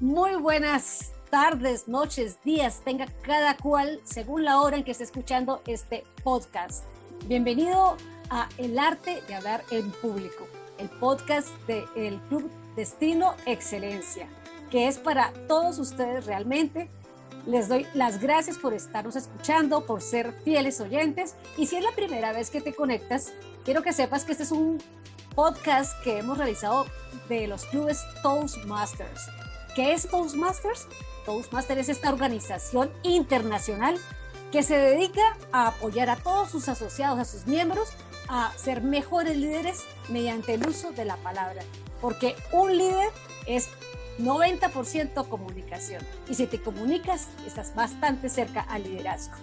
Muy 0.00 0.34
buenas 0.36 1.12
tardes, 1.30 1.88
noches, 1.88 2.38
días, 2.42 2.80
tenga 2.84 3.06
cada 3.22 3.56
cual 3.56 4.00
según 4.04 4.44
la 4.44 4.60
hora 4.60 4.76
en 4.76 4.84
que 4.84 4.92
esté 4.92 5.04
escuchando 5.04 5.60
este 5.66 6.04
podcast. 6.24 6.84
Bienvenido 7.26 7.96
a 8.30 8.48
El 8.56 8.78
Arte 8.78 9.22
de 9.28 9.34
Hablar 9.34 9.62
en 9.70 9.90
Público, 9.90 10.46
el 10.78 10.88
podcast 10.88 11.48
del 11.66 12.18
Club 12.28 12.50
Destino 12.76 13.34
Excelencia, 13.44 14.26
que 14.70 14.88
es 14.88 14.98
para 14.98 15.32
todos 15.48 15.78
ustedes 15.78 16.24
realmente. 16.24 16.88
Les 17.44 17.68
doy 17.68 17.86
las 17.94 18.20
gracias 18.20 18.56
por 18.56 18.72
estarnos 18.72 19.16
escuchando, 19.16 19.84
por 19.84 20.00
ser 20.00 20.32
fieles 20.44 20.80
oyentes. 20.80 21.36
Y 21.58 21.66
si 21.66 21.76
es 21.76 21.84
la 21.84 21.92
primera 21.92 22.32
vez 22.32 22.50
que 22.50 22.60
te 22.60 22.74
conectas, 22.74 23.32
quiero 23.64 23.82
que 23.82 23.92
sepas 23.92 24.24
que 24.24 24.32
este 24.32 24.44
es 24.44 24.50
un 24.50 24.78
podcast 25.36 26.02
que 26.02 26.18
hemos 26.18 26.38
realizado 26.38 26.86
de 27.28 27.46
los 27.46 27.66
clubes 27.66 28.02
Toastmasters. 28.22 29.28
¿Qué 29.74 29.92
es 29.92 30.08
Toastmasters? 30.08 30.88
Toastmasters 31.26 31.82
es 31.82 31.88
esta 31.90 32.10
organización 32.10 32.90
internacional 33.02 33.98
que 34.50 34.62
se 34.62 34.78
dedica 34.78 35.36
a 35.52 35.68
apoyar 35.68 36.08
a 36.08 36.16
todos 36.16 36.50
sus 36.50 36.70
asociados, 36.70 37.18
a 37.18 37.26
sus 37.26 37.46
miembros, 37.46 37.90
a 38.28 38.50
ser 38.56 38.82
mejores 38.82 39.36
líderes 39.36 39.84
mediante 40.08 40.54
el 40.54 40.66
uso 40.66 40.92
de 40.92 41.04
la 41.04 41.16
palabra. 41.18 41.62
Porque 42.00 42.34
un 42.52 42.76
líder 42.78 43.10
es 43.46 43.68
90% 44.18 45.28
comunicación. 45.28 46.02
Y 46.30 46.34
si 46.34 46.46
te 46.46 46.62
comunicas, 46.62 47.28
estás 47.46 47.74
bastante 47.74 48.30
cerca 48.30 48.62
al 48.62 48.84
liderazgo. 48.84 49.36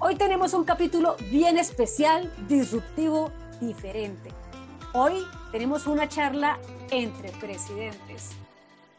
Hoy 0.00 0.16
tenemos 0.16 0.52
un 0.52 0.64
capítulo 0.64 1.16
bien 1.30 1.58
especial, 1.58 2.32
disruptivo, 2.48 3.30
diferente. 3.60 4.32
Hoy 5.00 5.24
tenemos 5.52 5.86
una 5.86 6.08
charla 6.08 6.58
entre 6.90 7.30
presidentes. 7.38 8.32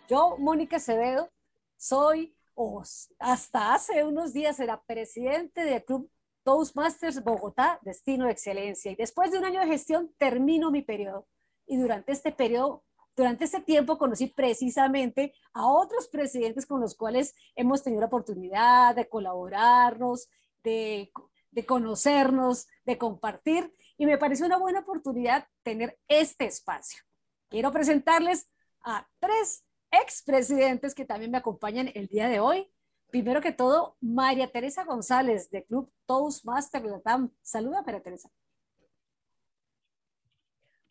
Yo, 0.07 0.37
Mónica 0.37 0.77
Acevedo, 0.77 1.29
soy, 1.75 2.33
o 2.55 2.81
hasta 3.19 3.73
hace 3.73 4.05
unos 4.05 4.31
días 4.31 4.61
era 4.61 4.81
presidente 4.81 5.65
del 5.65 5.83
Club 5.83 6.09
Toastmasters 6.43 7.21
Bogotá, 7.21 7.79
Destino 7.81 8.27
de 8.27 8.31
Excelencia. 8.31 8.93
Y 8.93 8.95
después 8.95 9.29
de 9.31 9.39
un 9.39 9.43
año 9.43 9.59
de 9.59 9.67
gestión, 9.67 10.15
termino 10.17 10.71
mi 10.71 10.83
periodo. 10.83 11.27
Y 11.67 11.75
durante 11.75 12.13
este 12.13 12.31
periodo, 12.31 12.85
durante 13.13 13.43
este 13.43 13.59
tiempo, 13.59 13.97
conocí 13.97 14.27
precisamente 14.27 15.33
a 15.51 15.67
otros 15.67 16.07
presidentes 16.07 16.65
con 16.65 16.79
los 16.79 16.95
cuales 16.95 17.35
hemos 17.57 17.83
tenido 17.83 17.99
la 17.99 18.07
oportunidad 18.07 18.95
de 18.95 19.09
colaborarnos, 19.09 20.29
de, 20.63 21.11
de 21.51 21.65
conocernos, 21.65 22.67
de 22.85 22.97
compartir 22.97 23.73
y 23.99 24.05
me 24.05 24.17
parece 24.17 24.45
una 24.45 24.57
buena 24.57 24.79
oportunidad 24.79 25.45
tener 25.61 25.99
este 26.07 26.45
espacio. 26.45 27.03
Quiero 27.49 27.71
presentarles 27.71 28.49
a 28.81 29.05
tres 29.19 29.65
expresidentes 29.91 30.95
que 30.95 31.03
también 31.03 31.31
me 31.31 31.37
acompañan 31.37 31.91
el 31.93 32.07
día 32.07 32.29
de 32.29 32.39
hoy. 32.39 32.71
Primero 33.11 33.41
que 33.41 33.51
todo, 33.51 33.97
María 33.99 34.49
Teresa 34.49 34.85
González 34.85 35.49
de 35.51 35.65
Club 35.65 35.91
Toastmaster 36.05 36.81
Latam. 36.85 37.31
Saluda, 37.41 37.81
María 37.81 38.01
Teresa. 38.01 38.29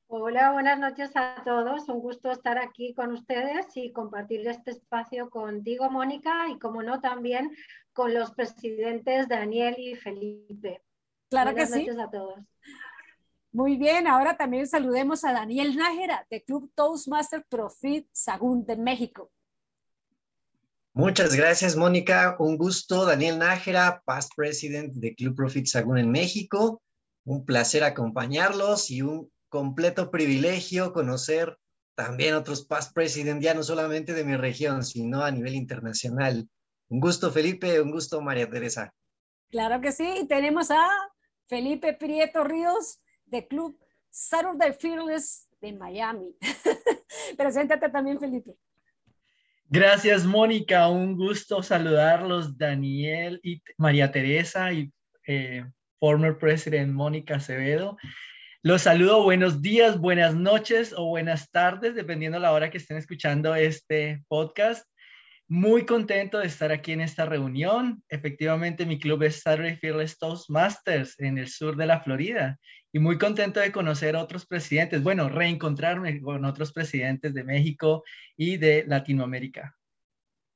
Hola, 0.09 0.53
buenas 0.53 0.79
noches 0.79 1.11
a 1.15 1.43
todos. 1.47 1.89
Un 1.89 2.01
gusto 2.01 2.31
estar 2.31 2.59
aquí 2.59 2.93
con 2.93 3.13
ustedes 3.13 3.75
y 3.75 3.91
compartir 3.91 4.47
este 4.47 4.73
espacio 4.73 5.31
contigo, 5.31 5.89
Mónica, 5.91 6.47
y 6.49 6.59
como 6.59 6.83
no, 6.83 7.01
también 7.01 7.57
con 7.95 8.13
los 8.13 8.33
presidentes 8.33 9.29
Daniel 9.29 9.77
y 9.79 9.95
Felipe. 9.95 10.83
Claro 11.31 11.55
que 11.55 11.67
sí. 11.67 11.73
Buenas 11.73 11.97
noches 11.97 12.07
a 12.07 12.11
todos. 12.11 12.45
Muy 13.51 13.77
bien, 13.77 14.07
ahora 14.07 14.37
también 14.37 14.67
saludemos 14.67 15.25
a 15.25 15.33
Daniel 15.33 15.77
Nájera 15.77 16.27
de 16.31 16.43
Club 16.43 16.71
Toastmaster 16.75 17.45
Profit 17.49 18.07
Sagún 18.13 18.65
de 18.67 18.77
México. 18.77 19.31
Muchas 20.93 21.35
gracias, 21.35 21.77
Mónica. 21.77 22.37
Un 22.39 22.59
gusto, 22.59 23.07
Daniel 23.07 23.39
Nájera, 23.39 24.03
past 24.05 24.33
president 24.37 24.93
de 24.95 25.15
Club 25.15 25.37
Profit 25.37 25.67
Sagún 25.67 25.99
en 25.99 26.11
México. 26.11 26.83
Un 27.25 27.45
placer 27.45 27.85
acompañarlos 27.85 28.91
y 28.91 29.03
un 29.03 29.31
completo 29.49 30.11
privilegio 30.11 30.93
conocer 30.93 31.57
también 31.95 32.35
otros 32.35 32.65
past 32.65 32.95
president, 32.95 33.43
ya 33.43 33.55
no 33.55 33.65
solamente 33.65 34.13
de 34.13 34.25
mi 34.25 34.37
región, 34.37 34.85
sino 34.85 35.23
a 35.25 35.33
nivel 35.33 35.57
internacional. 35.57 36.49
Un 36.89 37.01
gusto, 37.01 37.33
Felipe, 37.33 37.81
un 37.81 37.91
gusto, 37.91 38.21
María 38.21 38.49
Teresa. 38.49 38.95
Claro 39.51 39.81
que 39.81 39.91
sí, 39.91 40.09
y 40.23 40.29
tenemos 40.29 40.71
a 40.71 40.89
Felipe 41.49 41.95
Prieto 41.95 42.45
Ríos, 42.45 43.01
de 43.31 43.47
Club 43.47 43.79
Saturday 44.11 44.73
Fearless 44.73 45.49
de 45.61 45.73
Miami. 45.73 46.35
Preséntate 47.37 47.89
también, 47.89 48.19
Felipe. 48.19 48.55
Gracias, 49.71 50.25
Mónica. 50.25 50.89
Un 50.89 51.17
gusto 51.17 51.63
saludarlos, 51.63 52.57
Daniel 52.57 53.39
y 53.43 53.63
María 53.77 54.11
Teresa 54.11 54.73
y 54.73 54.91
eh, 55.27 55.65
former 56.01 56.39
president 56.39 56.93
Mónica 56.93 57.37
Acevedo. 57.37 57.99
Los 58.63 58.83
saludo, 58.83 59.23
buenos 59.23 59.63
días, 59.63 59.99
buenas 59.99 60.35
noches 60.35 60.95
o 60.97 61.07
buenas 61.07 61.51
tardes, 61.51 61.95
dependiendo 61.95 62.39
la 62.39 62.53
hora 62.53 62.71
que 62.71 62.79
estén 62.79 62.97
escuchando 62.97 63.55
este 63.55 64.25
podcast. 64.27 64.85
Muy 65.47 65.87
contento 65.87 66.39
de 66.39 66.47
estar 66.47 66.73
aquí 66.73 66.93
en 66.93 67.01
esta 67.01 67.25
reunión. 67.25 68.03
Efectivamente, 68.09 68.85
mi 68.85 68.99
club 68.99 69.23
es 69.23 69.41
Saturday 69.43 69.77
Fearless 69.77 70.19
Toastmasters 70.19 71.19
en 71.21 71.39
el 71.39 71.49
sur 71.49 71.77
de 71.77 71.87
la 71.87 72.01
Florida 72.01 72.59
y 72.93 72.99
muy 72.99 73.19
contento 73.19 73.61
de 73.61 73.73
conocer 73.73 74.17
otros 74.17 74.47
presidentes, 74.47 75.03
bueno, 75.03 75.29
reencontrarme 75.29 76.21
con 76.21 76.45
otros 76.45 76.73
presidentes 76.73 77.35
de 77.35 77.45
México 77.45 78.05
y 78.37 78.57
de 78.57 78.85
Latinoamérica. 78.87 79.77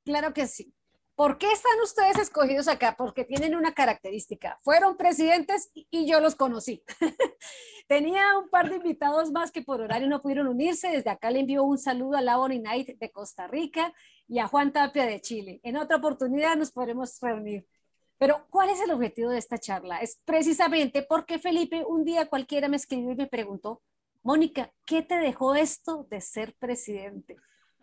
Claro 0.05 0.33
que 0.33 0.47
sí. 0.47 0.75
¿Por 1.15 1.37
qué 1.37 1.53
están 1.53 1.79
ustedes 1.83 2.19
escogidos 2.19 2.69
acá? 2.69 2.97
Porque 2.97 3.25
tienen 3.25 3.55
una 3.55 3.75
característica. 3.75 4.59
Fueron 4.63 4.97
presidentes 4.97 5.71
y 5.75 6.11
yo 6.11 6.21
los 6.21 6.35
conocí. 6.35 6.83
Tenía 7.87 8.39
un 8.39 8.49
par 8.49 8.71
de 8.71 8.77
invitados 8.77 9.31
más 9.31 9.53
que 9.53 9.61
por 9.63 9.83
horario 9.83 10.09
no 10.09 10.23
pudieron 10.23 10.49
unirse. 10.49 10.89
Desde 10.89 11.11
acá 11.11 11.31
le 11.31 11.41
envío 11.41 11.65
un 11.65 11.79
saludo 11.79 12.17
a 12.17 12.23
Laura 12.23 12.55
Knight 12.55 12.99
de 12.99 13.11
Costa 13.13 13.47
Rica 13.47 13.93
y 14.27 14.39
a 14.39 14.49
Juan 14.49 14.73
Tapia 14.73 15.05
de 15.05 15.21
Chile. 15.21 15.61
En 15.63 15.77
otra 15.77 15.99
oportunidad 15.99 16.57
nos 16.57 16.73
podremos 16.73 17.19
reunir. 17.21 17.67
Pero 18.23 18.47
¿cuál 18.51 18.71
es 18.71 18.81
el 18.81 18.93
objetivo 18.93 19.31
de 19.31 19.39
esta 19.39 19.59
charla? 19.59 19.99
Es 19.99 20.21
precisamente 20.25 21.03
porque 21.03 21.41
Felipe 21.41 21.85
un 21.85 22.05
día 22.05 22.29
cualquiera 22.29 22.69
me 22.69 22.77
escribió 22.77 23.11
y 23.11 23.17
me 23.17 23.27
preguntó, 23.27 23.83
Mónica, 24.23 24.73
¿qué 24.87 25.03
te 25.03 25.17
dejó 25.17 25.57
esto 25.57 26.07
de 26.09 26.21
ser 26.21 26.55
presidente? 26.55 27.37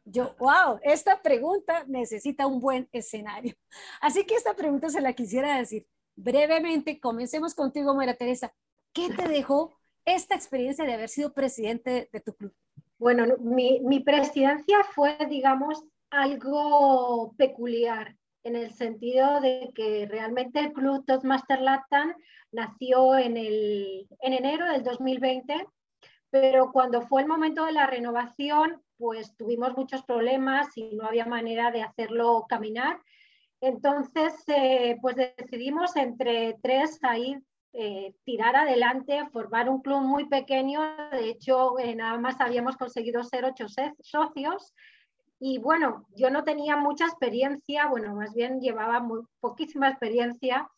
Yo, 0.05 0.37
wow, 0.39 0.79
esta 0.83 1.21
pregunta 1.21 1.83
necesita 1.89 2.47
un 2.47 2.61
buen 2.61 2.87
escenario. 2.93 3.53
Así 3.99 4.23
que 4.23 4.35
esta 4.35 4.53
pregunta 4.53 4.89
se 4.89 5.01
la 5.01 5.11
quisiera 5.11 5.57
decir 5.57 5.85
brevemente. 6.15 7.01
Comencemos 7.01 7.53
contigo, 7.53 7.93
María 7.93 8.15
Teresa. 8.15 8.53
¿Qué 8.93 9.09
te 9.09 9.27
dejó 9.27 9.77
esta 10.05 10.35
experiencia 10.35 10.85
de 10.85 10.93
haber 10.93 11.09
sido 11.09 11.33
presidente 11.33 12.07
de, 12.13 12.19
tu 12.21 12.33
club? 12.33 12.53
Bueno, 12.97 13.25
mi, 13.41 13.81
mi 13.81 13.99
presidencia 13.99 14.85
fue, 14.95 15.17
digamos, 15.29 15.83
algo 16.09 17.33
peculiar 17.37 18.15
en 18.43 18.55
el 18.55 18.71
sentido 18.73 19.41
de 19.41 19.71
que 19.75 20.07
realmente 20.09 20.59
el 20.59 20.73
club 20.73 21.05
Toastmaster 21.05 21.61
Latam 21.61 22.13
nació 22.51 23.17
en, 23.17 23.37
el, 23.37 24.07
en 24.21 24.33
enero 24.33 24.65
del 24.67 24.83
2020, 24.83 25.67
pero 26.29 26.71
cuando 26.71 27.01
fue 27.01 27.21
el 27.21 27.27
momento 27.27 27.65
de 27.65 27.73
la 27.73 27.87
renovación, 27.87 28.81
pues 28.97 29.35
tuvimos 29.37 29.75
muchos 29.75 30.03
problemas 30.03 30.75
y 30.75 30.95
no 30.95 31.05
había 31.05 31.25
manera 31.25 31.71
de 31.71 31.81
hacerlo 31.81 32.45
caminar. 32.47 32.99
Entonces, 33.61 34.33
eh, 34.47 34.97
pues 35.01 35.15
decidimos 35.15 35.95
entre 35.95 36.57
tres 36.61 36.99
ahí 37.03 37.37
eh, 37.73 38.13
tirar 38.23 38.55
adelante, 38.55 39.27
formar 39.31 39.69
un 39.69 39.81
club 39.81 40.01
muy 40.01 40.27
pequeño. 40.27 40.81
De 41.11 41.29
hecho, 41.29 41.77
eh, 41.79 41.95
nada 41.95 42.17
más 42.17 42.39
habíamos 42.39 42.77
conseguido 42.77 43.23
ser 43.23 43.45
ocho 43.45 43.67
socios 44.01 44.73
y 45.39 45.57
bueno, 45.57 46.05
yo 46.15 46.29
no 46.29 46.43
tenía 46.43 46.75
mucha 46.75 47.05
experiencia, 47.05 47.87
bueno, 47.87 48.13
más 48.13 48.33
bien 48.33 48.59
llevaba 48.59 48.99
muy, 48.99 49.21
poquísima 49.39 49.89
experiencia 49.89 50.69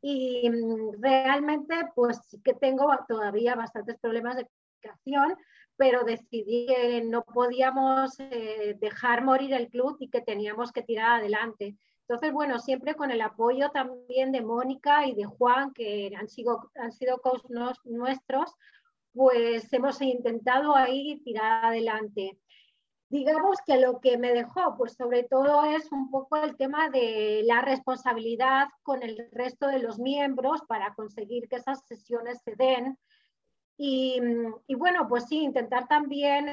y 0.00 0.48
mm, 0.48 1.02
realmente 1.02 1.74
pues 1.94 2.18
sí 2.26 2.40
que 2.42 2.54
tengo 2.54 2.90
todavía 3.06 3.54
bastantes 3.54 3.98
problemas 4.00 4.36
de 4.36 4.46
comunicación, 4.46 5.36
pero 5.76 6.04
decidí 6.04 6.66
que 6.66 7.02
no 7.04 7.24
podíamos 7.24 8.18
eh, 8.18 8.76
dejar 8.80 9.22
morir 9.22 9.52
el 9.52 9.68
club 9.68 9.96
y 10.00 10.08
que 10.08 10.22
teníamos 10.22 10.72
que 10.72 10.82
tirar 10.82 11.20
adelante. 11.20 11.76
Entonces, 12.08 12.32
bueno, 12.32 12.58
siempre 12.58 12.94
con 12.94 13.10
el 13.10 13.20
apoyo 13.20 13.70
también 13.70 14.32
de 14.32 14.40
Mónica 14.40 15.06
y 15.06 15.14
de 15.14 15.24
Juan, 15.24 15.72
que 15.74 16.12
han 16.16 16.28
sido, 16.28 16.70
han 16.76 16.92
sido 16.92 17.20
nuestros, 17.84 18.54
pues 19.12 19.70
hemos 19.72 20.00
intentado 20.00 20.74
ahí 20.74 21.20
tirar 21.24 21.66
adelante 21.66 22.38
digamos 23.08 23.58
que 23.64 23.78
lo 23.78 24.00
que 24.00 24.18
me 24.18 24.32
dejó, 24.32 24.76
pues 24.76 24.94
sobre 24.94 25.22
todo 25.22 25.64
es 25.64 25.90
un 25.92 26.10
poco 26.10 26.36
el 26.36 26.56
tema 26.56 26.90
de 26.90 27.42
la 27.44 27.60
responsabilidad 27.60 28.68
con 28.82 29.02
el 29.02 29.28
resto 29.32 29.68
de 29.68 29.78
los 29.78 29.98
miembros 29.98 30.62
para 30.66 30.94
conseguir 30.94 31.48
que 31.48 31.56
esas 31.56 31.86
sesiones 31.86 32.40
se 32.42 32.56
den. 32.56 32.98
Y, 33.78 34.18
bueno, 34.74 35.06
pues 35.06 35.26
sí, 35.26 35.42
intentar 35.42 35.86
también 35.86 36.46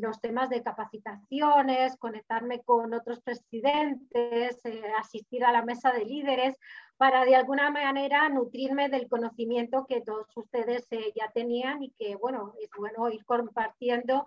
los 0.00 0.18
temas 0.18 0.48
de 0.48 0.62
capacitaciones, 0.62 1.98
conectarme 1.98 2.62
con 2.62 2.94
otros 2.94 3.20
presidentes, 3.20 4.64
eh, 4.64 4.82
asistir 4.98 5.44
a 5.44 5.52
la 5.52 5.62
mesa 5.62 5.92
de 5.92 6.06
líderes, 6.06 6.56
para 6.96 7.26
de 7.26 7.36
alguna 7.36 7.70
manera 7.70 8.30
nutrirme 8.30 8.88
del 8.88 9.08
conocimiento 9.08 9.84
que 9.86 10.00
todos 10.00 10.34
ustedes 10.34 10.86
eh, 10.90 11.12
ya 11.14 11.30
tenían 11.30 11.82
y 11.82 11.90
que, 11.90 12.16
bueno, 12.16 12.54
es 12.62 12.70
bueno 12.78 13.10
ir 13.10 13.26
compartiendo 13.26 14.24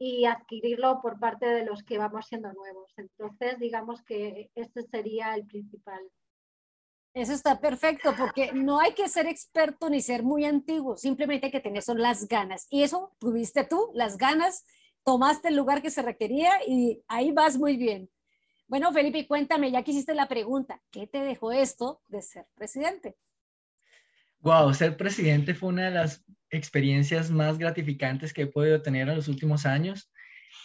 y 0.00 0.24
adquirirlo 0.24 1.00
por 1.00 1.20
parte 1.20 1.46
de 1.46 1.64
los 1.64 1.84
que 1.84 1.98
vamos 1.98 2.26
siendo 2.26 2.52
nuevos. 2.52 2.92
Entonces, 2.96 3.60
digamos 3.60 4.02
que 4.02 4.50
este 4.56 4.82
sería 4.82 5.34
el 5.34 5.46
principal 5.46 6.00
eso 7.12 7.32
está 7.32 7.60
perfecto, 7.60 8.14
porque 8.16 8.52
no 8.52 8.78
hay 8.78 8.92
que 8.92 9.08
ser 9.08 9.26
experto 9.26 9.90
ni 9.90 10.00
ser 10.00 10.22
muy 10.22 10.44
antiguo, 10.44 10.96
simplemente 10.96 11.46
hay 11.46 11.52
que 11.52 11.60
tener 11.60 11.82
son 11.82 12.00
las 12.00 12.28
ganas. 12.28 12.66
Y 12.70 12.84
eso 12.84 13.16
tuviste 13.18 13.64
tú, 13.64 13.90
las 13.94 14.16
ganas, 14.16 14.64
tomaste 15.04 15.48
el 15.48 15.56
lugar 15.56 15.82
que 15.82 15.90
se 15.90 16.02
requería 16.02 16.52
y 16.66 17.02
ahí 17.08 17.32
vas 17.32 17.58
muy 17.58 17.76
bien. 17.76 18.08
Bueno, 18.68 18.92
Felipe, 18.92 19.26
cuéntame, 19.26 19.72
ya 19.72 19.82
que 19.82 19.90
hiciste 19.90 20.14
la 20.14 20.28
pregunta, 20.28 20.80
¿qué 20.92 21.08
te 21.08 21.24
dejó 21.24 21.50
esto 21.50 22.00
de 22.06 22.22
ser 22.22 22.46
presidente? 22.54 23.16
Wow, 24.38 24.72
ser 24.72 24.96
presidente 24.96 25.54
fue 25.54 25.70
una 25.70 25.86
de 25.86 25.90
las 25.90 26.24
experiencias 26.50 27.30
más 27.30 27.58
gratificantes 27.58 28.32
que 28.32 28.42
he 28.42 28.46
podido 28.46 28.82
tener 28.82 29.08
en 29.08 29.16
los 29.16 29.28
últimos 29.28 29.66
años. 29.66 30.12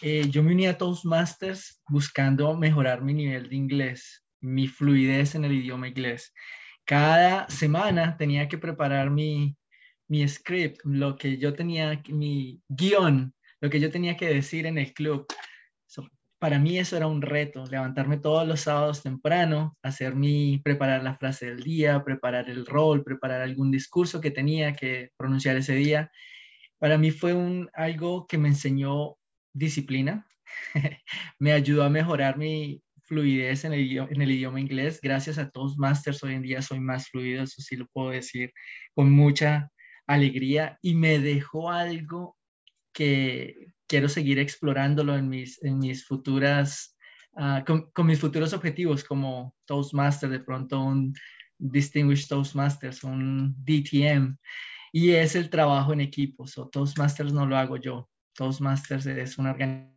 Eh, 0.02 0.28
yo 0.30 0.42
me 0.42 0.52
uní 0.52 0.66
a 0.66 0.76
Toastmasters 0.76 1.82
buscando 1.88 2.56
mejorar 2.56 3.02
mi 3.02 3.14
nivel 3.14 3.48
de 3.48 3.56
inglés 3.56 4.26
mi 4.40 4.68
fluidez 4.68 5.34
en 5.34 5.44
el 5.44 5.52
idioma 5.52 5.88
inglés. 5.88 6.32
Cada 6.84 7.48
semana 7.48 8.16
tenía 8.16 8.48
que 8.48 8.58
preparar 8.58 9.10
mi, 9.10 9.56
mi 10.08 10.26
script, 10.28 10.80
lo 10.84 11.16
que 11.16 11.38
yo 11.38 11.54
tenía, 11.54 12.00
mi 12.08 12.62
guion, 12.68 13.34
lo 13.60 13.70
que 13.70 13.80
yo 13.80 13.90
tenía 13.90 14.16
que 14.16 14.28
decir 14.28 14.66
en 14.66 14.78
el 14.78 14.92
club. 14.92 15.26
Para 16.38 16.58
mí 16.58 16.78
eso 16.78 16.96
era 16.96 17.06
un 17.06 17.22
reto, 17.22 17.66
levantarme 17.66 18.18
todos 18.18 18.46
los 18.46 18.60
sábados 18.60 19.02
temprano, 19.02 19.76
hacer 19.82 20.14
mi, 20.14 20.58
preparar 20.58 21.02
la 21.02 21.16
frase 21.16 21.46
del 21.46 21.62
día, 21.62 22.04
preparar 22.04 22.50
el 22.50 22.66
rol, 22.66 23.04
preparar 23.04 23.42
algún 23.42 23.70
discurso 23.70 24.20
que 24.20 24.30
tenía 24.30 24.74
que 24.74 25.10
pronunciar 25.16 25.56
ese 25.56 25.74
día. 25.74 26.10
Para 26.78 26.98
mí 26.98 27.10
fue 27.10 27.32
un, 27.34 27.70
algo 27.74 28.26
que 28.26 28.38
me 28.38 28.48
enseñó 28.48 29.16
disciplina, 29.54 30.26
me 31.38 31.52
ayudó 31.52 31.84
a 31.84 31.90
mejorar 31.90 32.36
mi, 32.38 32.82
fluidez 33.06 33.64
en 33.64 33.72
el, 33.72 34.30
idioma, 34.30 34.60
inglés. 34.60 35.00
Gracias 35.00 35.38
a 35.38 35.50
Toastmasters 35.50 36.22
hoy 36.22 36.34
en 36.34 36.42
día 36.42 36.62
soy 36.62 36.80
más 36.80 37.08
fluido, 37.08 37.44
eso 37.44 37.62
sí 37.62 37.76
lo 37.76 37.86
puedo 37.86 38.10
decir 38.10 38.52
con 38.94 39.10
mucha 39.12 39.70
alegría 40.06 40.78
y 40.82 40.94
me 40.94 41.18
dejó 41.18 41.70
algo 41.70 42.36
que 42.92 43.74
quiero 43.86 44.08
seguir 44.08 44.38
explorándolo 44.38 45.16
en 45.16 45.28
mis, 45.28 45.62
en 45.62 45.78
mis 45.78 46.06
futuras, 46.06 46.96
ah, 47.36 47.64
con, 47.66 48.06
mis 48.06 48.20
futuros 48.20 48.52
objetivos 48.52 49.04
como 49.04 49.54
Toastmaster, 49.66 50.30
de 50.30 50.40
pronto 50.40 50.80
un 50.80 51.14
Distinguished 51.58 52.28
Toastmasters, 52.28 53.04
un 53.04 53.54
DTM, 53.64 54.36
y 54.92 55.10
es 55.10 55.34
el 55.36 55.50
trabajo 55.50 55.92
en 55.92 56.00
equipos. 56.00 56.58
O 56.58 56.68
Toastmasters 56.68 57.32
no 57.32 57.46
lo 57.46 57.56
hago 57.56 57.76
yo. 57.76 58.08
Toastmasters 58.34 59.06
es 59.06 59.38
una 59.38 59.52
organización 59.52 59.96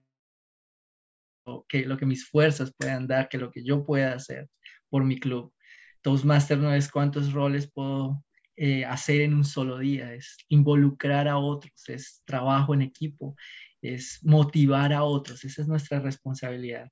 que 1.67 1.85
lo 1.85 1.97
que 1.97 2.05
mis 2.05 2.27
fuerzas 2.27 2.73
puedan 2.77 3.07
dar, 3.07 3.29
que 3.29 3.37
lo 3.37 3.51
que 3.51 3.63
yo 3.63 3.85
pueda 3.85 4.13
hacer 4.13 4.49
por 4.89 5.03
mi 5.03 5.19
club. 5.19 5.53
Toastmaster 6.01 6.57
no 6.57 6.73
es 6.73 6.89
cuántos 6.89 7.33
roles 7.33 7.69
puedo 7.71 8.23
eh, 8.55 8.85
hacer 8.85 9.21
en 9.21 9.33
un 9.33 9.45
solo 9.45 9.79
día, 9.79 10.13
es 10.13 10.37
involucrar 10.49 11.27
a 11.27 11.37
otros, 11.37 11.87
es 11.87 12.21
trabajo 12.25 12.73
en 12.73 12.81
equipo, 12.81 13.35
es 13.81 14.19
motivar 14.23 14.93
a 14.93 15.03
otros, 15.03 15.43
esa 15.43 15.61
es 15.61 15.67
nuestra 15.67 15.99
responsabilidad. 15.99 16.89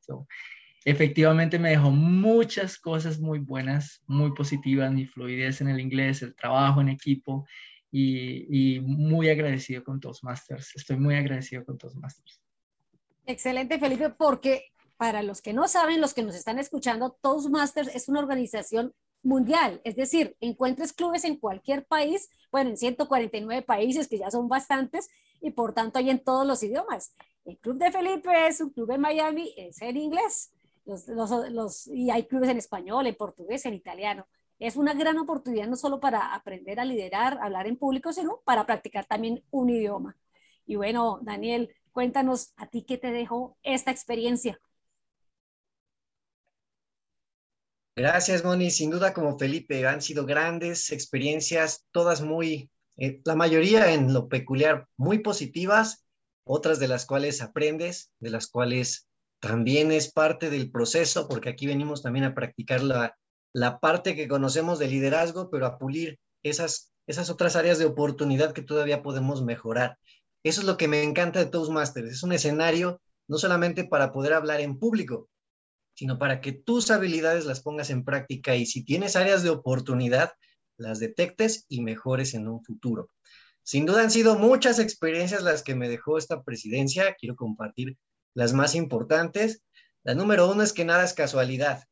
efectivamente 0.86 1.60
me 1.60 1.72
dejó 1.72 1.92
muchas 1.92 2.78
cosas 2.78 3.20
muy 3.20 3.40
buenas, 3.40 4.02
muy 4.08 4.34
positivas, 4.34 4.92
mi 4.92 5.06
fluidez 5.06 5.62
en 5.62 5.70
el 5.70 5.80
inglés, 5.80 6.22
el 6.22 6.36
trabajo 6.36 6.82
en 6.82 6.90
equipo 6.90 7.46
y, 7.92 8.76
y 8.76 8.80
muy 8.80 9.30
agradecido 9.30 9.84
con 9.84 10.00
Toastmasters, 10.00 10.76
estoy 10.76 10.98
muy 10.98 11.16
agradecido 11.16 11.66
con 11.66 11.78
Toastmasters. 11.78 12.42
Excelente, 13.26 13.78
Felipe, 13.80 14.10
porque 14.10 14.72
para 14.98 15.22
los 15.22 15.42
que 15.42 15.54
no 15.54 15.68
saben, 15.68 16.02
los 16.02 16.14
que 16.14 16.24
nos 16.24 16.36
están 16.36 16.60
escuchando, 16.60 17.18
Toastmasters 17.22 17.94
es 17.94 18.10
una 18.10 18.20
organización 18.20 18.94
mundial, 19.24 19.82
es 19.84 19.96
decir, 19.96 20.36
encuentres 20.40 20.94
clubes 20.94 21.24
en 21.24 21.38
cualquier 21.38 21.86
país, 21.86 22.30
bueno, 22.52 22.70
en 22.72 22.78
149 22.78 23.62
países, 23.62 24.08
que 24.08 24.18
ya 24.18 24.32
son 24.32 24.48
bastantes, 24.48 25.10
y 25.42 25.52
por 25.52 25.74
tanto 25.74 26.00
hay 26.00 26.10
en 26.10 26.24
todos 26.24 26.46
los 26.46 26.62
idiomas. 26.64 27.14
El 27.46 27.58
club 27.58 27.78
de 27.78 27.92
Felipe 27.92 28.48
es 28.48 28.62
un 28.62 28.72
club 28.72 28.92
en 28.92 29.02
Miami, 29.02 29.54
es 29.58 29.82
en 29.82 29.98
inglés, 29.98 30.52
y 31.88 32.10
hay 32.10 32.26
clubes 32.26 32.50
en 32.50 32.58
español, 32.58 33.08
en 33.08 33.16
portugués, 33.16 33.66
en 33.66 33.74
italiano. 33.74 34.28
Es 34.60 34.76
una 34.76 34.94
gran 34.94 35.18
oportunidad 35.20 35.68
no 35.68 35.76
solo 35.76 36.00
para 36.00 36.34
aprender 36.34 36.80
a 36.80 36.86
liderar, 36.86 37.38
hablar 37.42 37.68
en 37.68 37.78
público, 37.78 38.12
sino 38.12 38.42
para 38.44 38.66
practicar 38.66 39.06
también 39.06 39.44
un 39.52 39.70
idioma. 39.70 40.18
Y 40.66 40.76
bueno, 40.76 41.20
Daniel, 41.22 41.74
Cuéntanos 41.98 42.54
a 42.58 42.68
ti 42.68 42.84
qué 42.84 43.00
te 43.00 43.10
dejó 43.10 43.58
esta 43.64 43.90
experiencia. 43.90 44.62
Gracias, 47.96 48.44
Moni. 48.44 48.70
Sin 48.70 48.92
duda, 48.92 49.16
como 49.16 49.36
Felipe, 49.40 49.84
han 49.88 50.04
sido 50.04 50.24
grandes 50.28 50.92
experiencias, 50.92 51.88
todas 51.90 52.22
muy, 52.22 52.70
eh, 52.98 53.22
la 53.26 53.36
mayoría 53.36 53.94
en 53.94 54.14
lo 54.14 54.28
peculiar, 54.28 54.88
muy 54.98 55.20
positivas, 55.20 56.06
otras 56.44 56.80
de 56.80 56.88
las 56.88 57.06
cuales 57.06 57.42
aprendes, 57.42 58.12
de 58.20 58.30
las 58.30 58.48
cuales 58.48 59.08
también 59.40 59.92
es 59.92 60.12
parte 60.12 60.50
del 60.50 60.72
proceso, 60.72 61.28
porque 61.28 61.50
aquí 61.50 61.68
venimos 61.68 62.02
también 62.02 62.26
a 62.26 62.34
practicar 62.34 62.82
la, 62.82 63.16
la 63.54 63.80
parte 63.80 64.16
que 64.16 64.28
conocemos 64.28 64.80
de 64.80 64.88
liderazgo, 64.88 65.50
pero 65.50 65.66
a 65.66 65.78
pulir 65.78 66.20
esas, 66.44 66.92
esas 67.06 67.30
otras 67.30 67.56
áreas 67.56 67.78
de 67.78 67.86
oportunidad 67.86 68.54
que 68.54 68.62
todavía 68.62 69.04
podemos 69.04 69.44
mejorar. 69.44 69.98
Eso 70.44 70.62
es 70.62 70.68
lo 70.68 70.78
que 70.78 70.88
me 70.88 71.04
encanta 71.04 71.40
de 71.40 71.48
Toastmasters. 71.48 72.10
Es 72.10 72.24
un 72.24 72.32
escenario 72.32 73.02
no 73.28 73.38
solamente 73.38 73.84
para 73.84 74.12
poder 74.12 74.34
hablar 74.34 74.62
en 74.62 74.80
público, 74.80 75.30
sino 75.94 76.18
para 76.18 76.42
que 76.42 76.54
tus 76.54 76.92
habilidades 76.92 77.46
las 77.46 77.62
pongas 77.62 77.90
en 77.90 78.06
práctica 78.06 78.56
y 78.56 78.66
si 78.66 78.84
tienes 78.86 79.16
áreas 79.16 79.44
de 79.44 79.50
oportunidad, 79.50 80.32
las 80.78 81.00
detectes 81.00 81.66
y 81.70 81.82
mejores 81.82 82.34
en 82.34 82.48
un 82.48 82.64
futuro. 82.64 83.10
Sin 83.64 83.86
duda 83.86 84.04
han 84.04 84.12
sido 84.12 84.38
muchas 84.38 84.80
experiencias 84.80 85.44
las 85.44 85.62
que 85.62 85.76
me 85.76 85.90
dejó 85.90 86.18
esta 86.18 86.44
presidencia. 86.44 87.16
Quiero 87.20 87.36
compartir 87.36 87.98
las 88.34 88.54
más 88.54 88.76
importantes. 88.76 89.64
La 90.04 90.14
número 90.14 90.50
uno 90.50 90.64
es 90.64 90.72
que 90.72 90.86
nada 90.86 91.04
es 91.04 91.14
casualidad. 91.14 91.84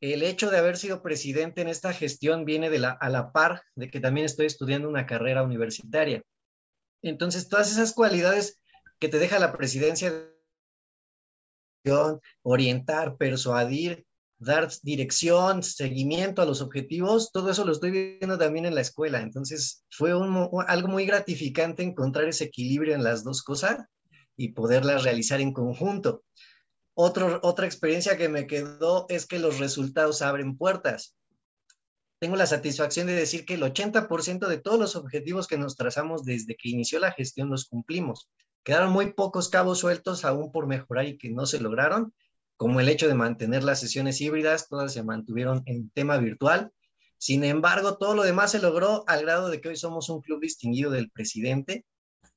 El 0.00 0.22
hecho 0.22 0.50
de 0.50 0.58
haber 0.58 0.76
sido 0.76 1.02
presidente 1.02 1.60
en 1.60 1.68
esta 1.68 1.92
gestión 1.92 2.44
viene 2.44 2.70
de 2.70 2.78
la, 2.78 2.90
a 2.92 3.10
la 3.10 3.32
par 3.32 3.62
de 3.74 3.90
que 3.90 4.00
también 4.00 4.24
estoy 4.24 4.46
estudiando 4.46 4.88
una 4.88 5.06
carrera 5.06 5.42
universitaria. 5.42 6.22
Entonces, 7.02 7.48
todas 7.48 7.70
esas 7.70 7.92
cualidades 7.92 8.60
que 8.98 9.08
te 9.08 9.18
deja 9.18 9.38
la 9.38 9.52
presidencia, 9.52 10.12
orientar, 12.42 13.16
persuadir, 13.16 14.06
dar 14.38 14.68
dirección, 14.82 15.62
seguimiento 15.62 16.42
a 16.42 16.46
los 16.46 16.60
objetivos, 16.60 17.32
todo 17.32 17.50
eso 17.50 17.64
lo 17.64 17.72
estoy 17.72 17.90
viendo 18.18 18.38
también 18.38 18.66
en 18.66 18.74
la 18.74 18.80
escuela. 18.80 19.20
Entonces, 19.20 19.84
fue 19.90 20.12
algo 20.12 20.88
muy 20.88 21.06
gratificante 21.06 21.82
encontrar 21.82 22.28
ese 22.28 22.44
equilibrio 22.44 22.94
en 22.94 23.04
las 23.04 23.24
dos 23.24 23.42
cosas 23.42 23.84
y 24.36 24.52
poderlas 24.52 25.04
realizar 25.04 25.40
en 25.40 25.52
conjunto. 25.52 26.24
otra 26.94 27.66
experiencia 27.66 28.16
que 28.16 28.28
me 28.28 28.46
quedó 28.46 29.06
es 29.08 29.26
que 29.26 29.38
los 29.38 29.58
resultados 29.58 30.22
abren 30.22 30.56
puertas 30.56 31.16
tengo 32.20 32.34
la 32.34 32.46
satisfacción 32.46 33.06
de 33.06 33.14
decir 33.14 33.44
que 33.44 33.54
el 33.54 33.62
80% 33.62 34.48
de 34.48 34.58
todos 34.58 34.78
los 34.78 34.96
objetivos 34.96 35.46
que 35.46 35.56
nos 35.56 35.76
trazamos 35.76 36.24
desde 36.24 36.56
que 36.56 36.68
inició 36.68 36.98
la 36.98 37.12
gestión 37.12 37.48
los 37.48 37.66
cumplimos. 37.66 38.28
Quedaron 38.64 38.92
muy 38.92 39.12
pocos 39.12 39.48
cabos 39.48 39.78
sueltos 39.78 40.24
aún 40.24 40.50
por 40.50 40.66
mejorar 40.66 41.06
y 41.06 41.16
que 41.16 41.30
no 41.30 41.46
se 41.46 41.60
lograron, 41.60 42.12
como 42.58 42.80
el 42.80 42.88
hecho 42.88 43.06
de 43.06 43.14
mantener 43.14 43.62
las 43.62 43.78
sesiones 43.78 44.20
híbridas, 44.20 44.68
todas 44.68 44.92
se 44.92 45.04
mantuvieron 45.04 45.62
en 45.66 45.90
tema 45.90 46.18
virtual. 46.18 46.72
Sin 47.16 47.44
embargo, 47.44 47.98
todo 47.98 48.16
lo 48.16 48.24
demás 48.24 48.50
se 48.50 48.58
logró 48.58 49.04
al 49.06 49.22
grado 49.22 49.48
de 49.48 49.60
que 49.60 49.68
hoy 49.68 49.76
somos 49.76 50.08
un 50.08 50.20
club 50.20 50.40
distinguido 50.40 50.90
del 50.90 51.08
presidente 51.10 51.86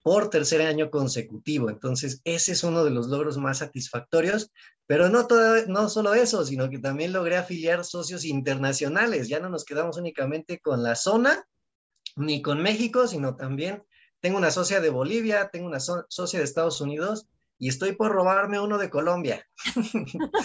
por 0.04 0.30
tercer 0.30 0.62
año 0.62 0.92
consecutivo. 0.92 1.72
Entonces, 1.72 2.22
ese 2.24 2.51
es 2.51 2.63
uno 2.63 2.84
de 2.84 2.92
los 2.92 3.08
logros 3.08 3.40
más 3.40 3.58
satisfactorios, 3.58 4.51
pero 4.86 5.10
no, 5.10 5.90
solo 5.90 6.13
eso, 6.13 6.46
sino 6.46 6.70
que 6.70 6.78
también 6.78 7.13
logré 7.13 7.38
afiliar 7.38 7.84
socios 7.84 8.24
internacionales. 8.24 9.28
Ya 9.28 9.40
no 9.40 9.50
nos 9.50 9.66
quedamos 9.66 9.98
únicamente 9.98 10.60
con 10.60 10.84
la 10.84 10.96
zona 10.96 11.48
ni 12.16 12.44
con 12.44 12.62
México, 12.62 13.08
sino 13.08 13.36
también 13.36 13.84
tengo 14.20 14.38
una 14.38 14.51
socia 14.51 14.82
de 14.82 14.90
Bolivia, 14.92 15.50
tengo 15.51 15.66
una 15.66 15.80
socia 15.80 16.38
de 16.38 16.46
Estados 16.46 16.80
Unidos 16.80 17.28
y 17.62 17.70
estoy 17.70 17.91
por 17.91 18.12
robarme 18.12 18.60
uno 18.60 18.80
de 18.80 18.89
Colombia. 18.89 19.48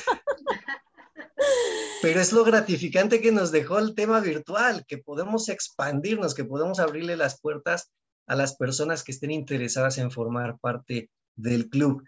Pero 2.03 2.21
es 2.21 2.31
lo 2.35 2.45
gratificante 2.45 3.23
que 3.23 3.33
nos 3.33 3.51
dejó 3.51 3.79
el 3.79 3.95
tema 3.95 4.21
virtual, 4.21 4.85
que 4.87 4.99
podemos 4.99 5.49
expandirnos, 5.49 6.35
que 6.35 6.45
podemos 6.45 6.79
abrirle 6.79 7.17
las 7.17 7.41
puertas 7.41 7.91
a 8.27 8.37
las 8.37 8.55
personas 8.57 9.03
que 9.03 9.13
estén 9.13 9.31
interesadas 9.31 9.97
en 9.97 10.11
formar 10.11 10.59
parte 10.59 11.09
del 11.37 11.71
club. 11.71 12.05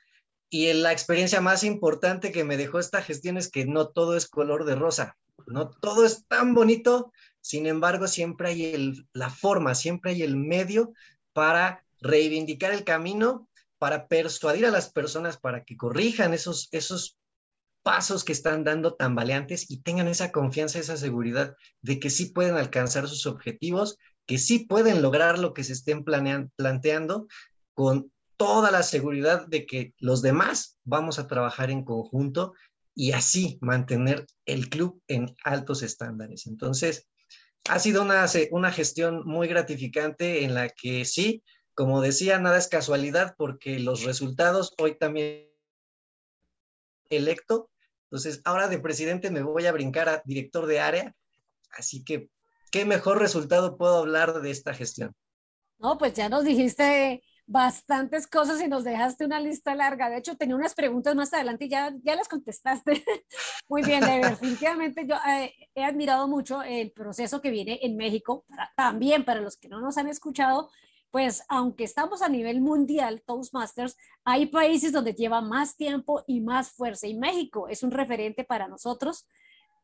Y 0.50 0.70
la 0.74 0.92
experiencia 0.92 1.40
más 1.40 1.64
importante 1.64 2.30
que 2.30 2.44
me 2.44 2.58
dejó 2.58 2.78
esta 2.78 3.00
gestión 3.00 3.38
es 3.38 3.50
que 3.50 3.64
no 3.64 3.88
todo 3.88 4.14
es 4.14 4.28
color 4.28 4.66
de 4.66 4.74
rosa, 4.74 5.16
no 5.46 5.70
todo 5.70 6.04
es 6.04 6.26
tan 6.26 6.52
bonito, 6.52 7.12
sin 7.40 7.66
embargo, 7.66 8.08
siempre 8.08 8.50
hay 8.50 8.74
el, 8.74 9.08
la 9.14 9.30
forma, 9.30 9.74
siempre 9.74 10.10
hay 10.10 10.22
el 10.22 10.36
medio 10.36 10.92
para 11.32 11.82
reivindicar 11.98 12.72
el 12.72 12.84
camino, 12.84 13.48
para 13.78 14.08
persuadir 14.08 14.66
a 14.66 14.70
las 14.70 14.90
personas 14.90 15.38
para 15.38 15.64
que 15.64 15.76
corrijan 15.76 16.34
esos, 16.34 16.68
esos 16.72 17.18
pasos 17.82 18.24
que 18.24 18.32
están 18.32 18.64
dando 18.64 18.94
tambaleantes 18.94 19.70
y 19.70 19.80
tengan 19.80 20.08
esa 20.08 20.32
confianza, 20.32 20.78
esa 20.78 20.96
seguridad 20.96 21.56
de 21.80 21.98
que 21.98 22.10
sí 22.10 22.26
pueden 22.26 22.56
alcanzar 22.56 23.08
sus 23.08 23.26
objetivos, 23.26 23.96
que 24.26 24.38
sí 24.38 24.60
pueden 24.60 25.00
lograr 25.00 25.38
lo 25.38 25.54
que 25.54 25.64
se 25.64 25.72
estén 25.72 26.04
planteando 26.04 27.28
con 27.72 28.12
toda 28.36 28.70
la 28.70 28.82
seguridad 28.82 29.46
de 29.46 29.66
que 29.66 29.94
los 29.98 30.22
demás 30.22 30.78
vamos 30.84 31.18
a 31.18 31.26
trabajar 31.26 31.70
en 31.70 31.84
conjunto 31.84 32.52
y 32.94 33.12
así 33.12 33.58
mantener 33.60 34.26
el 34.44 34.68
club 34.68 35.00
en 35.08 35.34
altos 35.44 35.82
estándares. 35.82 36.46
Entonces, 36.46 37.08
ha 37.68 37.78
sido 37.78 38.02
una, 38.02 38.26
una 38.50 38.72
gestión 38.72 39.22
muy 39.24 39.48
gratificante 39.48 40.44
en 40.44 40.54
la 40.54 40.68
que 40.68 41.04
sí, 41.04 41.42
como 41.78 42.00
decía, 42.00 42.40
nada 42.40 42.58
es 42.58 42.66
casualidad 42.66 43.36
porque 43.38 43.78
los 43.78 44.02
resultados 44.02 44.74
hoy 44.78 44.98
también 44.98 45.48
electo. 47.08 47.70
Entonces, 48.06 48.42
ahora 48.44 48.66
de 48.66 48.80
presidente 48.80 49.30
me 49.30 49.42
voy 49.42 49.64
a 49.66 49.70
brincar 49.70 50.08
a 50.08 50.20
director 50.24 50.66
de 50.66 50.80
área. 50.80 51.14
Así 51.70 52.04
que, 52.04 52.30
¿qué 52.72 52.84
mejor 52.84 53.20
resultado 53.20 53.76
puedo 53.76 53.96
hablar 53.96 54.42
de 54.42 54.50
esta 54.50 54.74
gestión? 54.74 55.14
No, 55.78 55.98
pues 55.98 56.14
ya 56.14 56.28
nos 56.28 56.42
dijiste 56.42 57.22
bastantes 57.46 58.26
cosas 58.26 58.60
y 58.60 58.66
nos 58.66 58.82
dejaste 58.82 59.24
una 59.24 59.38
lista 59.38 59.72
larga. 59.76 60.10
De 60.10 60.18
hecho, 60.18 60.36
tenía 60.36 60.56
unas 60.56 60.74
preguntas 60.74 61.14
más 61.14 61.32
adelante 61.32 61.66
y 61.66 61.68
ya, 61.68 61.94
ya 62.02 62.16
las 62.16 62.26
contestaste. 62.26 63.04
Muy 63.68 63.84
bien, 63.84 64.00
Definitivamente 64.00 65.06
yo 65.06 65.14
eh, 65.28 65.54
he 65.76 65.84
admirado 65.84 66.26
mucho 66.26 66.60
el 66.60 66.90
proceso 66.90 67.40
que 67.40 67.52
viene 67.52 67.78
en 67.82 67.96
México. 67.96 68.44
también 68.76 69.24
para 69.24 69.40
los 69.40 69.56
que 69.56 69.68
no 69.68 69.80
nos 69.80 69.96
han 69.96 70.08
escuchado, 70.08 70.70
pues 71.10 71.42
aunque 71.48 71.84
estamos 71.84 72.22
a 72.22 72.28
nivel 72.28 72.60
mundial, 72.60 73.22
Toastmasters, 73.26 73.96
hay 74.24 74.46
países 74.46 74.92
donde 74.92 75.14
lleva 75.14 75.40
más 75.40 75.76
tiempo 75.76 76.22
y 76.26 76.40
más 76.40 76.70
fuerza. 76.70 77.06
Y 77.06 77.14
México 77.14 77.68
es 77.68 77.82
un 77.82 77.90
referente 77.90 78.44
para 78.44 78.68
nosotros. 78.68 79.26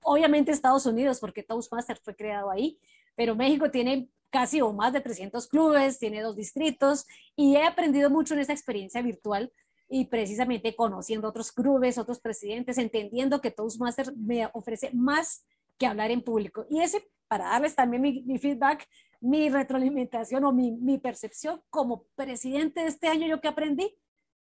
Obviamente 0.03 0.53
Estados 0.53 0.87
Unidos, 0.87 1.19
porque 1.21 1.43
Toastmasters 1.43 2.01
fue 2.01 2.15
creado 2.15 2.51
ahí, 2.51 2.79
pero 3.17 3.35
México 3.35 3.71
tiene 3.71 4.09
casi 4.31 4.61
o 4.61 4.73
más 4.73 4.93
de 4.93 5.01
300 5.01 5.47
clubes, 5.47 5.99
tiene 5.99 6.21
dos 6.21 6.35
distritos 6.35 7.07
y 7.37 7.55
he 7.55 7.63
aprendido 7.63 8.11
mucho 8.11 8.35
en 8.35 8.41
esta 8.41 8.53
experiencia 8.53 9.01
virtual 9.01 9.53
y 9.89 10.07
precisamente 10.07 10.75
conociendo 10.75 11.29
otros 11.29 11.53
clubes, 11.53 11.99
otros 11.99 12.19
presidentes, 12.19 12.79
entendiendo 12.79 13.41
que 13.41 13.53
Toastmasters 13.53 14.17
me 14.17 14.49
ofrece 14.53 14.91
más 14.93 15.45
que 15.79 15.87
hablar 15.87 16.11
en 16.11 16.23
público. 16.23 16.67
Y 16.69 16.81
ese, 16.81 17.09
para 17.29 17.45
darles 17.45 17.75
también 17.75 18.03
mi, 18.03 18.39
feedback, 18.39 18.89
mi 19.25 19.49
retroalimentación 19.49 20.45
o 20.45 20.53
mi, 20.53 20.73
mi, 20.73 20.99
percepción 20.99 21.63
como 21.71 22.07
presidente 22.15 22.83
de 22.83 22.89
este 22.89 23.09
año, 23.09 23.27
¿yo 23.27 23.41
qué 23.41 23.49
aprendí? 23.49 23.97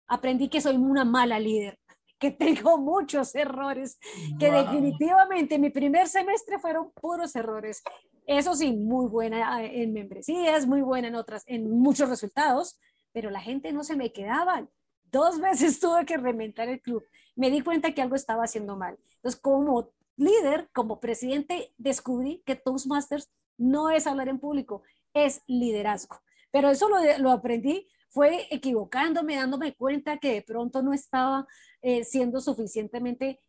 Aprendí 0.07 0.49
que 0.49 0.61
soy 0.61 0.77
una 0.77 1.05
mala 1.05 1.39
líder, 1.41 1.79
que 2.19 2.31
tengo 2.31 2.79
muchos 2.79 3.35
errores, 3.35 3.99
que 4.39 4.51
definitivamente 4.51 5.59
mi 5.59 5.71
primer 5.71 6.09
semestre 6.09 6.59
fueron 6.59 6.93
puros 6.93 7.35
errores 7.37 7.83
eso 8.27 8.55
sí, 8.57 8.73
muy 8.73 9.07
buena 9.07 9.63
eh, 9.63 9.83
en 9.83 9.93
membresías, 9.93 10.67
muy 10.67 10.83
buena 10.83 11.09
en 11.09 11.15
otras, 11.15 11.45
en 11.47 11.71
muchos 11.71 12.09
resultados, 12.09 12.79
pero 13.13 13.31
la 13.31 13.41
gente 13.41 13.73
no 13.73 13.85
se 13.85 13.97
me 13.97 14.13
quedaba. 14.13 14.69
Dos 15.05 15.41
veces 15.41 15.79
tuve 15.81 16.05
que 16.05 16.17
reventar 16.17 16.69
el 16.69 16.81
club. 16.81 17.05
Me 17.37 17.51
di 17.51 17.61
cuenta 17.61 17.95
que 17.95 18.03
algo 18.03 18.17
estaba 18.17 18.45
haciendo 18.45 18.77
mal. 18.77 18.99
Entonces, 19.17 19.41
como 19.41 19.91
líder, 20.17 20.69
como 20.73 20.99
presidente, 20.99 21.73
descubrí 21.79 22.43
que 22.45 22.57
Toastmasters 22.57 23.31
no 23.57 23.91
es 23.91 24.07
hablar 24.07 24.29
en 24.29 24.39
público, 24.39 24.83
es 25.15 25.43
liderazgo. 25.47 26.21
Pero 26.51 26.71
eso 26.71 26.89
lo, 26.89 26.97
lo 27.19 27.31
aprendí 27.31 27.87
fue 28.09 28.47
equivocándome, 28.51 29.37
dándome 29.37 29.75
cuenta 29.75 30.19
que 30.19 30.33
de 30.33 30.43
pronto 30.43 30.83
no 30.83 30.95
estaba 30.95 31.47
eh, 31.83 32.03
siendo 32.05 32.41
suficientemente 32.41 33.41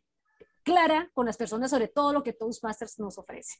clara 0.63 1.09
con 1.13 1.25
las 1.25 1.37
personas 1.37 1.71
sobre 1.71 1.87
todo 1.87 2.11
lo 2.11 2.21
que 2.21 2.33
Toastmasters 2.33 2.99
nos 2.99 3.17
ofrece. 3.17 3.59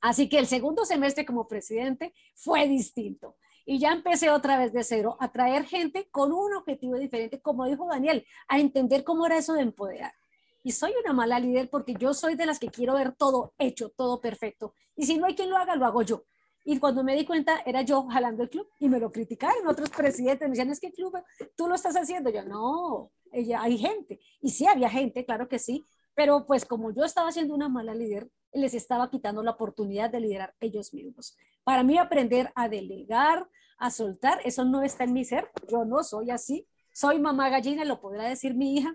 Así 0.00 0.30
que 0.30 0.38
el 0.38 0.46
segundo 0.46 0.86
semestre 0.86 1.26
como 1.26 1.46
presidente 1.46 2.14
fue 2.34 2.66
distinto. 2.66 3.36
Y 3.66 3.78
ya 3.78 3.92
empecé 3.92 4.30
otra 4.30 4.58
vez 4.58 4.72
de 4.72 4.82
cero 4.82 5.18
a 5.20 5.30
traer 5.30 5.66
gente 5.66 6.08
con 6.10 6.32
un 6.32 6.54
objetivo 6.54 6.96
diferente, 6.96 7.42
como 7.42 7.66
dijo 7.66 7.86
Daniel, 7.86 8.26
a 8.48 8.58
entender 8.58 9.04
cómo 9.04 9.26
era 9.26 9.36
eso 9.36 9.52
de 9.52 9.60
empoderar. 9.60 10.14
Y 10.62 10.72
soy 10.72 10.92
una 11.02 11.12
mala 11.12 11.38
líder 11.38 11.70
porque 11.70 11.94
yo 11.94 12.12
soy 12.12 12.34
de 12.34 12.46
las 12.46 12.58
que 12.58 12.68
quiero 12.68 12.94
ver 12.94 13.12
todo 13.12 13.54
hecho, 13.58 13.90
todo 13.90 14.20
perfecto. 14.20 14.74
Y 14.96 15.06
si 15.06 15.16
no 15.16 15.26
hay 15.26 15.34
quien 15.34 15.50
lo 15.50 15.56
haga, 15.56 15.76
lo 15.76 15.86
hago 15.86 16.02
yo. 16.02 16.24
Y 16.64 16.78
cuando 16.78 17.02
me 17.02 17.16
di 17.16 17.24
cuenta, 17.24 17.62
era 17.64 17.82
yo 17.82 18.06
jalando 18.08 18.42
el 18.42 18.50
club 18.50 18.68
y 18.78 18.88
me 18.88 19.00
lo 19.00 19.10
criticaron 19.10 19.66
otros 19.66 19.90
presidentes. 19.90 20.46
Me 20.46 20.50
decían, 20.50 20.70
es 20.70 20.80
que 20.80 20.92
club, 20.92 21.14
tú 21.56 21.66
lo 21.66 21.74
estás 21.74 21.96
haciendo. 21.96 22.30
Yo, 22.30 22.44
no, 22.44 23.10
ella, 23.32 23.62
hay 23.62 23.78
gente. 23.78 24.20
Y 24.40 24.50
sí, 24.50 24.66
había 24.66 24.90
gente, 24.90 25.24
claro 25.24 25.48
que 25.48 25.58
sí. 25.58 25.84
Pero 26.14 26.46
pues 26.46 26.66
como 26.66 26.92
yo 26.92 27.04
estaba 27.04 27.32
siendo 27.32 27.54
una 27.54 27.68
mala 27.68 27.94
líder, 27.94 28.30
les 28.52 28.74
estaba 28.74 29.08
quitando 29.08 29.42
la 29.42 29.52
oportunidad 29.52 30.10
de 30.10 30.20
liderar 30.20 30.54
ellos 30.60 30.92
mismos. 30.92 31.36
Para 31.64 31.82
mí 31.82 31.96
aprender 31.96 32.52
a 32.54 32.68
delegar, 32.68 33.48
a 33.78 33.90
soltar, 33.90 34.40
eso 34.44 34.64
no 34.64 34.82
está 34.82 35.04
en 35.04 35.14
mi 35.14 35.24
ser. 35.24 35.50
Yo 35.68 35.84
no 35.84 36.04
soy 36.04 36.30
así. 36.30 36.66
Soy 36.92 37.20
mamá 37.20 37.48
gallina, 37.48 37.84
lo 37.84 38.00
podrá 38.00 38.28
decir 38.28 38.54
mi 38.54 38.76
hija. 38.76 38.94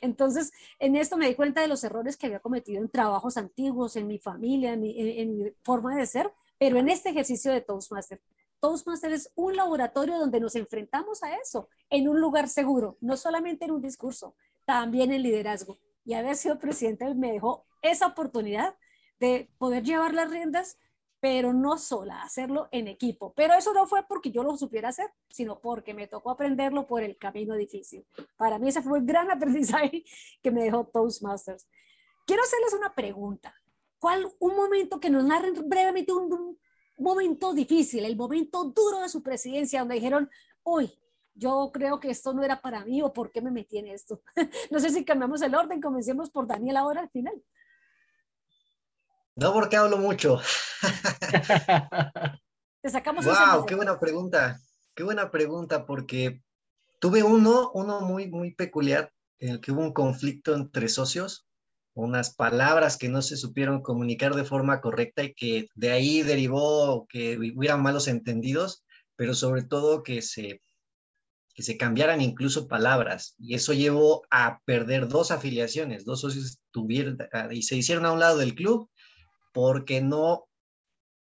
Entonces, 0.00 0.52
en 0.78 0.96
esto 0.96 1.16
me 1.16 1.28
di 1.28 1.34
cuenta 1.34 1.60
de 1.60 1.68
los 1.68 1.84
errores 1.84 2.16
que 2.16 2.26
había 2.26 2.40
cometido 2.40 2.80
en 2.80 2.88
trabajos 2.88 3.36
antiguos, 3.36 3.96
en 3.96 4.06
mi 4.06 4.18
familia, 4.18 4.72
en 4.72 4.80
mi, 4.80 5.52
forma 5.62 5.96
de 5.96 6.06
ser, 6.06 6.32
pero 6.58 6.78
en 6.78 6.88
este 6.88 7.10
ejercicio 7.10 7.52
de 7.52 7.60
Toastmaster. 7.60 8.20
Toastmaster 8.60 9.12
es 9.12 9.32
un 9.34 9.56
laboratorio 9.56 10.18
donde 10.18 10.40
nos 10.40 10.54
enfrentamos 10.54 11.22
a 11.22 11.34
eso, 11.36 11.68
en 11.88 12.08
un 12.08 12.20
lugar 12.20 12.48
seguro, 12.48 12.98
no 13.00 13.16
solamente 13.16 13.64
en 13.64 13.70
un 13.70 13.80
discurso, 13.80 14.34
también 14.66 15.12
en 15.12 15.22
liderazgo. 15.22 15.78
Y 16.04 16.14
haber 16.14 16.36
sido 16.36 16.58
presidente 16.58 17.14
me 17.14 17.32
dejó 17.32 17.64
esa 17.82 18.08
oportunidad 18.08 18.74
de 19.18 19.50
poder 19.58 19.84
llevar 19.84 20.14
las 20.14 20.30
riendas, 20.30 20.78
pero 21.20 21.52
no 21.52 21.76
sola, 21.76 22.22
hacerlo 22.22 22.68
en 22.72 22.88
equipo. 22.88 23.32
Pero 23.34 23.54
eso 23.54 23.72
no 23.74 23.86
fue 23.86 24.04
porque 24.08 24.30
yo 24.30 24.42
lo 24.42 24.56
supiera 24.56 24.88
hacer, 24.88 25.10
sino 25.28 25.60
porque 25.60 25.92
me 25.92 26.06
tocó 26.06 26.30
aprenderlo 26.30 26.86
por 26.86 27.02
el 27.02 27.18
camino 27.18 27.54
difícil. 27.54 28.06
Para 28.36 28.58
mí 28.58 28.68
ese 28.68 28.82
fue 28.82 28.98
el 28.98 29.04
gran 29.04 29.30
aprendizaje 29.30 30.04
que 30.42 30.50
me 30.50 30.64
dejó 30.64 30.84
Toastmasters. 30.86 31.68
Quiero 32.26 32.42
hacerles 32.42 32.74
una 32.74 32.94
pregunta. 32.94 33.54
¿Cuál 33.98 34.32
un 34.38 34.56
momento 34.56 34.98
que 34.98 35.10
nos 35.10 35.24
narren 35.24 35.52
brevemente 35.68 36.12
un, 36.12 36.32
un 36.32 36.58
momento 36.96 37.52
difícil, 37.52 38.04
el 38.04 38.16
momento 38.16 38.64
duro 38.64 39.00
de 39.00 39.10
su 39.10 39.22
presidencia, 39.22 39.80
donde 39.80 39.96
dijeron, 39.96 40.30
uy, 40.62 40.90
yo 41.34 41.70
creo 41.72 42.00
que 42.00 42.10
esto 42.10 42.32
no 42.32 42.42
era 42.42 42.60
para 42.60 42.84
mí 42.84 43.02
o 43.02 43.12
por 43.12 43.30
qué 43.30 43.42
me 43.42 43.50
metí 43.50 43.78
en 43.78 43.88
esto. 43.88 44.22
no 44.70 44.80
sé 44.80 44.90
si 44.90 45.04
cambiamos 45.04 45.42
el 45.42 45.54
orden, 45.54 45.80
comencemos 45.80 46.30
por 46.30 46.46
Daniel 46.46 46.78
ahora 46.78 47.02
al 47.02 47.10
final. 47.10 47.42
No 49.40 49.54
porque 49.54 49.76
hablo 49.76 49.96
mucho. 49.96 50.38
Te 52.82 52.90
sacamos 52.90 53.24
Wow, 53.24 53.64
qué 53.64 53.74
buena 53.74 53.98
pregunta. 53.98 54.60
Qué 54.94 55.02
buena 55.02 55.30
pregunta 55.30 55.86
porque 55.86 56.42
tuve 56.98 57.22
uno, 57.22 57.70
uno 57.72 58.02
muy, 58.02 58.28
muy 58.28 58.54
peculiar 58.54 59.10
en 59.38 59.52
el 59.52 59.60
que 59.62 59.72
hubo 59.72 59.80
un 59.80 59.94
conflicto 59.94 60.54
entre 60.54 60.90
socios, 60.90 61.46
unas 61.94 62.34
palabras 62.34 62.98
que 62.98 63.08
no 63.08 63.22
se 63.22 63.38
supieron 63.38 63.80
comunicar 63.80 64.34
de 64.34 64.44
forma 64.44 64.82
correcta 64.82 65.24
y 65.24 65.32
que 65.32 65.68
de 65.74 65.90
ahí 65.90 66.22
derivó 66.22 67.06
que 67.08 67.38
hubieran 67.38 67.82
malos 67.82 68.08
entendidos, 68.08 68.84
pero 69.16 69.32
sobre 69.32 69.62
todo 69.62 70.02
que 70.02 70.20
se, 70.20 70.60
que 71.54 71.62
se 71.62 71.78
cambiaran 71.78 72.20
incluso 72.20 72.68
palabras. 72.68 73.36
Y 73.38 73.54
eso 73.54 73.72
llevó 73.72 74.22
a 74.30 74.60
perder 74.66 75.08
dos 75.08 75.30
afiliaciones, 75.30 76.04
dos 76.04 76.20
socios 76.20 76.60
tuvieron 76.70 77.16
y 77.50 77.62
se 77.62 77.76
hicieron 77.76 78.04
a 78.04 78.12
un 78.12 78.20
lado 78.20 78.36
del 78.36 78.54
club 78.54 78.89
porque 79.52 80.00
no, 80.00 80.48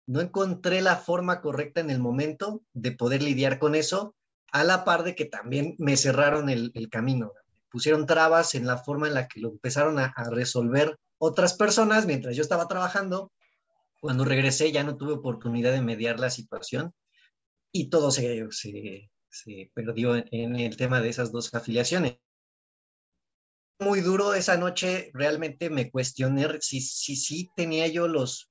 no 0.07 0.21
encontré 0.21 0.81
la 0.81 0.97
forma 0.97 1.41
correcta 1.41 1.81
en 1.81 1.91
el 1.91 2.01
momento 2.01 2.63
de 2.73 2.93
poder 2.93 3.23
lidiar 3.23 3.59
con 3.59 3.75
eso, 3.75 4.15
a 4.53 4.65
la 4.65 4.85
par 4.85 5.05
de 5.05 5.15
que 5.15 5.27
también 5.27 5.75
me 5.79 5.97
cerraron 5.97 6.49
el, 6.49 6.73
camino. 6.91 7.33
Pusieron 7.71 8.07
trabas 8.07 8.55
en 8.55 8.67
la 8.67 8.79
forma 8.79 9.09
en 9.09 9.15
la 9.15 9.29
que 9.29 9.41
lo 9.41 9.51
empezaron 9.51 9.99
a, 9.99 10.15
resolver 10.31 10.99
otras 11.19 11.55
personas 11.55 12.07
mientras 12.07 12.35
yo 12.35 12.43
estaba 12.43 12.69
trabajando. 12.69 13.33
Cuando 14.01 14.25
regresé 14.25 14.73
ya 14.73 14.85
no 14.85 14.97
tuve 14.97 15.13
oportunidad 15.13 15.73
de 15.73 15.83
mediar 15.83 16.19
la 16.21 16.31
situación 16.31 16.95
y 17.73 17.91
todo 17.91 18.11
se, 18.11 18.49
se, 18.51 19.71
perdió 19.75 20.15
en, 20.17 20.57
el 20.57 20.77
tema 20.77 21.01
de 21.01 21.11
esas 21.11 21.33
dos 21.33 21.53
afiliaciones 21.53 22.17
muy 23.79 24.01
duro 24.01 24.35
esa 24.35 24.57
noche, 24.57 25.11
realmente 25.15 25.71
me 25.71 25.91
cuestioné 25.91 26.47
si 26.61 26.81
si, 26.81 27.17
si 27.17 27.51
tenía 27.55 27.87
yo 27.87 28.09
los, 28.09 28.51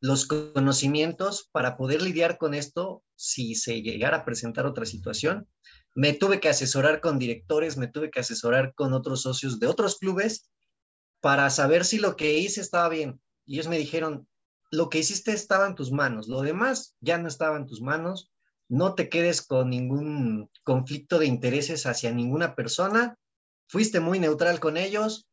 los 0.00 0.26
conocimientos 0.26 1.48
para 1.52 1.76
poder 1.76 2.02
lidiar 2.02 2.38
con 2.38 2.54
esto 2.54 3.04
si 3.14 3.54
se 3.54 3.82
llegara 3.82 4.18
a 4.18 4.24
presentar 4.24 4.66
otra 4.66 4.84
situación. 4.84 5.48
Me 5.94 6.12
tuve 6.12 6.40
que 6.40 6.48
asesorar 6.48 7.00
con 7.00 7.18
directores, 7.18 7.76
me 7.76 7.88
tuve 7.88 8.10
que 8.10 8.20
asesorar 8.20 8.74
con 8.74 8.92
otros 8.92 9.22
socios 9.22 9.58
de 9.60 9.66
otros 9.66 9.98
clubes 9.98 10.50
para 11.20 11.48
saber 11.50 11.84
si 11.84 11.98
lo 11.98 12.16
que 12.16 12.38
hice 12.38 12.60
estaba 12.60 12.88
bien. 12.88 13.20
Y 13.46 13.54
ellos 13.54 13.68
me 13.68 13.78
dijeron, 13.78 14.28
lo 14.70 14.90
que 14.90 14.98
hiciste 14.98 15.32
estaba 15.32 15.66
en 15.66 15.74
tus 15.74 15.92
manos, 15.92 16.28
lo 16.28 16.42
demás 16.42 16.96
ya 17.00 17.18
no 17.18 17.28
estaba 17.28 17.56
en 17.56 17.66
tus 17.66 17.80
manos, 17.80 18.32
no 18.68 18.94
te 18.94 19.08
quedes 19.08 19.42
con 19.42 19.70
ningún 19.70 20.50
conflicto 20.64 21.18
de 21.18 21.26
intereses 21.26 21.86
hacia 21.86 22.10
ninguna 22.12 22.54
persona, 22.56 23.16
fuiste 23.66 24.00
muy 24.00 24.18
neutral 24.18 24.60
con 24.60 24.76
ellos, 24.76 25.28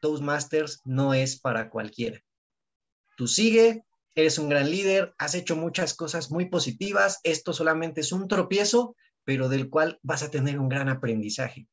Toastmasters 0.00 0.80
no 0.84 1.14
es 1.14 1.40
para 1.40 1.70
cualquiera. 1.70 2.20
Tú 3.16 3.28
sigue, 3.28 3.84
eres 4.14 4.38
un 4.38 4.48
gran 4.48 4.70
líder, 4.70 5.14
has 5.18 5.34
hecho 5.34 5.56
muchas 5.56 5.94
cosas 5.94 6.30
muy 6.30 6.46
positivas, 6.46 7.20
esto 7.22 7.52
solamente 7.52 8.00
es 8.00 8.12
un 8.12 8.28
tropiezo, 8.28 8.96
pero 9.24 9.48
del 9.48 9.70
cual 9.70 9.98
vas 10.02 10.22
a 10.22 10.30
tener 10.30 10.58
un 10.58 10.68
gran 10.68 10.88
aprendizaje. 10.88 11.68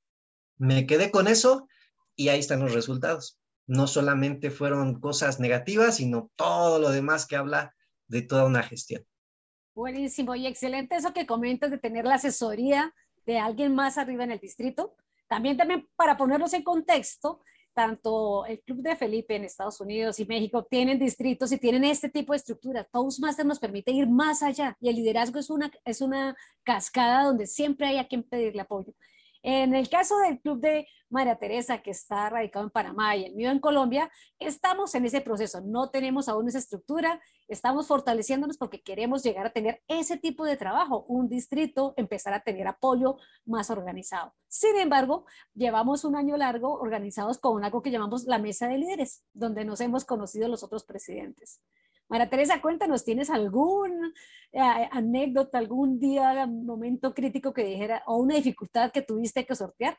Me 0.57 0.85
quedé 0.85 1.09
con 1.09 1.27
eso 1.27 1.67
y 2.15 2.29
ahí 2.29 2.39
están 2.39 2.59
los 2.59 2.73
resultados. 2.73 3.39
No 3.65 3.87
solamente 3.87 4.51
fueron 4.51 4.99
cosas 4.99 5.39
negativas, 5.39 5.97
sino 5.97 6.31
todo 6.35 6.79
lo 6.79 6.91
demás 6.91 7.25
que 7.25 7.35
habla 7.35 7.75
de 8.07 8.21
toda 8.21 8.45
una 8.45 8.63
gestión. 8.63 9.05
Buenísimo 9.73 10.35
y 10.35 10.47
excelente 10.47 10.95
eso 10.95 11.13
que 11.13 11.25
comentas 11.25 11.71
de 11.71 11.77
tener 11.77 12.05
la 12.05 12.15
asesoría 12.15 12.93
de 13.25 13.39
alguien 13.39 13.73
más 13.75 13.97
arriba 13.97 14.23
en 14.23 14.31
el 14.31 14.39
distrito. 14.39 14.95
También, 15.29 15.55
también 15.55 15.87
para 15.95 16.17
ponerlos 16.17 16.53
en 16.53 16.63
contexto, 16.63 17.41
tanto 17.73 18.45
el 18.45 18.59
Club 18.61 18.81
de 18.81 18.95
Felipe 18.95 19.35
en 19.35 19.45
Estados 19.45 19.79
Unidos 19.79 20.19
y 20.19 20.25
México 20.25 20.65
tienen 20.69 20.99
distritos 20.99 21.51
y 21.51 21.57
tienen 21.57 21.85
este 21.85 22.09
tipo 22.09 22.33
de 22.33 22.37
estructura. 22.37 22.83
Toastmaster 22.83 23.45
nos 23.45 23.59
permite 23.59 23.91
ir 23.91 24.07
más 24.09 24.43
allá 24.43 24.75
y 24.81 24.89
el 24.89 24.95
liderazgo 24.97 25.39
es 25.39 25.49
una, 25.49 25.71
es 25.85 26.01
una 26.01 26.35
cascada 26.63 27.23
donde 27.23 27.47
siempre 27.47 27.87
hay 27.87 27.97
a 27.97 28.07
quien 28.07 28.23
pedirle 28.23 28.61
apoyo. 28.61 28.93
En 29.41 29.73
el 29.73 29.89
caso 29.89 30.17
del 30.19 30.39
club 30.41 30.59
de 30.59 30.87
María 31.09 31.37
Teresa, 31.37 31.81
que 31.81 31.91
está 31.91 32.29
radicado 32.29 32.65
en 32.65 32.71
Panamá 32.71 33.15
y 33.15 33.25
el 33.25 33.35
mío 33.35 33.49
en 33.51 33.59
Colombia, 33.59 34.11
estamos 34.37 34.93
en 34.95 35.05
ese 35.05 35.21
proceso. 35.21 35.61
No 35.61 35.89
tenemos 35.89 36.27
aún 36.27 36.47
esa 36.47 36.59
estructura, 36.59 37.21
estamos 37.47 37.87
fortaleciéndonos 37.87 38.57
porque 38.57 38.81
queremos 38.81 39.23
llegar 39.23 39.47
a 39.47 39.53
tener 39.53 39.81
ese 39.87 40.17
tipo 40.17 40.45
de 40.45 40.57
trabajo, 40.57 41.05
un 41.07 41.29
distrito, 41.29 41.93
empezar 41.97 42.33
a 42.33 42.41
tener 42.41 42.67
apoyo 42.67 43.17
más 43.45 43.69
organizado. 43.69 44.33
Sin 44.47 44.75
embargo, 44.77 45.25
llevamos 45.53 46.03
un 46.03 46.15
año 46.15 46.35
largo 46.37 46.73
organizados 46.73 47.37
con 47.39 47.63
algo 47.63 47.81
que 47.81 47.91
llamamos 47.91 48.25
la 48.25 48.39
mesa 48.39 48.67
de 48.67 48.77
líderes, 48.77 49.23
donde 49.33 49.65
nos 49.65 49.81
hemos 49.81 50.05
conocido 50.05 50.47
los 50.47 50.63
otros 50.63 50.83
presidentes. 50.83 51.61
María 52.09 52.27
Teresa, 52.27 52.59
cuéntanos, 52.59 53.05
¿tienes 53.05 53.29
algún 53.29 54.13
eh, 54.51 54.89
anécdota, 54.91 55.59
algún 55.59 55.99
día, 55.99 56.47
momento 56.47 57.13
crítico 57.13 57.53
que 57.53 57.63
dijera, 57.63 58.01
o 58.07 58.17
una 58.17 58.33
dificultad 58.35 58.91
que 58.91 59.03
tuviste 59.03 59.45
que 59.45 59.55
sortear? 59.55 59.95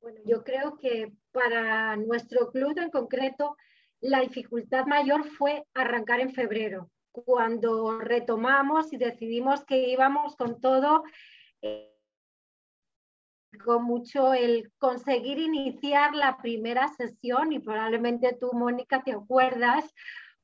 Bueno, 0.00 0.20
yo 0.24 0.42
creo 0.42 0.76
que 0.78 1.12
para 1.30 1.96
nuestro 1.96 2.50
club 2.50 2.76
en 2.78 2.90
concreto, 2.90 3.56
la 4.00 4.20
dificultad 4.20 4.84
mayor 4.86 5.24
fue 5.24 5.64
arrancar 5.72 6.18
en 6.18 6.34
febrero, 6.34 6.90
cuando 7.12 8.00
retomamos 8.00 8.92
y 8.92 8.96
decidimos 8.96 9.64
que 9.64 9.88
íbamos 9.88 10.34
con 10.34 10.60
todo. 10.60 11.04
Eh, 11.62 11.95
con 13.58 13.84
mucho 13.84 14.34
el 14.34 14.72
conseguir 14.78 15.38
iniciar 15.38 16.14
la 16.14 16.36
primera 16.38 16.88
sesión 16.88 17.52
y 17.52 17.58
probablemente 17.58 18.36
tú, 18.38 18.50
Mónica, 18.52 19.02
te 19.02 19.12
acuerdas 19.12 19.92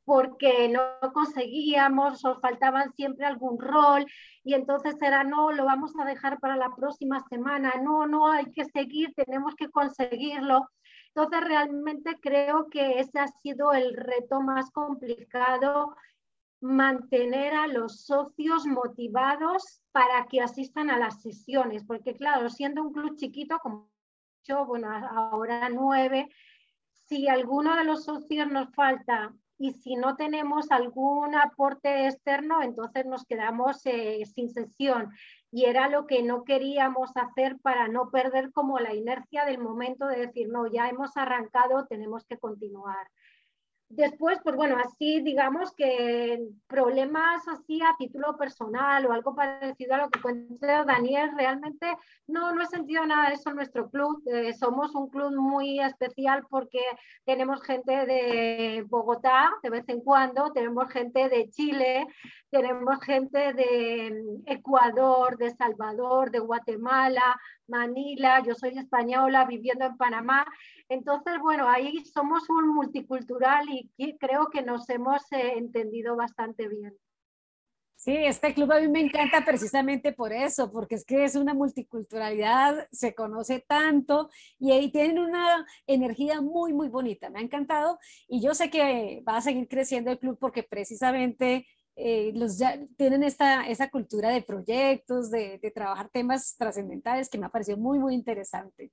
porque 0.05 0.69
no 0.69 0.83
conseguíamos 1.13 2.25
o 2.25 2.41
faltaban 2.41 2.93
siempre 2.95 3.27
algún 3.27 3.59
rol 3.59 4.07
y 4.45 4.55
entonces 4.55 5.01
era 5.01 5.25
no, 5.25 5.53
lo 5.53 5.65
vamos 5.65 5.93
a 5.99 6.05
dejar 6.05 6.41
para 6.41 6.57
la 6.57 6.75
próxima 6.75 7.25
semana, 7.29 7.75
no, 7.83 8.07
no, 8.07 8.31
hay 8.31 8.51
que 8.53 8.65
seguir, 8.65 9.15
tenemos 9.15 9.55
que 9.55 9.69
conseguirlo. 9.69 10.69
Entonces 11.15 11.47
realmente 11.47 12.19
creo 12.21 12.69
que 12.71 12.99
ese 12.99 13.21
ha 13.21 13.29
sido 13.43 13.73
el 13.73 13.95
reto 13.95 14.41
más 14.41 14.71
complicado 14.71 15.95
mantener 16.63 17.55
a 17.55 17.67
los 17.67 18.05
socios 18.05 18.67
motivados 18.67 19.83
para 19.91 20.27
que 20.27 20.41
asistan 20.41 20.91
a 20.91 20.99
las 20.99 21.21
sesiones, 21.21 21.85
porque 21.85 22.15
claro, 22.15 22.49
siendo 22.49 22.83
un 22.83 22.93
club 22.93 23.17
chiquito, 23.17 23.59
como 23.59 23.91
yo, 24.45 24.65
bueno, 24.65 24.89
ahora 24.91 25.69
nueve, 25.69 26.29
si 27.09 27.29
alguno 27.29 27.77
de 27.77 27.85
los 27.85 28.05
socios 28.05 28.49
nos 28.49 28.73
falta 28.75 29.35
y 29.59 29.73
si 29.73 29.97
no 29.97 30.17
tenemos 30.17 30.71
algún 30.71 31.35
aporte 31.35 32.07
externo, 32.07 32.63
entonces 32.63 33.07
nos 33.07 33.25
quedamos 33.25 33.85
eh, 33.87 34.25
sin 34.27 34.49
sesión. 34.49 35.11
Y 35.51 35.67
era 35.67 35.89
lo 35.89 36.07
que 36.07 36.23
no 36.23 36.45
queríamos 36.45 37.11
hacer 37.17 37.59
para 37.61 37.87
no 37.89 38.11
perder 38.11 38.53
como 38.53 38.79
la 38.79 38.95
inercia 38.95 39.45
del 39.45 39.59
momento 39.59 40.07
de 40.07 40.27
decir, 40.27 40.49
no, 40.49 40.67
ya 40.67 40.89
hemos 40.89 41.17
arrancado, 41.17 41.87
tenemos 41.87 42.25
que 42.25 42.39
continuar. 42.39 43.07
Después, 43.95 44.39
pues 44.43 44.57
bueno, 44.57 44.79
así 44.83 45.21
digamos 45.21 45.75
que 45.75 46.49
problemas 46.67 47.47
así 47.47 47.79
a 47.83 47.95
título 47.99 48.39
personal 48.39 49.05
o 49.05 49.13
algo 49.13 49.35
parecido 49.35 49.95
a 49.95 49.99
lo 49.99 50.09
que 50.09 50.19
cuenta 50.19 50.83
Daniel, 50.85 51.31
realmente 51.37 51.95
no, 52.27 52.55
no 52.55 52.63
he 52.63 52.67
sentido 52.69 53.05
nada 53.05 53.29
de 53.29 53.35
eso 53.35 53.51
en 53.51 53.57
nuestro 53.57 53.91
club. 53.91 54.23
Eh, 54.33 54.55
somos 54.55 54.95
un 54.95 55.11
club 55.11 55.37
muy 55.37 55.79
especial 55.81 56.47
porque 56.49 56.81
tenemos 57.27 57.63
gente 57.63 58.07
de 58.07 58.83
Bogotá 58.89 59.51
de 59.63 59.69
vez 59.69 59.87
en 59.89 60.01
cuando, 60.01 60.53
tenemos 60.53 60.91
gente 60.91 61.29
de 61.29 61.51
Chile, 61.51 62.07
tenemos 62.49 62.99
gente 63.05 63.53
de 63.53 64.41
Ecuador, 64.47 65.37
de 65.37 65.51
Salvador, 65.51 66.31
de 66.31 66.39
Guatemala, 66.39 67.39
Manila, 67.69 68.43
yo 68.47 68.55
soy 68.55 68.79
española 68.79 69.45
viviendo 69.45 69.85
en 69.85 69.97
Panamá. 69.97 70.47
Entonces, 70.89 71.35
bueno, 71.41 71.69
ahí 71.69 72.05
somos 72.05 72.49
un 72.51 72.75
multicultural 72.75 73.67
y 73.71 74.19
creo 74.19 74.47
que 74.51 74.63
nos 74.63 74.89
hemos 74.91 75.23
eh, 75.33 75.55
entendido 75.57 76.17
bastante 76.17 76.69
bien. 76.69 76.97
Sí, 78.05 78.17
este 78.17 78.53
club 78.53 78.73
a 78.73 78.81
mí 78.81 78.89
me 78.89 78.99
encanta 78.99 79.45
precisamente 79.45 80.13
por 80.13 80.33
eso, 80.33 80.73
porque 80.73 80.97
es 80.97 81.05
que 81.05 81.23
es 81.23 81.37
una 81.37 81.55
multiculturalidad, 81.55 82.89
se 82.91 83.15
conoce 83.15 83.61
tanto 83.61 84.29
y 84.59 84.73
ahí 84.73 84.91
tienen 84.91 85.21
una 85.21 85.65
energía 85.87 86.41
muy, 86.41 86.73
muy 86.73 86.89
bonita. 86.89 87.31
Me 87.31 87.39
ha 87.39 87.43
encantado 87.43 88.01
y 88.27 88.43
yo 88.43 88.55
sé 88.55 88.71
que 88.71 89.23
va 89.29 89.37
a 89.37 89.41
seguir 89.41 89.69
creciendo 89.69 90.11
el 90.11 90.19
club 90.19 90.37
porque 90.41 90.65
precisamente 90.65 91.69
eh, 91.97 92.33
tienen 92.97 93.23
esta, 93.23 93.69
esa 93.69 93.91
cultura 93.91 94.31
de 94.31 94.43
proyectos, 94.43 95.31
de, 95.31 95.59
de 95.59 95.71
trabajar 95.71 96.09
temas 96.09 96.57
trascendentales 96.57 97.29
que 97.29 97.39
me 97.39 97.47
ha 97.47 97.51
parecido 97.51 97.77
muy, 97.77 97.99
muy 97.99 98.15
interesante. 98.15 98.91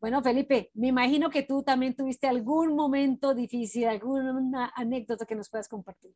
Bueno, 0.00 0.22
Felipe, 0.22 0.70
me 0.74 0.88
imagino 0.88 1.30
que 1.30 1.42
tú 1.42 1.62
también 1.62 1.94
tuviste 1.94 2.26
algún 2.26 2.74
momento 2.74 3.34
difícil, 3.34 3.86
alguna 3.86 4.72
anécdota 4.74 5.26
que 5.26 5.36
nos 5.36 5.48
puedas 5.48 5.68
compartir. 5.68 6.12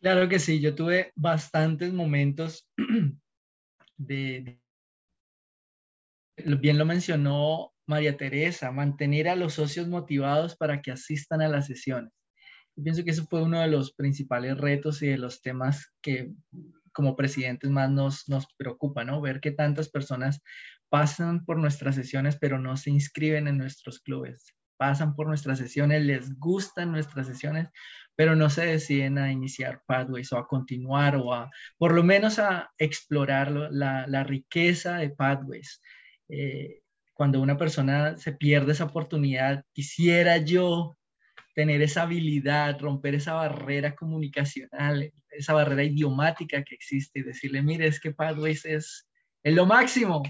Claro 0.00 0.28
que 0.28 0.38
sí, 0.38 0.60
yo 0.60 0.74
tuve 0.74 1.12
bastantes 1.16 1.92
momentos 1.92 2.68
de, 3.96 4.60
bien 6.36 6.78
lo 6.78 6.84
mencionó 6.84 7.72
María 7.86 8.16
Teresa, 8.16 8.70
mantener 8.70 9.28
a 9.28 9.36
los 9.36 9.54
socios 9.54 9.88
motivados 9.88 10.56
para 10.56 10.82
que 10.82 10.92
asistan 10.92 11.40
a 11.40 11.48
las 11.48 11.66
sesiones 11.66 12.17
pienso 12.82 13.04
que 13.04 13.10
eso 13.10 13.26
fue 13.28 13.42
uno 13.42 13.60
de 13.60 13.68
los 13.68 13.92
principales 13.92 14.56
retos 14.58 15.02
y 15.02 15.08
de 15.08 15.18
los 15.18 15.42
temas 15.42 15.92
que 16.00 16.32
como 16.92 17.16
presidentes 17.16 17.70
más 17.70 17.90
nos, 17.90 18.28
nos 18.28 18.46
preocupa, 18.56 19.04
¿no? 19.04 19.20
Ver 19.20 19.40
que 19.40 19.52
tantas 19.52 19.88
personas 19.88 20.42
pasan 20.88 21.44
por 21.44 21.58
nuestras 21.58 21.94
sesiones 21.94 22.36
pero 22.40 22.58
no 22.58 22.76
se 22.76 22.90
inscriben 22.90 23.46
en 23.48 23.58
nuestros 23.58 24.00
clubes. 24.00 24.54
Pasan 24.76 25.14
por 25.14 25.26
nuestras 25.26 25.58
sesiones, 25.58 26.04
les 26.04 26.38
gustan 26.38 26.92
nuestras 26.92 27.26
sesiones, 27.26 27.68
pero 28.16 28.36
no 28.36 28.50
se 28.50 28.66
deciden 28.66 29.18
a 29.18 29.30
iniciar 29.30 29.82
Pathways 29.86 30.32
o 30.32 30.38
a 30.38 30.46
continuar 30.46 31.16
o 31.16 31.32
a, 31.32 31.50
por 31.78 31.94
lo 31.94 32.02
menos 32.02 32.38
a 32.38 32.70
explorar 32.78 33.50
la, 33.52 34.06
la 34.08 34.24
riqueza 34.24 34.96
de 34.96 35.10
Pathways. 35.10 35.80
Eh, 36.28 36.82
cuando 37.14 37.40
una 37.40 37.56
persona 37.56 38.16
se 38.16 38.32
pierde 38.32 38.72
esa 38.72 38.84
oportunidad, 38.84 39.64
quisiera 39.72 40.38
yo 40.38 40.97
tener 41.58 41.82
esa 41.82 42.02
habilidad, 42.02 42.78
romper 42.78 43.16
esa 43.16 43.34
barrera 43.34 43.96
comunicacional, 43.96 45.12
esa 45.28 45.54
barrera 45.54 45.82
idiomática 45.82 46.62
que 46.62 46.76
existe 46.76 47.18
y 47.18 47.24
decirle, 47.24 47.62
mire, 47.62 47.88
es 47.88 47.98
que 47.98 48.12
Pathways 48.12 48.64
es, 48.64 49.08
es 49.42 49.54
lo 49.56 49.66
máximo. 49.66 50.22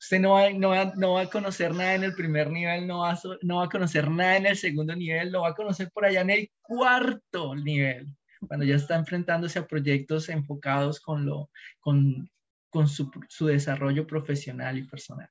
Usted 0.00 0.18
no 0.18 0.32
va, 0.32 0.50
no, 0.50 0.70
va, 0.70 0.92
no 0.96 1.12
va 1.12 1.20
a 1.20 1.30
conocer 1.30 1.72
nada 1.72 1.94
en 1.94 2.02
el 2.02 2.16
primer 2.16 2.50
nivel, 2.50 2.84
no 2.84 3.02
va, 3.02 3.16
no 3.42 3.58
va 3.58 3.66
a 3.66 3.68
conocer 3.68 4.10
nada 4.10 4.38
en 4.38 4.46
el 4.46 4.56
segundo 4.56 4.96
nivel, 4.96 5.30
lo 5.30 5.42
va 5.42 5.50
a 5.50 5.54
conocer 5.54 5.88
por 5.92 6.04
allá 6.04 6.22
en 6.22 6.30
el 6.30 6.50
cuarto 6.60 7.54
nivel, 7.54 8.08
cuando 8.48 8.66
ya 8.66 8.74
está 8.74 8.96
enfrentándose 8.96 9.60
a 9.60 9.68
proyectos 9.68 10.28
enfocados 10.28 10.98
con, 10.98 11.26
lo, 11.26 11.48
con, 11.78 12.28
con 12.70 12.88
su, 12.88 13.08
su 13.28 13.46
desarrollo 13.46 14.04
profesional 14.04 14.78
y 14.78 14.82
personal. 14.82 15.30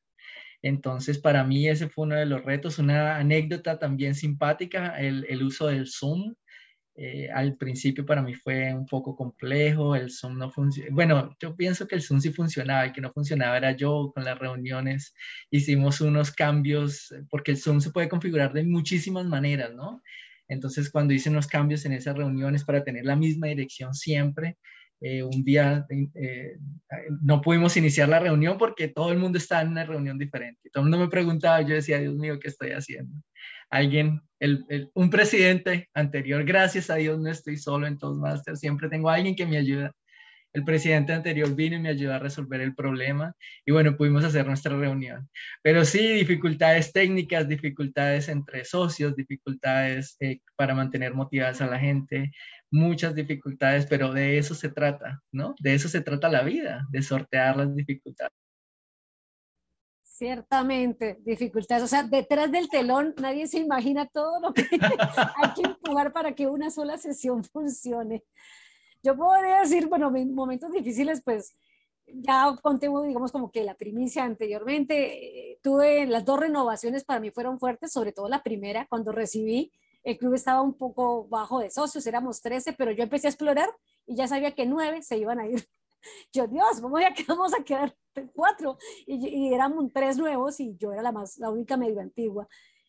Entonces, 0.66 1.20
para 1.20 1.44
mí 1.44 1.68
ese 1.68 1.90
fue 1.90 2.06
uno 2.06 2.16
de 2.16 2.26
los 2.26 2.44
retos, 2.44 2.80
una 2.80 3.18
anécdota 3.18 3.78
también 3.78 4.16
simpática, 4.16 5.00
el, 5.00 5.24
el 5.30 5.44
uso 5.44 5.68
del 5.68 5.86
Zoom. 5.88 6.34
Eh, 6.96 7.30
al 7.32 7.56
principio 7.56 8.04
para 8.04 8.24
mí 8.24 8.34
fue 8.34 8.74
un 8.74 8.88
poco 8.88 9.16
complejo, 9.16 9.96
el 9.96 10.10
Zoom 10.10 10.40
no 10.40 10.50
funciona. 10.50 10.90
Bueno, 10.92 11.36
yo 11.40 11.56
pienso 11.56 11.88
que 11.88 11.94
el 11.94 12.02
Zoom 12.02 12.20
sí 12.20 12.32
funcionaba, 12.32 12.88
y 12.88 12.94
que 12.94 13.02
no 13.02 13.12
funcionaba 13.14 13.58
era 13.58 13.74
yo 13.78 14.12
con 14.16 14.24
las 14.26 14.40
reuniones. 14.40 15.14
Hicimos 15.52 16.02
unos 16.02 16.32
cambios, 16.32 17.14
porque 17.30 17.52
el 17.52 17.58
Zoom 17.58 17.80
se 17.80 17.92
puede 17.92 18.10
configurar 18.10 18.52
de 18.52 18.64
muchísimas 18.64 19.28
maneras, 19.28 19.72
¿no? 19.76 20.02
Entonces, 20.48 20.90
cuando 20.90 21.14
hice 21.14 21.30
unos 21.30 21.46
cambios 21.46 21.86
en 21.86 21.92
esas 21.92 22.18
reuniones 22.18 22.64
para 22.64 22.84
tener 22.84 23.06
la 23.06 23.16
misma 23.16 23.48
dirección 23.48 23.94
siempre, 23.94 24.58
eh, 25.08 25.22
un 25.22 25.44
día 25.44 25.86
eh, 25.92 26.58
no 27.22 27.40
pudimos 27.40 27.78
iniciar 27.78 28.10
la 28.10 28.20
reunión 28.20 28.58
porque 28.58 28.88
todo 28.88 29.12
el 29.12 29.20
mundo 29.20 29.38
estaba 29.38 29.62
en 29.62 29.68
una 29.68 29.86
reunión 29.86 30.18
diferente. 30.18 30.68
Todo 30.72 30.84
el 30.84 30.90
mundo 30.90 31.06
me 31.06 31.12
preguntaba, 31.12 31.62
yo 31.62 31.76
decía, 31.76 32.00
Dios 32.00 32.16
mío, 32.16 32.40
¿qué 32.40 32.48
estoy 32.48 32.72
haciendo? 32.72 33.14
Alguien, 33.70 34.20
un 34.96 35.12
presidente 35.12 35.90
anterior, 35.94 36.44
gracias 36.44 36.90
a 36.90 36.96
Dios 36.96 37.20
no 37.20 37.30
estoy 37.30 37.58
solo 37.58 37.86
en 37.86 38.00
Toastmasters, 38.00 38.60
siempre 38.60 38.90
tengo 38.90 39.08
alguien 39.12 39.36
que 39.36 39.46
me 39.46 39.58
ayuda. 39.58 39.92
El 40.56 40.64
presidente 40.64 41.12
anterior 41.12 41.54
vino 41.54 41.76
y 41.76 41.82
me 41.82 41.90
ayudó 41.90 42.14
a 42.14 42.20
resolver 42.20 42.62
el 42.62 42.74
problema 42.74 43.36
y 43.66 43.74
bueno, 43.74 43.98
pudimos 43.98 44.24
hacer 44.24 44.48
nuestra 44.48 44.78
reunión. 44.78 45.30
Pero 45.62 45.84
sí, 45.84 46.14
dificultades 46.14 46.94
técnicas, 46.94 47.50
dificultades 47.50 48.30
entre 48.30 48.64
socios, 48.64 49.18
dificultades 49.18 50.16
eh, 50.22 50.40
para 50.56 50.74
mantener 50.74 51.14
motivadas 51.14 51.60
a 51.60 51.68
la 51.68 51.78
gente, 51.78 52.32
muchas 52.72 53.14
dificultades, 53.14 53.86
pero 53.86 54.14
de 54.14 54.38
eso 54.38 54.56
se 54.56 54.70
trata, 54.70 55.22
¿no? 55.34 55.56
De 55.60 55.74
eso 55.74 55.90
se 55.90 56.00
trata 56.00 56.30
la 56.30 56.44
vida, 56.44 56.88
de 56.90 57.02
sortear 57.02 57.58
las 57.58 57.76
dificultades. 57.76 58.32
Ciertamente, 60.04 61.18
dificultades. 61.26 61.84
O 61.84 61.88
sea, 61.88 62.04
detrás 62.04 62.50
del 62.50 62.70
telón 62.70 63.14
nadie 63.22 63.46
se 63.48 63.60
imagina 63.60 64.06
todo 64.06 64.40
lo 64.40 64.54
que 64.54 64.62
hay 64.72 65.54
que 65.54 65.64
empujar 65.64 66.14
para 66.14 66.34
que 66.34 66.48
una 66.48 66.70
sola 66.70 66.98
sesión 66.98 67.44
funcione. 67.44 68.24
Yo 69.06 69.16
podría 69.16 69.60
decir, 69.60 69.88
bueno, 69.88 70.10
momentos 70.10 70.72
difíciles, 70.72 71.22
pues 71.24 71.56
ya 72.08 72.56
conté, 72.64 72.90
digamos, 73.06 73.32
como 73.32 73.52
que 73.52 73.64
la 73.64 73.76
primicia 73.76 74.24
anteriormente, 74.24 75.52
eh, 75.52 75.60
tuve 75.62 76.08
las 76.08 76.26
dos 76.26 76.40
renovaciones 76.40 77.04
para 77.04 77.20
mí 77.20 77.30
fueron 77.30 77.60
fuertes, 77.60 77.92
sobre 77.92 78.14
todo 78.14 78.28
la 78.28 78.42
primera, 78.42 78.88
cuando 78.90 79.12
recibí 79.12 79.72
el 80.04 80.18
club 80.18 80.34
estaba 80.34 80.64
un 80.64 80.74
poco 80.74 81.28
bajo 81.28 81.60
de 81.60 81.70
socios, 81.70 82.08
éramos 82.08 82.42
13, 82.42 82.74
pero 82.74 82.92
yo 82.92 83.04
empecé 83.04 83.28
a 83.28 83.30
explorar 83.30 83.70
y 84.08 84.16
ya 84.16 84.28
sabía 84.28 84.56
que 84.56 84.66
nueve 84.66 85.04
se 85.04 85.18
iban 85.18 85.40
a 85.40 85.48
ir. 85.48 85.64
Yo, 86.34 86.46
Dios, 86.48 86.82
¿cómo 86.82 87.00
ya 87.00 87.14
quedamos 87.14 87.52
a 87.54 87.64
quedar 87.64 87.96
cuatro? 88.34 88.78
Y, 89.08 89.28
y 89.28 89.54
éramos 89.54 89.92
tres 89.92 90.18
nuevos 90.18 90.60
y 90.60 90.76
yo 90.78 90.94
era 90.94 91.02
la, 91.02 91.12
más, 91.12 91.40
la 91.40 91.50
única 91.50 91.78
medio 91.78 92.00
antigua. 92.00 92.48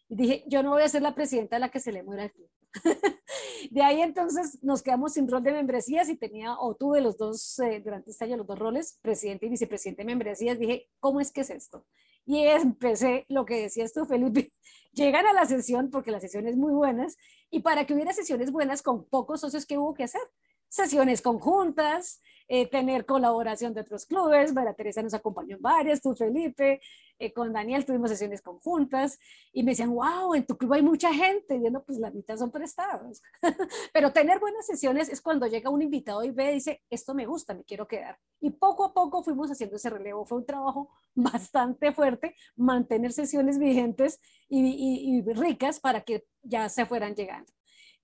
Y 0.08 0.16
dije, 0.16 0.44
yo 0.48 0.62
no 0.62 0.72
voy 0.72 0.82
a 0.82 0.88
ser 0.88 1.00
la 1.00 1.14
presidenta 1.14 1.56
a 1.56 1.58
la 1.58 1.70
que 1.70 1.80
se 1.80 1.92
le 1.92 2.02
muera 2.02 2.24
el 2.24 2.32
club. 2.32 2.50
de 3.70 3.82
ahí 3.82 4.00
entonces 4.00 4.62
nos 4.62 4.82
quedamos 4.82 5.14
sin 5.14 5.28
rol 5.28 5.42
de 5.42 5.52
membresías 5.52 6.08
y 6.08 6.16
tenía, 6.16 6.58
o 6.58 6.74
tuve 6.74 7.00
los 7.00 7.16
dos, 7.16 7.58
eh, 7.60 7.80
durante 7.84 8.10
este 8.10 8.24
año, 8.24 8.36
los 8.36 8.46
dos 8.46 8.58
roles, 8.58 8.98
presidente 9.02 9.46
y 9.46 9.50
vicepresidente 9.50 10.02
de 10.02 10.06
membresías. 10.06 10.58
Dije, 10.58 10.88
¿cómo 11.00 11.20
es 11.20 11.32
que 11.32 11.42
es 11.42 11.50
esto? 11.50 11.86
Y 12.24 12.42
empecé 12.44 13.24
lo 13.28 13.44
que 13.44 13.62
decías 13.62 13.92
tú, 13.92 14.04
Felipe, 14.04 14.52
llegan 14.92 15.26
a 15.26 15.32
la 15.32 15.46
sesión 15.46 15.90
porque 15.90 16.10
la 16.10 16.20
sesión 16.20 16.46
es 16.46 16.56
muy 16.56 16.72
buenas 16.72 17.16
y 17.50 17.60
para 17.60 17.86
que 17.86 17.94
hubiera 17.94 18.12
sesiones 18.12 18.50
buenas 18.50 18.82
con 18.82 19.04
pocos 19.06 19.40
socios, 19.40 19.66
¿qué 19.66 19.78
hubo 19.78 19.94
que 19.94 20.04
hacer? 20.04 20.22
Sesiones 20.68 21.22
conjuntas, 21.22 22.20
eh, 22.48 22.68
tener 22.68 23.06
colaboración 23.06 23.74
de 23.74 23.80
otros 23.80 24.06
clubes. 24.06 24.52
María 24.52 24.74
Teresa 24.74 25.02
nos 25.02 25.14
acompañó 25.14 25.56
en 25.56 25.62
varias, 25.62 26.00
tú 26.00 26.14
Felipe, 26.14 26.80
eh, 27.18 27.32
con 27.32 27.52
Daniel 27.52 27.84
tuvimos 27.84 28.10
sesiones 28.10 28.42
conjuntas 28.42 29.18
y 29.52 29.62
me 29.62 29.72
decían, 29.72 29.90
wow, 29.90 30.34
en 30.34 30.46
tu 30.46 30.56
club 30.56 30.74
hay 30.74 30.82
mucha 30.82 31.12
gente. 31.12 31.56
Y 31.56 31.64
yo, 31.64 31.70
no, 31.70 31.82
pues 31.82 31.98
la 31.98 32.10
mitad 32.10 32.36
son 32.36 32.50
prestados. 32.50 33.22
Pero 33.92 34.12
tener 34.12 34.38
buenas 34.38 34.66
sesiones 34.66 35.08
es 35.08 35.20
cuando 35.20 35.46
llega 35.46 35.70
un 35.70 35.82
invitado 35.82 36.22
y 36.22 36.30
ve 36.30 36.52
y 36.52 36.54
dice, 36.54 36.82
esto 36.90 37.14
me 37.14 37.26
gusta, 37.26 37.54
me 37.54 37.64
quiero 37.64 37.88
quedar. 37.88 38.18
Y 38.40 38.50
poco 38.50 38.84
a 38.84 38.94
poco 38.94 39.24
fuimos 39.24 39.50
haciendo 39.50 39.76
ese 39.76 39.90
relevo. 39.90 40.24
Fue 40.26 40.38
un 40.38 40.46
trabajo 40.46 40.90
bastante 41.14 41.92
fuerte 41.92 42.36
mantener 42.54 43.12
sesiones 43.12 43.58
vigentes 43.58 44.20
y, 44.48 45.18
y 45.18 45.32
ricas 45.32 45.80
para 45.80 46.02
que 46.02 46.26
ya 46.42 46.68
se 46.68 46.86
fueran 46.86 47.14
llegando. 47.14 47.52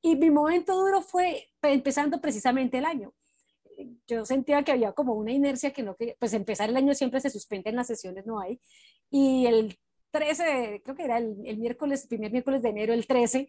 Y 0.03 0.17
mi 0.17 0.31
momento 0.31 0.75
duro 0.77 1.01
fue 1.01 1.49
empezando 1.63 2.21
precisamente 2.21 2.79
el 2.79 2.85
año 2.85 3.15
yo 4.07 4.25
sentía 4.25 4.63
que 4.63 4.73
había 4.73 4.93
como 4.93 5.15
una 5.15 5.33
inercia 5.33 5.73
que 5.73 5.83
no 5.83 5.97
quería, 5.97 6.15
pues 6.19 6.33
empezar 6.35 6.69
el 6.69 6.77
año 6.77 6.95
siempre 6.95 7.21
se 7.21 7.31
suspenden 7.31 7.77
las 7.77 7.87
sesiones, 7.87 8.27
no 8.27 8.41
hay. 8.41 8.61
Y 9.11 9.47
el 9.47 9.79
13, 10.11 10.83
creo 10.85 10.97
que 10.97 11.05
era 11.05 11.19
el, 11.19 11.37
el 11.45 11.59
miércoles, 11.59 12.07
primer 12.07 12.33
miércoles 12.33 12.63
de 12.63 12.69
enero, 12.69 12.93
el 12.93 13.07
13, 13.07 13.49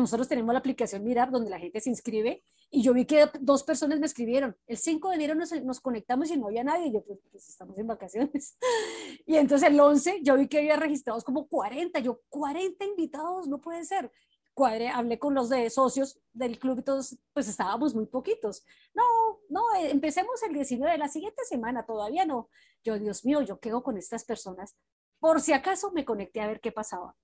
nosotros 0.00 0.28
tenemos 0.28 0.52
la 0.52 0.58
aplicación 0.58 1.04
Mirar 1.04 1.30
donde 1.30 1.50
la 1.50 1.58
gente 1.58 1.80
se 1.80 1.90
inscribe 1.90 2.42
y 2.70 2.82
yo 2.82 2.92
vi 2.92 3.04
que 3.04 3.26
dos 3.40 3.62
personas 3.62 4.00
me 4.00 4.06
escribieron. 4.06 4.56
El 4.66 4.76
5 4.76 5.10
de 5.10 5.14
enero 5.14 5.34
nos, 5.34 5.52
nos 5.62 5.80
conectamos 5.80 6.30
y 6.30 6.36
no 6.36 6.46
había 6.46 6.64
nadie. 6.64 6.92
Yo, 6.92 7.04
pues, 7.04 7.20
pues, 7.30 7.48
estamos 7.48 7.78
en 7.78 7.86
vacaciones. 7.86 8.56
Y 9.26 9.36
entonces 9.36 9.68
el 9.68 9.80
11 9.80 10.20
yo 10.22 10.36
vi 10.36 10.48
que 10.48 10.58
había 10.58 10.76
registrados 10.76 11.24
como 11.24 11.46
40. 11.46 11.98
Yo, 12.00 12.20
40 12.28 12.84
invitados, 12.84 13.48
no 13.48 13.60
puede 13.60 13.84
ser 13.84 14.10
cuadré, 14.54 14.88
hablé 14.88 15.18
con 15.18 15.34
los 15.34 15.48
de 15.48 15.68
socios 15.68 16.20
del 16.32 16.58
club 16.58 16.78
y 16.78 16.82
todos, 16.82 17.18
pues 17.32 17.48
estábamos 17.48 17.94
muy 17.94 18.06
poquitos. 18.06 18.64
No, 18.94 19.02
no, 19.48 19.74
eh, 19.74 19.90
empecemos 19.90 20.42
el 20.42 20.54
19 20.54 20.92
de 20.92 20.98
la 20.98 21.08
siguiente 21.08 21.44
semana, 21.44 21.84
todavía 21.84 22.24
no. 22.24 22.48
Yo, 22.82 22.98
Dios 22.98 23.24
mío, 23.24 23.42
yo 23.42 23.58
quedo 23.58 23.82
con 23.82 23.96
estas 23.98 24.24
personas. 24.24 24.76
Por 25.18 25.40
si 25.40 25.52
acaso 25.52 25.92
me 25.92 26.04
conecté 26.04 26.40
a 26.40 26.46
ver 26.46 26.60
qué 26.60 26.72
pasaba. 26.72 27.16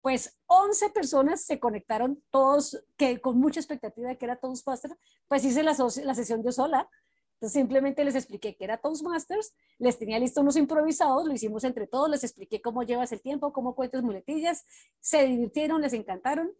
Pues 0.00 0.40
11 0.46 0.90
personas 0.90 1.44
se 1.44 1.60
conectaron, 1.60 2.22
todos 2.30 2.84
que 2.96 3.20
con 3.20 3.38
mucha 3.38 3.60
expectativa 3.60 4.08
de 4.08 4.18
que 4.18 4.24
era 4.24 4.40
Toastmaster, 4.40 4.98
pues 5.28 5.44
hice 5.44 5.62
la 5.62 5.74
sesión 5.74 6.42
yo 6.42 6.50
sola 6.50 6.88
entonces 7.42 7.60
simplemente 7.60 8.04
les 8.04 8.14
expliqué 8.14 8.54
que 8.54 8.62
era 8.62 8.76
Toastmasters, 8.76 9.52
les 9.78 9.98
tenía 9.98 10.16
listo 10.20 10.42
unos 10.42 10.54
improvisados, 10.54 11.26
lo 11.26 11.34
hicimos 11.34 11.64
entre 11.64 11.88
todos, 11.88 12.08
les 12.08 12.22
expliqué 12.22 12.62
cómo 12.62 12.84
llevas 12.84 13.10
el 13.10 13.20
tiempo, 13.20 13.52
cómo 13.52 13.74
cuentas 13.74 14.04
muletillas, 14.04 14.64
se 15.00 15.26
divirtieron, 15.26 15.82
les 15.82 15.92
encantaron. 15.92 16.52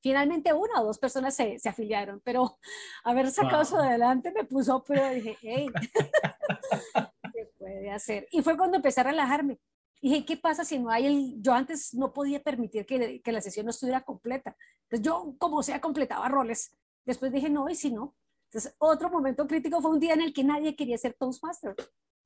Finalmente 0.00 0.52
una 0.52 0.80
o 0.80 0.84
dos 0.84 1.00
personas 1.00 1.34
se, 1.34 1.58
se 1.58 1.68
afiliaron, 1.68 2.20
pero 2.20 2.56
haber 3.04 3.32
sacado 3.32 3.62
eso 3.62 3.78
adelante 3.78 4.30
me 4.30 4.44
puso 4.44 4.84
y 4.88 5.14
dije, 5.16 5.36
hey, 5.42 5.66
¿qué 7.34 7.50
puede 7.58 7.90
hacer? 7.90 8.28
Y 8.30 8.42
fue 8.42 8.56
cuando 8.56 8.76
empecé 8.76 9.00
a 9.00 9.04
relajarme. 9.04 9.58
Dije, 10.00 10.24
¿qué 10.24 10.36
pasa 10.36 10.64
si 10.64 10.78
no 10.78 10.90
hay 10.90 11.06
el...? 11.06 11.42
Yo 11.42 11.52
antes 11.52 11.94
no 11.94 12.12
podía 12.12 12.40
permitir 12.40 12.86
que, 12.86 13.20
que 13.20 13.32
la 13.32 13.40
sesión 13.40 13.66
no 13.66 13.70
estuviera 13.70 14.02
completa. 14.02 14.56
Entonces 14.84 15.04
yo, 15.04 15.34
como 15.38 15.64
sea, 15.64 15.80
completaba 15.80 16.28
roles. 16.28 16.76
Después 17.04 17.32
dije, 17.32 17.50
no, 17.50 17.68
y 17.68 17.74
si 17.74 17.90
no, 17.90 18.14
entonces, 18.52 18.74
otro 18.76 19.08
momento 19.08 19.46
crítico 19.46 19.80
fue 19.80 19.92
un 19.92 19.98
día 19.98 20.12
en 20.12 20.20
el 20.20 20.34
que 20.34 20.44
nadie 20.44 20.76
quería 20.76 20.98
ser 20.98 21.14
Toastmaster. 21.14 21.74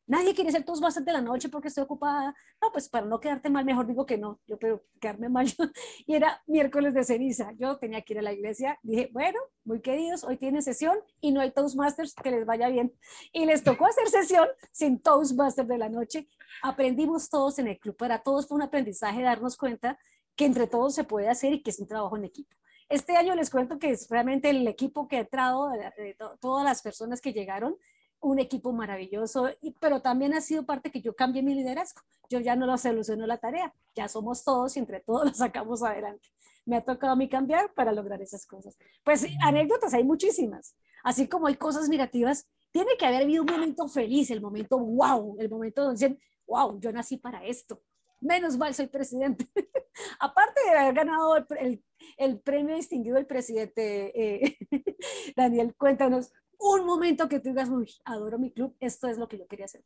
Nadie 0.08 0.34
quería 0.34 0.50
ser 0.50 0.64
Toastmaster 0.64 1.04
de 1.04 1.12
la 1.12 1.20
noche 1.20 1.48
porque 1.48 1.68
estoy 1.68 1.84
ocupada. 1.84 2.34
No, 2.60 2.72
pues 2.72 2.88
para 2.88 3.06
no 3.06 3.20
quedarte 3.20 3.48
mal, 3.48 3.64
mejor 3.64 3.86
digo 3.86 4.04
que 4.04 4.18
no. 4.18 4.40
Yo, 4.44 4.58
pero 4.58 4.82
quedarme 5.00 5.28
mal. 5.28 5.46
y 6.04 6.14
era 6.16 6.42
miércoles 6.48 6.94
de 6.94 7.04
ceniza. 7.04 7.52
Yo 7.52 7.78
tenía 7.78 8.02
que 8.02 8.14
ir 8.14 8.18
a 8.18 8.22
la 8.22 8.32
iglesia. 8.32 8.76
Dije, 8.82 9.08
bueno, 9.12 9.38
muy 9.62 9.80
queridos, 9.80 10.24
hoy 10.24 10.36
tienen 10.36 10.62
sesión 10.62 10.98
y 11.20 11.30
no 11.30 11.40
hay 11.40 11.52
Toastmasters, 11.52 12.12
que 12.14 12.32
les 12.32 12.44
vaya 12.44 12.70
bien. 12.70 12.92
Y 13.32 13.44
les 13.46 13.62
tocó 13.62 13.86
hacer 13.86 14.08
sesión 14.08 14.48
sin 14.72 15.00
Toastmaster 15.00 15.64
de 15.64 15.78
la 15.78 15.88
noche. 15.88 16.26
Aprendimos 16.60 17.30
todos 17.30 17.60
en 17.60 17.68
el 17.68 17.78
club. 17.78 17.96
Para 17.96 18.24
todos 18.24 18.48
fue 18.48 18.56
un 18.56 18.62
aprendizaje 18.62 19.22
darnos 19.22 19.56
cuenta 19.56 19.96
que 20.34 20.44
entre 20.44 20.66
todos 20.66 20.92
se 20.92 21.04
puede 21.04 21.28
hacer 21.28 21.52
y 21.52 21.62
que 21.62 21.70
es 21.70 21.78
un 21.78 21.86
trabajo 21.86 22.16
en 22.16 22.24
equipo. 22.24 22.56
Este 22.88 23.16
año 23.16 23.34
les 23.34 23.50
cuento 23.50 23.78
que 23.78 23.90
es 23.90 24.08
realmente 24.08 24.50
el 24.50 24.66
equipo 24.68 25.08
que 25.08 25.20
he 25.20 25.24
traído, 25.24 25.70
de 25.70 26.16
todas 26.40 26.64
las 26.64 26.82
personas 26.82 27.20
que 27.20 27.32
llegaron, 27.32 27.76
un 28.20 28.38
equipo 28.38 28.72
maravilloso, 28.72 29.50
y, 29.60 29.72
pero 29.72 30.00
también 30.00 30.34
ha 30.34 30.40
sido 30.40 30.64
parte 30.64 30.90
que 30.90 31.00
yo 31.00 31.14
cambie 31.14 31.42
mi 31.42 31.54
liderazgo. 31.54 32.00
Yo 32.28 32.40
ya 32.40 32.56
no 32.56 32.66
lo 32.66 32.78
soluciono 32.78 33.26
la 33.26 33.38
tarea, 33.38 33.74
ya 33.94 34.08
somos 34.08 34.44
todos 34.44 34.76
y 34.76 34.80
entre 34.80 35.00
todos 35.00 35.24
lo 35.26 35.34
sacamos 35.34 35.82
adelante. 35.82 36.28
Me 36.64 36.76
ha 36.76 36.84
tocado 36.84 37.12
a 37.12 37.16
mí 37.16 37.28
cambiar 37.28 37.72
para 37.74 37.92
lograr 37.92 38.20
esas 38.22 38.46
cosas. 38.46 38.76
Pues 39.04 39.26
anécdotas 39.42 39.94
hay 39.94 40.04
muchísimas, 40.04 40.76
así 41.04 41.28
como 41.28 41.46
hay 41.46 41.56
cosas 41.56 41.88
negativas, 41.88 42.48
tiene 42.72 42.96
que 42.98 43.06
haber 43.06 43.22
habido 43.22 43.42
un 43.42 43.50
momento 43.50 43.88
feliz, 43.88 44.30
el 44.30 44.40
momento 44.40 44.78
wow, 44.78 45.36
el 45.38 45.48
momento 45.48 45.82
donde 45.82 45.94
dicen, 45.94 46.20
wow, 46.46 46.78
yo 46.80 46.92
nací 46.92 47.16
para 47.16 47.44
esto, 47.44 47.80
menos 48.20 48.56
mal 48.56 48.74
soy 48.74 48.86
presidente. 48.86 49.48
Aparte 50.20 50.60
de 50.64 50.78
haber 50.78 50.94
ganado 50.94 51.36
el, 51.58 51.82
el, 52.16 52.40
premio 52.40 52.76
distinguido 52.76 53.16
del 53.16 53.26
presidente, 53.26 54.44
eh, 54.44 54.58
Daniel, 55.36 55.74
cuéntanos 55.76 56.32
un 56.58 56.84
momento 56.84 57.28
que 57.28 57.40
tú 57.40 57.50
digas, 57.50 57.68
adoro 58.04 58.38
mi 58.38 58.52
club, 58.52 58.76
esto 58.80 59.08
es 59.08 59.18
lo 59.18 59.28
que 59.28 59.38
yo 59.38 59.46
quería 59.46 59.66
hacer. 59.66 59.84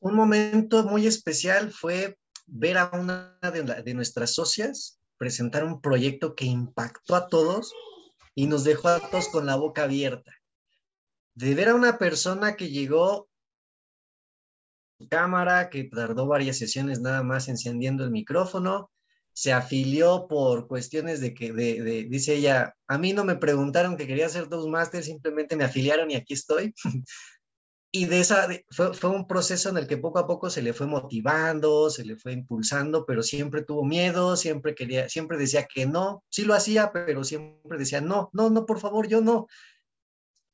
Un 0.00 0.14
momento 0.14 0.84
muy 0.84 1.06
especial 1.06 1.72
fue 1.72 2.18
ver 2.46 2.78
a 2.78 2.90
una 2.92 3.38
de, 3.52 3.82
de 3.82 3.94
nuestras 3.94 4.34
socias 4.34 5.00
presentar 5.16 5.64
un 5.64 5.80
proyecto 5.80 6.34
que 6.34 6.44
impactó 6.44 7.14
a 7.14 7.28
todos 7.28 7.72
y 8.34 8.46
nos 8.46 8.64
dejó 8.64 8.88
a 8.88 9.00
todos 9.00 9.28
con 9.28 9.46
la 9.46 9.56
boca 9.56 9.84
abierta. 9.84 10.32
De 11.34 11.54
ver 11.54 11.70
a 11.70 11.74
una 11.74 11.98
persona 11.98 12.56
que 12.56 12.68
llegó 12.68 13.28
cámara, 15.08 15.70
que 15.70 15.84
tardó 15.84 16.26
varias 16.26 16.58
sesiones 16.58 17.00
nada 17.00 17.22
más 17.22 17.48
encendiendo 17.48 18.04
el 18.04 18.10
micrófono. 18.10 18.90
Se 19.32 19.52
afilió 19.52 20.26
por 20.28 20.66
cuestiones 20.66 21.20
de 21.20 21.34
que, 21.34 21.52
de, 21.52 22.06
dice 22.08 22.36
ella, 22.36 22.74
a 22.86 22.98
mí 22.98 23.12
no 23.12 23.24
me 23.24 23.36
preguntaron 23.36 23.96
que 23.96 24.06
quería 24.06 24.26
hacer 24.26 24.48
Toastmaster, 24.48 25.02
simplemente 25.02 25.56
me 25.56 25.64
afiliaron 25.64 26.10
y 26.10 26.14
aquí 26.14 26.32
estoy. 26.34 26.74
y 27.92 28.06
de 28.06 28.20
esa, 28.20 28.48
fue, 28.70 28.94
fue, 28.94 29.10
un 29.10 29.26
proceso 29.26 29.68
en 29.68 29.76
el 29.76 29.86
que 29.86 29.98
poco 29.98 30.18
a 30.18 30.26
poco 30.26 30.48
se 30.48 30.62
le 30.62 30.72
fue 30.72 30.86
motivando, 30.86 31.90
se 31.90 32.04
le 32.04 32.16
fue 32.16 32.32
impulsando, 32.32 33.04
pero 33.04 33.22
siempre 33.22 33.62
tuvo 33.62 33.84
miedo, 33.84 34.36
siempre 34.36 34.74
quería, 34.74 35.08
siempre 35.08 35.36
decía 35.36 35.66
que 35.66 35.86
no, 35.86 36.24
sí 36.30 36.44
lo 36.44 36.54
hacía, 36.54 36.92
pero 36.92 37.22
siempre 37.22 37.78
decía, 37.78 38.00
no, 38.00 38.30
no, 38.32 38.48
no, 38.48 38.64
por 38.64 38.80
favor, 38.80 39.06
yo 39.06 39.20
no 39.20 39.46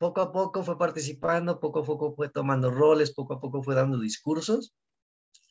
poco 0.03 0.21
a 0.21 0.33
poco 0.33 0.65
fue 0.65 0.77
participando, 0.77 1.61
poco 1.61 1.79
a 1.79 1.85
poco 1.85 2.13
fue 2.17 2.29
tomando 2.29 2.73
roles, 2.73 3.15
poco 3.15 3.35
a 3.35 3.41
poco 3.41 3.63
fue 3.63 3.77
dando 3.77 4.01
discursos, 4.01 4.75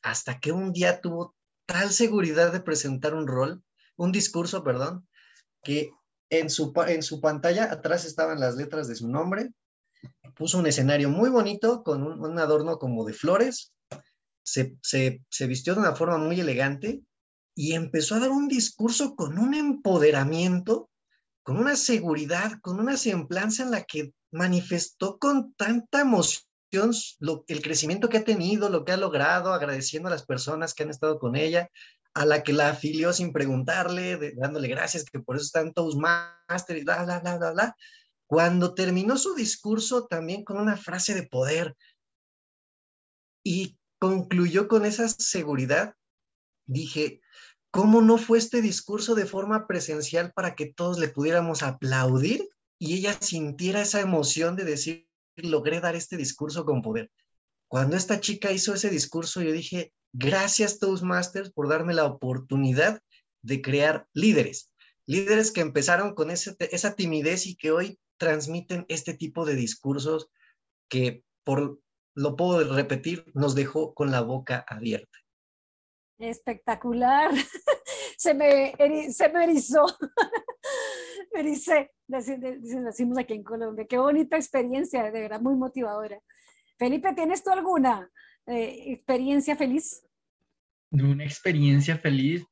hasta 0.03 0.41
que 0.41 0.51
un 0.51 0.73
día 0.73 0.99
tuvo 0.99 1.37
tal 1.65 1.89
seguridad 1.89 2.51
de 2.51 2.59
presentar 2.59 3.15
un 3.15 3.27
rol, 3.27 3.63
un 3.95 4.11
discurso, 4.11 4.61
perdón, 4.61 5.07
que 5.63 5.91
en 6.29 6.49
su, 6.49 6.73
en 6.85 7.01
su 7.01 7.21
pantalla 7.21 7.71
atrás 7.71 8.03
estaban 8.03 8.41
las 8.41 8.57
letras 8.57 8.89
de 8.89 8.95
su 8.95 9.07
nombre, 9.07 9.53
puso 10.35 10.59
un 10.59 10.67
escenario 10.67 11.07
muy 11.07 11.29
bonito 11.29 11.81
con 11.81 12.03
un, 12.03 12.37
adorno 12.37 12.77
como 12.77 13.05
de 13.05 13.13
flores, 13.13 13.71
se, 14.43 14.75
se, 14.81 15.23
se 15.29 15.47
vistió 15.47 15.75
de 15.75 15.79
una 15.79 15.95
forma 15.95 16.17
muy 16.17 16.41
elegante 16.41 17.01
y 17.55 17.71
empezó 17.71 18.15
a 18.15 18.19
dar 18.19 18.31
un 18.31 18.49
discurso 18.49 19.15
con 19.15 19.39
un 19.39 19.53
empoderamiento, 19.53 20.89
con 21.43 21.57
una 21.57 21.75
seguridad, 21.75 22.59
con 22.61 22.79
una 22.79 22.97
semblanza 22.97 23.63
en 23.63 23.71
la 23.71 23.83
que 23.83 24.13
manifestó 24.31 25.17
con 25.17 25.53
tanta 25.55 26.01
emoción 26.01 26.91
el 27.47 27.61
crecimiento 27.61 28.07
que 28.07 28.17
ha 28.17 28.23
tenido, 28.23 28.69
lo 28.69 28.85
que 28.85 28.93
ha 28.93 28.97
logrado, 28.97 29.53
agradeciendo 29.53 30.07
a 30.07 30.11
las 30.11 30.25
personas 30.25 30.73
que 30.73 30.83
han 30.83 30.89
estado 30.89 31.19
con 31.19 31.35
ella, 31.35 31.69
a 32.13 32.25
la 32.25 32.43
que 32.43 32.53
la 32.53 32.69
afilió 32.69 33.13
sin 33.13 33.33
preguntarle, 33.33 34.33
dándole 34.35 34.67
gracias, 34.67 35.05
que 35.05 35.19
por 35.19 35.35
eso 35.35 35.45
están 35.45 35.73
Toastmaster 35.73 36.77
y 36.77 36.83
bla, 36.83 37.03
bla, 37.03 37.19
bla, 37.19 37.37
bla, 37.37 37.51
bla. 37.51 37.75
Cuando 38.25 38.73
terminó 38.73 39.17
su 39.17 39.35
discurso 39.35 40.07
también 40.07 40.43
con 40.43 40.57
una 40.57 40.77
frase 40.77 41.13
de 41.13 41.27
poder 41.27 41.75
y 43.43 43.77
concluyó 43.99 44.67
con 44.67 44.85
esa 44.85 45.09
seguridad, 45.09 45.95
dije, 46.65 47.21
¿cómo 47.71 48.01
no 48.01 48.17
fue 48.17 48.37
este 48.37 48.61
discurso 48.61 49.15
de 49.15 49.25
forma 49.25 49.65
presencial 49.65 50.31
para 50.33 50.55
que 50.55 50.67
todos 50.67 50.99
le 50.99 51.07
pudiéramos 51.07 51.63
aplaudir 51.63 52.49
y 52.77 52.95
ella 52.95 53.13
sintiera 53.21 53.81
esa 53.81 54.01
emoción 54.01 54.55
de 54.55 54.65
decir, 54.65 55.07
logré 55.35 55.79
dar 55.79 55.95
este 55.95 56.17
discurso 56.17 56.65
con 56.65 56.81
poder. 56.81 57.11
Cuando 57.67 57.95
esta 57.95 58.19
chica 58.19 58.51
hizo 58.51 58.73
ese 58.73 58.89
discurso, 58.89 59.41
yo 59.41 59.51
dije, 59.51 59.93
gracias 60.11 60.79
Toastmasters 60.79 61.51
por 61.51 61.69
darme 61.69 61.93
la 61.93 62.05
oportunidad 62.05 63.01
de 63.43 63.61
crear 63.61 64.07
líderes, 64.13 64.71
líderes 65.05 65.51
que 65.51 65.61
empezaron 65.61 66.13
con 66.13 66.31
esa 66.31 66.95
timidez 66.95 67.47
y 67.47 67.55
que 67.55 67.71
hoy 67.71 67.99
transmiten 68.17 68.85
este 68.89 69.13
tipo 69.13 69.45
de 69.45 69.55
discursos 69.55 70.27
que, 70.89 71.23
por 71.43 71.79
lo 72.13 72.35
puedo 72.35 72.75
repetir, 72.75 73.25
nos 73.33 73.55
dejó 73.55 73.93
con 73.93 74.11
la 74.11 74.21
boca 74.21 74.65
abierta. 74.67 75.17
Espectacular. 76.21 77.31
se, 78.17 78.33
me, 78.33 78.73
se 79.11 79.29
me 79.29 79.43
erizó. 79.43 79.85
me 81.33 81.43
dice, 81.43 81.91
decimos 82.07 83.17
aquí 83.17 83.33
en 83.33 83.43
Colombia. 83.43 83.85
Qué 83.87 83.97
bonita 83.97 84.37
experiencia, 84.37 85.03
de 85.03 85.21
verdad, 85.21 85.41
muy 85.41 85.55
motivadora. 85.55 86.19
Felipe, 86.77 87.13
¿tienes 87.13 87.43
tú 87.43 87.51
alguna 87.51 88.09
eh, 88.47 88.83
experiencia 88.87 89.55
feliz? 89.55 90.03
Una 90.91 91.23
experiencia 91.23 91.97
feliz. 91.97 92.45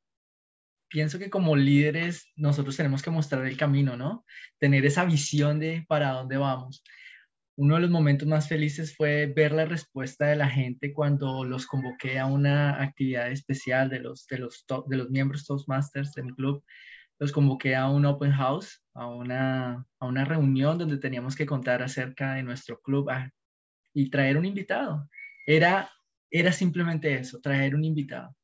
Pienso 0.88 1.18
que 1.18 1.30
como 1.30 1.54
líderes 1.54 2.26
nosotros 2.34 2.76
tenemos 2.76 3.02
que 3.02 3.10
mostrar 3.10 3.46
el 3.46 3.56
camino, 3.56 3.96
¿no? 3.96 4.24
Tener 4.58 4.84
esa 4.84 5.04
visión 5.04 5.60
de 5.60 5.84
para 5.88 6.10
dónde 6.10 6.36
vamos. 6.36 6.82
Uno 7.60 7.74
de 7.74 7.82
los 7.82 7.90
momentos 7.90 8.26
más 8.26 8.48
felices 8.48 8.96
fue 8.96 9.26
ver 9.26 9.52
la 9.52 9.66
respuesta 9.66 10.24
de 10.28 10.34
la 10.34 10.48
gente 10.48 10.94
cuando 10.94 11.44
los 11.44 11.66
convoqué 11.66 12.18
a 12.18 12.24
una 12.24 12.82
actividad 12.82 13.30
especial 13.30 13.90
de 13.90 14.00
los, 14.00 14.26
de 14.28 14.38
los, 14.38 14.64
de 14.86 14.96
los 14.96 15.10
miembros 15.10 15.44
Toastmasters 15.44 16.14
de 16.14 16.22
club 16.34 16.64
los 17.18 17.32
convoqué 17.32 17.76
a 17.76 17.86
un 17.90 18.06
open 18.06 18.32
house, 18.32 18.82
a 18.94 19.08
una, 19.08 19.86
a 19.98 20.06
una 20.06 20.24
reunión 20.24 20.78
donde 20.78 20.96
teníamos 20.96 21.36
que 21.36 21.44
contar 21.44 21.82
acerca 21.82 22.32
de 22.32 22.42
nuestro 22.42 22.80
club 22.80 23.10
ah, 23.10 23.28
y 23.92 24.08
traer 24.08 24.38
un 24.38 24.46
invitado. 24.46 25.10
Era, 25.46 25.90
era 26.30 26.52
simplemente 26.52 27.12
eso, 27.12 27.42
traer 27.42 27.74
un 27.74 27.84
invitado. 27.84 28.34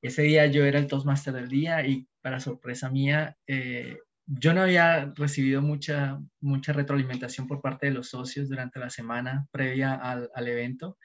Ese 0.00 0.22
día 0.22 0.46
yo 0.46 0.64
era 0.64 0.78
el 0.78 0.86
Toastmaster 0.86 1.34
del 1.34 1.48
día 1.48 1.86
y 1.86 2.08
para 2.22 2.40
sorpresa 2.40 2.88
mía, 2.88 3.36
eh, 3.46 3.98
yo 4.26 4.52
no 4.52 4.62
había 4.62 5.12
recibido 5.14 5.62
mucha, 5.62 6.18
mucha 6.40 6.72
retroalimentación 6.72 7.46
por 7.46 7.60
parte 7.60 7.86
de 7.86 7.92
los 7.92 8.10
socios 8.10 8.48
durante 8.48 8.80
la 8.80 8.90
semana 8.90 9.46
previa 9.50 9.94
al, 9.94 10.30
al 10.34 10.48
evento, 10.48 10.98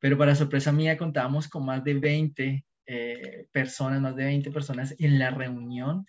pero 0.00 0.18
para 0.18 0.34
sorpresa 0.34 0.72
mía 0.72 0.96
contábamos 0.96 1.48
con 1.48 1.64
más 1.64 1.84
de 1.84 1.94
20 1.94 2.64
eh, 2.86 3.46
personas, 3.52 4.00
más 4.00 4.16
de 4.16 4.24
20 4.24 4.50
personas 4.50 4.94
en 4.98 5.18
la 5.18 5.30
reunión 5.30 6.06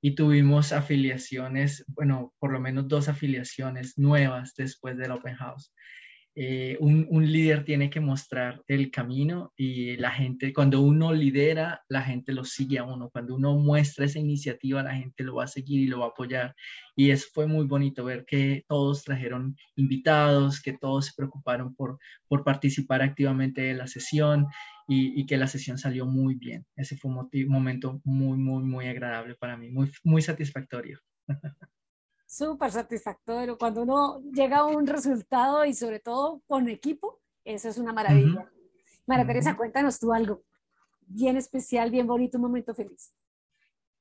y 0.00 0.14
tuvimos 0.14 0.72
afiliaciones, 0.72 1.84
bueno, 1.88 2.34
por 2.38 2.52
lo 2.52 2.60
menos 2.60 2.86
dos 2.86 3.08
afiliaciones 3.08 3.98
nuevas 3.98 4.54
después 4.54 4.96
del 4.96 5.12
Open 5.12 5.34
House. 5.34 5.72
Eh, 6.40 6.76
un, 6.78 7.32
líder 7.32 7.64
tiene 7.64 7.90
que 7.90 7.98
mostrar 7.98 8.62
el 8.68 8.92
camino 8.92 9.52
y 9.56 9.96
la 9.96 10.12
gente, 10.12 10.52
cuando 10.52 10.80
uno 10.80 11.12
lidera, 11.12 11.82
la 11.88 12.02
gente 12.02 12.32
lo 12.32 12.44
sigue 12.44 12.78
a 12.78 12.84
uno. 12.84 13.10
Cuando 13.10 13.34
uno 13.34 13.56
muestra 13.56 14.04
esa 14.04 14.20
iniciativa, 14.20 14.84
la 14.84 14.94
gente 14.94 15.24
lo 15.24 15.34
va 15.34 15.44
a 15.44 15.48
seguir 15.48 15.80
y 15.80 15.88
lo 15.88 15.98
va 15.98 16.06
a 16.06 16.08
apoyar. 16.10 16.54
Y 16.94 17.10
eso 17.10 17.26
fue 17.34 17.48
muy 17.48 17.66
bonito 17.66 18.04
ver 18.04 18.24
que 18.24 18.64
todos 18.68 19.02
trajeron 19.02 19.56
invitados, 19.74 20.62
que 20.62 20.74
todos 20.78 21.06
se 21.06 21.12
preocuparon 21.16 21.74
por, 21.74 21.98
por 22.28 22.44
participar 22.44 23.02
activamente 23.02 23.70
en 23.70 23.78
la 23.78 23.88
sesión 23.88 24.46
y, 24.86 25.26
que 25.26 25.38
la 25.38 25.48
sesión 25.48 25.76
salió 25.76 26.06
muy 26.06 26.36
bien. 26.36 26.64
Ese 26.76 26.96
fue 26.96 27.10
un 27.10 27.28
momento 27.48 28.00
muy, 28.04 28.38
muy, 28.38 28.62
muy 28.62 28.86
agradable 28.86 29.34
para 29.34 29.56
mí, 29.56 29.70
muy, 29.70 29.90
muy 30.04 30.22
satisfactorio. 30.22 31.00
Súper 32.28 32.70
satisfactorio. 32.70 33.56
Cuando 33.56 33.82
uno 33.82 34.20
llega 34.32 34.58
a 34.58 34.66
un 34.66 34.86
resultado 34.86 35.64
y 35.64 35.72
sobre 35.72 35.98
todo 35.98 36.42
con 36.46 36.68
equipo, 36.68 37.20
eso 37.42 37.70
es 37.70 37.78
una 37.78 37.94
maravilla. 37.94 38.52
María 39.06 39.26
Teresa, 39.26 39.56
cuéntanos 39.56 39.98
tú 39.98 40.12
algo 40.12 40.42
bien 41.08 41.38
especial, 41.38 41.90
bien 41.90 42.06
bonito, 42.06 42.36
un 42.36 42.42
momento 42.42 42.74
feliz. 42.74 43.14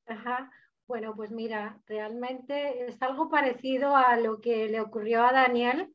Ajá. 0.06 0.52
Bueno, 0.88 1.16
pues 1.16 1.32
mira, 1.32 1.82
realmente 1.86 2.86
es 2.86 3.02
algo 3.02 3.30
parecido 3.30 3.96
a 3.96 4.18
lo 4.18 4.42
que 4.42 4.68
le 4.68 4.82
ocurrió 4.82 5.26
a 5.26 5.32
Daniel 5.32 5.94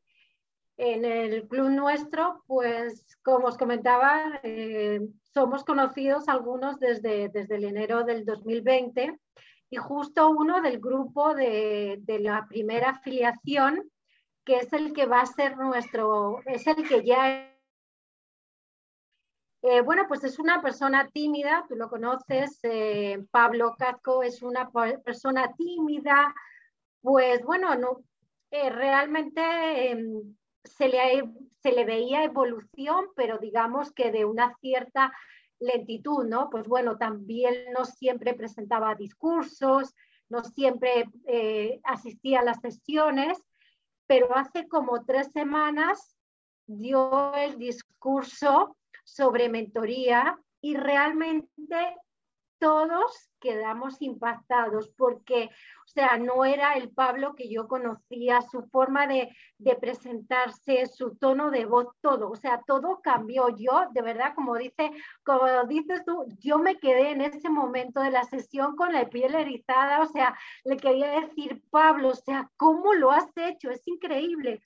en 0.77 1.05
el 1.05 1.47
club 1.47 1.69
nuestro, 1.69 2.43
pues 2.47 3.17
como 3.23 3.47
os 3.47 3.57
comentaba, 3.57 4.39
eh, 4.41 5.01
somos 5.33 5.63
conocidos 5.63 6.27
algunos 6.27 6.79
desde, 6.79 7.29
desde 7.29 7.55
el 7.55 7.65
enero 7.65 8.03
del 8.03 8.25
2020 8.25 9.19
y 9.69 9.77
justo 9.77 10.29
uno 10.29 10.61
del 10.61 10.79
grupo 10.79 11.33
de, 11.33 11.97
de, 12.01 12.19
la 12.19 12.47
primera 12.47 12.91
afiliación, 12.91 13.89
que 14.43 14.57
es 14.57 14.71
el 14.73 14.93
que 14.93 15.05
va 15.05 15.21
a 15.21 15.25
ser 15.25 15.57
nuestro, 15.57 16.41
es 16.45 16.67
el 16.67 16.87
que 16.87 17.03
ya... 17.03 17.49
Eh, 19.61 19.81
bueno, 19.81 20.05
pues 20.07 20.23
es 20.25 20.39
una 20.39 20.61
persona 20.61 21.09
tímida, 21.09 21.65
tú 21.69 21.75
lo 21.75 21.89
conoces, 21.89 22.59
eh, 22.63 23.25
Pablo 23.31 23.75
Casco 23.77 24.21
es 24.21 24.41
una 24.41 24.69
persona 24.69 25.53
tímida, 25.57 26.35
pues 27.01 27.41
bueno, 27.43 27.73
no, 27.75 28.03
realmente 28.51 29.91
em, 29.91 30.35
se 30.63 30.89
le, 30.89 31.23
se 31.61 31.71
le 31.71 31.85
veía 31.85 32.23
evolución, 32.23 33.07
pero 33.15 33.37
digamos 33.37 33.91
que 33.91 34.11
de 34.11 34.25
una 34.25 34.55
cierta 34.59 35.13
lentitud, 35.63 36.25
¿no? 36.25 36.49
Pues 36.49 36.67
bueno, 36.67 36.97
también 36.97 37.71
no 37.75 37.85
siempre 37.85 38.33
presentaba 38.33 38.95
discursos, 38.95 39.95
no 40.29 40.43
siempre 40.43 41.05
eh, 41.27 41.79
asistía 41.83 42.39
a 42.39 42.43
las 42.43 42.59
sesiones, 42.59 43.37
pero 44.07 44.35
hace 44.35 44.67
como 44.67 45.05
tres 45.05 45.31
semanas 45.31 46.17
dio 46.65 47.33
el 47.35 47.57
discurso 47.57 48.77
sobre 49.03 49.49
mentoría 49.49 50.37
y 50.61 50.75
realmente 50.75 51.97
todos 52.63 53.29
quedamos 53.41 54.01
impactados 54.01 54.87
porque, 54.95 55.49
o 55.85 55.87
sea, 55.87 56.17
no 56.17 56.45
era 56.45 56.75
el 56.75 56.91
Pablo 56.91 57.35
que 57.35 57.49
yo 57.49 57.67
conocía, 57.67 58.41
su 58.41 58.63
forma 58.69 59.05
de, 59.05 59.35
presentarse, 59.81 60.85
su 60.85 61.17
tono 61.17 61.51
de 61.51 61.65
voz, 61.65 61.87
todo, 61.99 62.29
o 62.29 62.37
sea, 62.37 62.63
todo 62.65 63.01
cambió. 63.01 63.49
Yo, 63.49 63.87
de 63.91 64.01
verdad, 64.01 64.33
como, 64.33 64.55
dice, 64.55 64.91
como 65.25 65.45
dices 65.67 66.05
tú, 66.05 66.25
yo 66.39 66.57
me 66.57 66.79
quedé 66.79 67.11
en 67.11 67.19
ese 67.19 67.49
momento 67.49 67.99
de 67.99 68.11
la 68.11 68.23
sesión 68.23 68.77
con 68.77 68.93
la 68.93 69.09
piel 69.09 69.35
erizada, 69.35 69.99
o 69.99 70.05
sea, 70.05 70.33
le 70.63 70.77
quería 70.77 71.19
decir, 71.19 71.61
Pablo, 71.69 72.11
o 72.11 72.15
sea, 72.15 72.49
¿cómo 72.55 72.93
lo 72.93 73.11
has 73.11 73.27
hecho? 73.35 73.71
Es 73.71 73.85
increíble. 73.89 74.61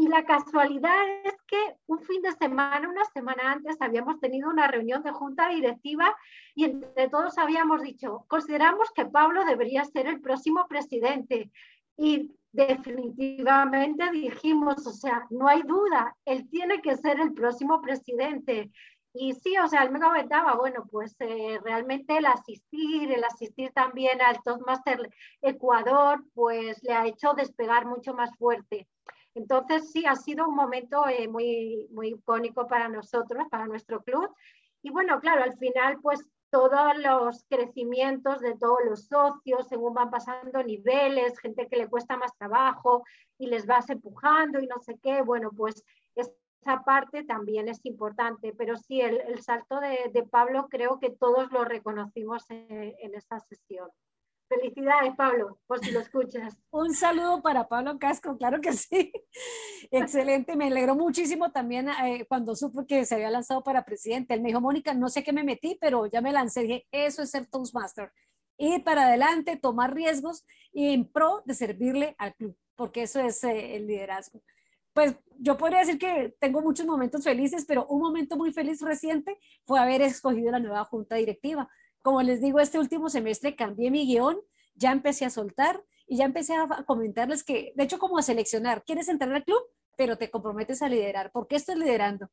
Y 0.00 0.08
la 0.08 0.24
casualidad 0.24 0.96
es 1.24 1.36
que 1.46 1.76
un 1.86 2.00
fin 2.00 2.22
de 2.22 2.32
semana, 2.32 2.88
una 2.88 3.04
semana 3.12 3.52
antes, 3.52 3.76
habíamos 3.82 4.18
tenido 4.18 4.48
una 4.48 4.66
reunión 4.66 5.02
de 5.02 5.10
junta 5.10 5.50
directiva 5.50 6.16
y 6.54 6.64
entre 6.64 7.10
todos 7.10 7.36
habíamos 7.36 7.82
dicho, 7.82 8.24
consideramos 8.26 8.90
que 8.92 9.04
Pablo 9.04 9.44
debería 9.44 9.84
ser 9.84 10.06
el 10.06 10.22
próximo 10.22 10.66
presidente. 10.68 11.50
Y 11.98 12.34
definitivamente 12.50 14.10
dijimos, 14.10 14.86
o 14.86 14.92
sea, 14.92 15.26
no 15.28 15.46
hay 15.48 15.60
duda, 15.64 16.16
él 16.24 16.48
tiene 16.48 16.80
que 16.80 16.96
ser 16.96 17.20
el 17.20 17.34
próximo 17.34 17.82
presidente. 17.82 18.70
Y 19.12 19.34
sí, 19.34 19.58
o 19.58 19.68
sea, 19.68 19.82
él 19.82 19.90
me 19.90 20.00
comentaba, 20.00 20.54
bueno, 20.54 20.86
pues 20.90 21.14
eh, 21.18 21.58
realmente 21.62 22.16
el 22.16 22.24
asistir, 22.24 23.12
el 23.12 23.22
asistir 23.22 23.70
también 23.74 24.22
al 24.22 24.42
Toastmaster 24.42 25.10
Ecuador, 25.42 26.24
pues 26.32 26.82
le 26.84 26.94
ha 26.94 27.06
hecho 27.06 27.34
despegar 27.34 27.84
mucho 27.84 28.14
más 28.14 28.34
fuerte. 28.38 28.88
Entonces, 29.34 29.90
sí, 29.92 30.04
ha 30.06 30.16
sido 30.16 30.48
un 30.48 30.54
momento 30.54 31.06
eh, 31.08 31.28
muy, 31.28 31.88
muy 31.90 32.08
icónico 32.08 32.66
para 32.66 32.88
nosotros, 32.88 33.46
para 33.50 33.66
nuestro 33.66 34.02
club. 34.02 34.34
Y 34.82 34.90
bueno, 34.90 35.20
claro, 35.20 35.42
al 35.42 35.56
final, 35.56 35.98
pues 36.00 36.28
todos 36.50 36.98
los 36.98 37.44
crecimientos 37.48 38.40
de 38.40 38.56
todos 38.56 38.80
los 38.84 39.06
socios, 39.06 39.68
según 39.68 39.94
van 39.94 40.10
pasando 40.10 40.62
niveles, 40.62 41.38
gente 41.38 41.68
que 41.68 41.76
le 41.76 41.88
cuesta 41.88 42.16
más 42.16 42.36
trabajo 42.36 43.04
y 43.38 43.46
les 43.46 43.66
vas 43.66 43.88
empujando 43.88 44.60
y 44.60 44.66
no 44.66 44.80
sé 44.80 44.98
qué, 45.02 45.22
bueno, 45.22 45.50
pues 45.56 45.84
esa 46.16 46.82
parte 46.84 47.24
también 47.24 47.68
es 47.68 47.80
importante, 47.84 48.52
pero 48.52 48.76
sí, 48.76 49.00
el, 49.00 49.40
salto 49.42 49.80
de, 49.80 50.26
Pablo 50.30 50.66
creo 50.68 50.98
que 50.98 51.10
todos 51.10 51.50
lo 51.52 51.64
reconocimos 51.64 52.50
en, 52.50 52.94
en 52.98 53.14
esta 53.14 53.38
sesión. 53.40 53.88
Felicidades, 54.50 55.14
Pablo, 55.14 55.60
por 55.68 55.78
si 55.78 55.92
lo 55.92 56.00
escuchas. 56.00 56.58
Un 56.72 56.92
saludo 56.92 57.40
para 57.40 57.68
Pablo 57.68 58.00
Casco, 58.00 58.36
claro 58.36 58.60
que 58.60 58.72
sí. 58.72 59.12
Excelente, 59.92 60.56
me 60.56 60.66
alegró 60.66 60.96
muchísimo 60.96 61.52
también 61.52 61.88
eh, 61.88 62.26
cuando 62.28 62.56
supo 62.56 62.84
que 62.84 63.06
se 63.06 63.14
había 63.14 63.30
lanzado 63.30 63.62
para 63.62 63.84
presidente. 63.84 64.34
Él 64.34 64.40
me 64.40 64.48
dijo, 64.48 64.60
Mónica, 64.60 64.92
no 64.92 65.08
sé 65.08 65.22
qué 65.22 65.32
me 65.32 65.44
metí, 65.44 65.78
pero 65.80 66.06
ya 66.06 66.20
me 66.20 66.32
lancé. 66.32 66.62
Dije, 66.62 66.88
eso 66.90 67.22
es 67.22 67.30
ser 67.30 67.46
Toastmaster. 67.46 68.10
Ir 68.58 68.82
para 68.82 69.06
adelante, 69.06 69.56
tomar 69.56 69.94
riesgos 69.94 70.44
y 70.72 70.94
en 70.94 71.08
pro 71.08 71.42
de 71.44 71.54
servirle 71.54 72.16
al 72.18 72.34
club, 72.34 72.56
porque 72.74 73.02
eso 73.02 73.20
es 73.20 73.44
eh, 73.44 73.76
el 73.76 73.86
liderazgo. 73.86 74.42
Pues 74.92 75.14
yo 75.38 75.56
podría 75.56 75.78
decir 75.78 75.96
que 75.96 76.34
tengo 76.40 76.60
muchos 76.60 76.86
momentos 76.86 77.22
felices, 77.22 77.64
pero 77.68 77.86
un 77.86 78.00
momento 78.00 78.36
muy 78.36 78.52
feliz 78.52 78.80
reciente 78.82 79.38
fue 79.64 79.78
haber 79.78 80.02
escogido 80.02 80.50
la 80.50 80.58
nueva 80.58 80.84
junta 80.84 81.14
directiva 81.14 81.70
como 82.02 82.22
les 82.22 82.40
digo, 82.40 82.60
este 82.60 82.78
último 82.78 83.08
semestre 83.08 83.56
cambié 83.56 83.90
mi 83.90 84.06
guion, 84.06 84.38
ya 84.74 84.92
empecé 84.92 85.24
a 85.24 85.30
soltar 85.30 85.82
y 86.06 86.16
ya 86.16 86.24
empecé 86.24 86.54
a 86.54 86.66
comentarles 86.86 87.44
que, 87.44 87.72
de 87.76 87.84
hecho, 87.84 87.98
como 87.98 88.18
a 88.18 88.22
seleccionar, 88.22 88.84
¿quieres 88.84 89.08
entrar 89.08 89.32
al 89.32 89.44
club? 89.44 89.62
Pero 89.96 90.16
te 90.16 90.30
comprometes 90.30 90.82
a 90.82 90.88
liderar. 90.88 91.30
¿Por 91.30 91.46
qué 91.46 91.56
estoy 91.56 91.76
liderando? 91.76 92.30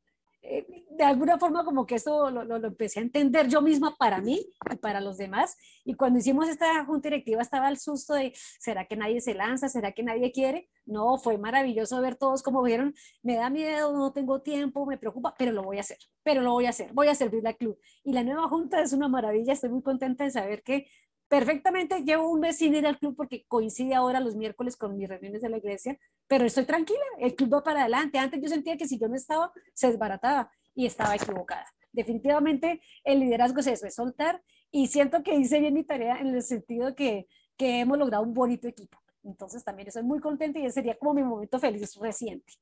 Eh, 0.50 0.66
de 0.90 1.04
alguna 1.04 1.38
forma 1.38 1.62
como 1.62 1.84
que 1.84 1.96
eso 1.96 2.30
lo, 2.30 2.42
lo, 2.42 2.56
empecé 2.56 3.00
a 3.00 3.02
entender 3.02 3.48
yo 3.48 3.60
misma 3.60 3.94
para 3.98 4.22
mí 4.22 4.40
y 4.72 4.76
para 4.76 5.00
los 5.00 5.18
demás. 5.18 5.56
Y 5.84 5.92
cuando 5.92 6.18
hicimos 6.20 6.48
esta 6.48 6.86
junta 6.86 7.08
directiva 7.10 7.42
estaba 7.42 7.68
el 7.68 7.78
susto 7.78 8.14
de, 8.14 8.32
¿será 8.58 8.86
que 8.86 8.96
nadie 8.96 9.20
se 9.20 9.34
lanza? 9.34 9.68
¿Será 9.68 9.92
que 9.92 10.02
nadie 10.02 10.32
quiere? 10.32 10.70
No, 10.86 11.18
fue 11.18 11.36
maravilloso 11.36 12.00
ver 12.00 12.16
todos 12.16 12.42
como 12.42 12.62
vieron, 12.62 12.94
me 13.22 13.36
da 13.36 13.50
miedo, 13.50 13.92
no 13.92 14.12
tengo 14.12 14.40
tiempo, 14.40 14.86
me 14.86 14.96
preocupa, 14.96 15.34
pero 15.38 15.52
lo 15.52 15.62
voy 15.62 15.76
a 15.76 15.80
hacer, 15.80 15.98
pero 16.22 16.40
lo 16.40 16.52
voy 16.52 16.64
a 16.64 16.70
hacer, 16.70 16.94
voy 16.94 17.08
a 17.08 17.14
servir 17.14 17.46
al 17.46 17.56
club. 17.56 17.78
Y 18.02 18.14
la 18.14 18.24
nueva 18.24 18.48
junta 18.48 18.80
es 18.80 18.94
una 18.94 19.06
maravilla, 19.06 19.52
estoy 19.52 19.68
muy 19.68 19.82
contenta 19.82 20.24
de 20.24 20.30
saber 20.30 20.62
que 20.62 20.86
perfectamente 21.28 22.02
llevo 22.02 22.30
un 22.30 22.40
mes 22.40 22.56
sin 22.56 22.74
ir 22.74 22.86
al 22.86 22.98
club 22.98 23.14
porque 23.16 23.44
coincide 23.46 23.94
ahora 23.94 24.20
los 24.20 24.34
miércoles 24.34 24.76
con 24.76 24.96
mis 24.96 25.08
reuniones 25.08 25.42
de 25.42 25.48
la 25.48 25.58
iglesia, 25.58 25.98
pero 26.26 26.44
estoy 26.44 26.64
tranquila, 26.64 27.04
el 27.18 27.34
club 27.34 27.54
va 27.54 27.62
para 27.62 27.82
adelante. 27.82 28.18
Antes 28.18 28.40
yo 28.40 28.48
sentía 28.48 28.76
que 28.76 28.88
si 28.88 28.98
yo 28.98 29.08
no 29.08 29.14
estaba, 29.14 29.52
se 29.74 29.88
desbarataba 29.88 30.50
y 30.74 30.86
estaba 30.86 31.14
equivocada. 31.14 31.66
Definitivamente 31.92 32.80
el 33.04 33.20
liderazgo 33.20 33.60
es 33.60 33.66
eso, 33.66 33.86
es 33.86 33.94
soltar 33.94 34.42
y 34.70 34.86
siento 34.88 35.22
que 35.22 35.34
hice 35.34 35.60
bien 35.60 35.74
mi 35.74 35.84
tarea 35.84 36.18
en 36.18 36.28
el 36.28 36.42
sentido 36.42 36.94
que, 36.94 37.28
que 37.56 37.80
hemos 37.80 37.98
logrado 37.98 38.24
un 38.24 38.34
bonito 38.34 38.66
equipo. 38.66 38.98
Entonces 39.22 39.64
también 39.64 39.88
estoy 39.88 40.04
muy 40.04 40.20
contenta 40.20 40.58
y 40.58 40.64
ese 40.64 40.74
sería 40.74 40.98
como 40.98 41.14
mi 41.14 41.22
momento 41.22 41.58
feliz 41.58 41.94
reciente. 41.96 42.54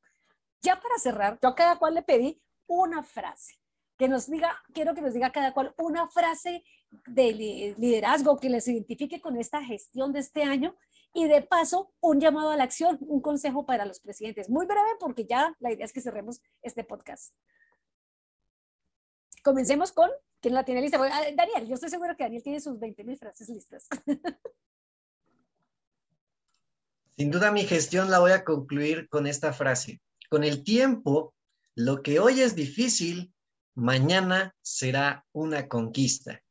Ya 0.63 0.81
para 0.81 0.99
cerrar, 0.99 1.39
yo 1.41 1.49
a 1.51 1.55
cada 1.55 1.79
cual 1.79 1.95
le 1.95 2.03
pedí 2.03 2.41
una 2.67 3.03
frase 3.03 3.55
que 3.97 4.09
nos 4.09 4.29
diga, 4.29 4.57
quiero 4.73 4.95
que 4.95 5.01
nos 5.01 5.15
diga 5.15 5.31
cada 5.31 5.53
cual 5.53 5.75
una 5.79 6.09
frase 6.09 6.65
de 7.07 7.75
liderazgo 7.79 8.39
que 8.39 8.49
les 8.49 8.67
identifique 8.69 9.21
con 9.21 9.37
esta 9.37 9.63
gestión 9.63 10.13
de 10.13 10.21
este 10.21 10.43
año 10.43 10.77
y 11.13 11.29
de 11.29 11.43
paso 11.43 11.93
un 12.01 12.21
llamado 12.21 12.51
a 12.51 12.57
la 12.57 12.65
acción, 12.65 12.99
un 13.01 13.21
consejo 13.21 13.65
para 13.65 13.87
los 13.87 14.01
presidentes. 14.01 14.51
Muy 14.51 14.67
breve 14.67 14.91
porque 15.01 15.25
ya 15.25 15.57
la 15.61 15.73
idea 15.73 15.87
es 15.87 15.93
que 15.93 16.01
cerremos 16.01 16.43
este 16.63 16.85
podcast. 16.85 17.35
Comencemos 19.43 19.93
con, 19.93 20.11
¿quién 20.41 20.55
la 20.55 20.65
tiene 20.65 20.83
lista? 20.83 20.99
Ah, 21.01 21.23
Daniel, 21.35 21.67
yo 21.67 21.75
estoy 21.75 21.89
seguro 21.89 22.17
que 22.17 22.25
Daniel 22.25 22.43
tiene 22.43 22.61
sus 22.61 22.79
20 22.79 23.05
mil 23.05 23.17
frases 23.17 23.49
listas. 23.49 23.89
Sin 27.17 27.31
duda 27.31 27.51
mi 27.51 27.65
gestión 27.65 28.11
la 28.11 28.19
voy 28.19 28.33
a 28.33 28.45
concluir 28.45 29.09
con 29.09 29.27
esta 29.27 29.55
frase. 29.55 30.03
Con 30.29 30.45
el 30.45 30.65
tiempo, 30.65 31.35
lo 31.75 32.03
que 32.03 32.21
hoy 32.21 32.43
es 32.43 32.55
difícil 32.55 33.33
mañana 33.75 34.55
será 34.61 35.25
una 35.33 35.67
conquista. 35.67 36.43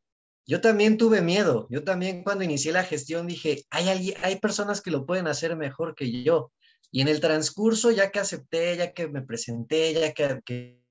Yo 0.47 0.61
también 0.61 0.97
tuve 0.97 1.21
miedo. 1.21 1.67
Yo 1.69 1.83
también 1.83 2.23
cuando 2.23 2.43
inicié 2.43 2.71
la 2.71 2.83
gestión 2.83 3.27
dije, 3.27 3.65
hay, 3.69 4.13
hay 4.21 4.39
personas 4.39 4.81
que 4.81 4.91
lo 4.91 5.05
pueden 5.05 5.27
hacer 5.27 5.55
mejor 5.55 5.95
que 5.95 6.23
yo. 6.23 6.51
Y 6.91 7.01
en 7.01 7.07
el 7.07 7.19
transcurso, 7.19 7.91
ya 7.91 8.11
que 8.11 8.19
acepté, 8.19 8.77
ya 8.77 8.93
que 8.93 9.07
me 9.07 9.21
presenté, 9.21 9.93
ya 9.93 10.13
que, 10.13 10.41
que 10.45 10.81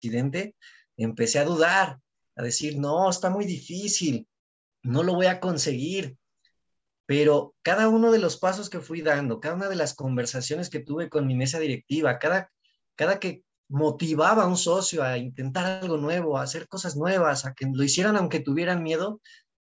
presidente, 0.00 0.56
empecé 0.96 1.38
a 1.38 1.44
dudar, 1.44 1.98
a 2.36 2.42
decir, 2.42 2.78
no, 2.78 3.08
está 3.08 3.30
muy 3.30 3.44
difícil, 3.44 4.26
no 4.82 5.02
lo 5.02 5.14
voy 5.14 5.26
a 5.26 5.40
conseguir. 5.40 6.16
Pero 7.06 7.54
cada 7.62 7.88
uno 7.88 8.12
de 8.12 8.18
los 8.18 8.38
pasos 8.38 8.70
que 8.70 8.80
fui 8.80 9.02
dando, 9.02 9.40
cada 9.40 9.54
una 9.54 9.68
de 9.68 9.76
las 9.76 9.94
conversaciones 9.94 10.70
que 10.70 10.80
tuve 10.80 11.08
con 11.08 11.26
mi 11.26 11.34
mesa 11.34 11.58
directiva, 11.58 12.18
cada, 12.18 12.50
cada 12.96 13.18
que 13.18 13.44
motivaba 13.70 14.42
a 14.42 14.46
un 14.48 14.56
socio 14.56 15.02
a 15.02 15.16
intentar 15.16 15.82
algo 15.82 15.96
nuevo, 15.96 16.36
a 16.36 16.42
hacer 16.42 16.66
cosas 16.66 16.96
nuevas, 16.96 17.46
a 17.46 17.54
que 17.54 17.66
lo 17.72 17.82
hicieran 17.84 18.16
aunque 18.16 18.40
tuvieran 18.40 18.82
miedo, 18.82 19.20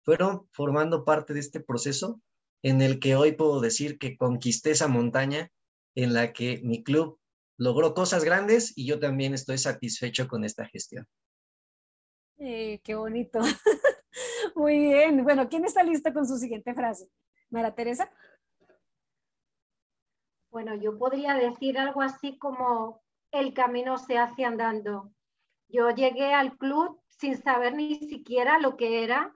fueron 0.03 0.47
formando 0.51 1.05
parte 1.05 1.33
de 1.33 1.39
este 1.39 1.59
proceso 1.59 2.19
en 2.63 2.81
el 2.81 2.99
que 2.99 3.15
hoy 3.15 3.33
puedo 3.33 3.61
decir 3.61 3.99
que 3.99 4.17
conquisté 4.17 4.71
esa 4.71 4.87
montaña 4.87 5.51
en 5.95 6.13
la 6.13 6.33
que 6.33 6.61
mi 6.63 6.83
club 6.83 7.19
logró 7.57 7.93
cosas 7.93 8.23
grandes 8.23 8.75
y 8.75 8.87
yo 8.87 8.99
también 8.99 9.35
estoy 9.35 9.59
satisfecho 9.59 10.27
con 10.27 10.43
esta 10.45 10.65
gestión. 10.65 11.05
Eh, 12.39 12.81
qué 12.83 12.95
bonito. 12.95 13.39
Muy 14.55 14.79
bien. 14.79 15.23
Bueno, 15.23 15.47
¿quién 15.47 15.63
está 15.63 15.83
listo 15.83 16.11
con 16.11 16.27
su 16.27 16.37
siguiente 16.37 16.73
frase? 16.73 17.07
Mara 17.51 17.75
Teresa. 17.75 18.11
Bueno, 20.49 20.73
yo 20.75 20.97
podría 20.97 21.35
decir 21.35 21.77
algo 21.77 22.01
así 22.01 22.37
como 22.39 23.00
el 23.31 23.53
camino 23.53 23.97
se 23.97 24.17
hace 24.17 24.45
andando. 24.45 25.11
Yo 25.67 25.89
llegué 25.89 26.33
al 26.33 26.57
club 26.57 26.99
sin 27.07 27.37
saber 27.41 27.73
ni 27.75 27.95
siquiera 27.95 28.59
lo 28.59 28.75
que 28.77 29.03
era. 29.03 29.33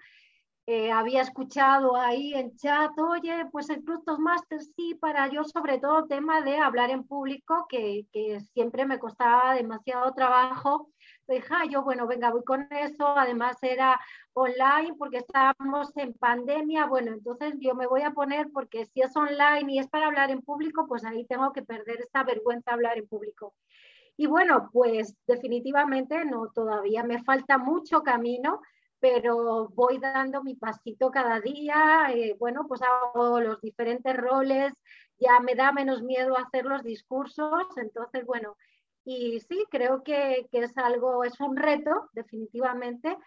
Eh, 0.67 0.91
había 0.91 1.21
escuchado 1.21 1.95
ahí 1.95 2.34
en 2.34 2.55
chat, 2.58 2.97
oye, 2.97 3.45
pues 3.51 3.69
el 3.69 3.84
Club 3.84 4.03
Toastmasters 4.03 4.73
sí, 4.75 4.95
para 4.95 5.27
yo 5.27 5.43
sobre 5.43 5.77
todo 5.77 6.08
tema 6.08 6.41
de 6.41 6.58
hablar 6.58 6.89
en 6.89 7.03
público, 7.03 7.67
que, 7.69 8.08
que 8.12 8.39
siempre 8.53 8.88
me 8.88 8.97
costaba 8.97 9.53
demasiado 9.53 10.12
trabajo. 10.13 10.89
Dije, 11.27 11.47
ah, 11.49 11.65
yo, 11.69 11.83
bueno, 11.83 12.05
venga, 12.07 12.31
voy 12.31 12.43
con 12.43 12.67
eso. 12.71 13.07
Además 13.07 13.57
era 13.61 13.99
online 14.33 14.93
porque 14.97 15.17
estábamos 15.17 15.95
en 15.97 16.13
pandemia. 16.13 16.85
Bueno, 16.85 17.13
entonces 17.13 17.55
yo 17.59 17.73
me 17.75 17.88
voy 17.88 18.01
a 18.03 18.11
poner 18.11 18.47
porque 18.53 18.85
si 18.85 19.01
es 19.01 19.15
online 19.15 19.73
y 19.73 19.79
es 19.79 19.88
para 19.88 20.07
hablar 20.07 20.29
en 20.31 20.41
público, 20.41 20.85
pues 20.88 21.03
ahí 21.05 21.25
tengo 21.25 21.51
que 21.51 21.63
perder 21.63 21.99
esta 22.01 22.23
vergüenza 22.23 22.73
hablar 22.73 22.97
en 22.97 23.07
público. 23.07 23.55
Y 24.17 24.27
bueno, 24.27 24.69
pues 24.71 25.15
definitivamente 25.27 26.23
no, 26.25 26.49
todavía 26.53 27.03
me 27.03 27.21
falta 27.23 27.58
mucho 27.58 28.02
camino, 28.02 28.62
pero 29.00 29.69
voy 29.69 29.97
dando 30.00 30.41
mi 30.43 30.56
pasito 30.56 31.12
cada 31.12 31.41
día. 31.41 32.08
Eh, 32.13 32.35
bueno, 32.39 32.65
pues 32.67 32.81
hago 32.81 33.41
los 33.41 33.60
diferentes 33.62 34.15
roles, 34.15 34.73
ya 35.19 35.39
me 35.39 35.56
da 35.56 35.71
menos 35.71 36.02
miedo 36.02 36.37
hacer 36.37 36.65
los 36.65 36.83
discursos, 36.83 37.65
entonces 37.77 38.25
bueno, 38.25 38.58
y 39.06 39.39
sí, 39.39 39.65
creo 39.69 40.03
que, 40.03 40.47
que 40.51 40.60
es 40.60 40.77
algo, 40.77 41.23
es 41.23 41.39
un 41.39 41.56
reto, 41.56 42.10
definitivamente, 42.13 43.17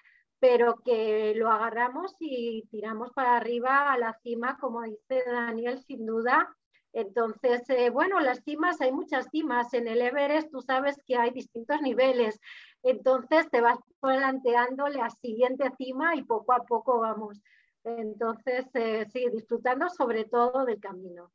pero 0.40 0.76
que 0.84 1.34
lo 1.36 1.50
agarramos 1.50 2.14
y 2.20 2.66
tiramos 2.70 3.10
para 3.12 3.36
arriba 3.36 3.92
a 3.92 3.98
la 3.98 4.12
cima, 4.22 4.58
como 4.60 4.82
dice 4.82 5.24
Daniel, 5.26 5.78
sin 5.80 6.04
duda, 6.04 6.54
entonces, 6.92 7.62
eh, 7.68 7.90
bueno, 7.90 8.18
las 8.20 8.42
cimas, 8.42 8.80
hay 8.80 8.92
muchas 8.92 9.28
cimas. 9.30 9.72
En 9.74 9.88
el 9.88 10.00
Everest 10.00 10.50
tú 10.50 10.60
sabes 10.60 10.96
que 11.06 11.16
hay 11.16 11.30
distintos 11.30 11.80
niveles. 11.82 12.40
Entonces 12.82 13.48
te 13.50 13.60
vas 13.60 13.78
planteando 14.00 14.88
la 14.88 15.10
siguiente 15.10 15.70
cima 15.76 16.14
y 16.16 16.24
poco 16.24 16.52
a 16.52 16.64
poco 16.64 17.00
vamos. 17.00 17.40
Entonces, 17.84 18.66
eh, 18.74 19.06
sí, 19.12 19.26
disfrutando 19.30 19.88
sobre 19.90 20.24
todo 20.24 20.64
del 20.64 20.80
camino. 20.80 21.30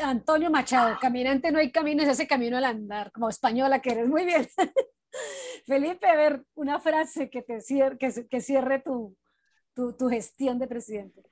Antonio 0.00 0.50
Machado, 0.50 0.98
caminante 1.00 1.50
no 1.50 1.58
hay 1.58 1.70
camino, 1.70 2.02
es 2.02 2.08
ese 2.08 2.26
camino 2.26 2.56
al 2.56 2.64
andar, 2.64 3.12
como 3.12 3.28
española 3.28 3.80
que 3.80 3.90
eres. 3.90 4.08
Muy 4.08 4.24
bien. 4.24 4.46
Felipe, 5.66 6.06
a 6.06 6.16
ver, 6.16 6.44
una 6.54 6.80
frase 6.80 7.30
que 7.30 7.42
te 7.42 7.60
cierre, 7.60 7.98
que, 7.98 8.40
cierre 8.40 8.80
tu, 8.80 9.16
tu, 9.74 10.08
gestión 10.08 10.58
de 10.58 10.66
presidente. 10.66 11.22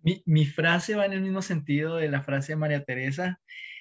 Mi, 0.00 0.22
mi, 0.26 0.46
frase 0.46 0.94
va 0.94 1.06
en 1.06 1.12
el 1.12 1.20
mismo 1.20 1.42
sentido 1.42 1.96
de 1.96 2.08
la 2.08 2.22
frase 2.22 2.52
de 2.52 2.56
María 2.56 2.84
Teresa. 2.84 3.40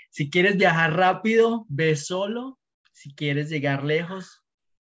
Si 0.10 0.30
quieres 0.30 0.58
viajar 0.58 0.96
rápido, 0.96 1.66
ve 1.70 1.96
solo. 1.96 2.60
Si 2.92 3.14
quieres 3.14 3.50
llegar 3.50 3.84
lejos, 3.84 4.44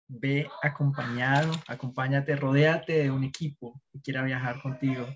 ve 0.08 0.48
acompañado, 0.62 1.54
acompáñate, 1.68 2.36
rodéate 2.36 3.04
de 3.04 3.12
un 3.12 3.24
equipo 3.24 3.82
que 3.92 4.02
quiera 4.02 4.24
viajar 4.24 4.62
contigo. 4.62 5.08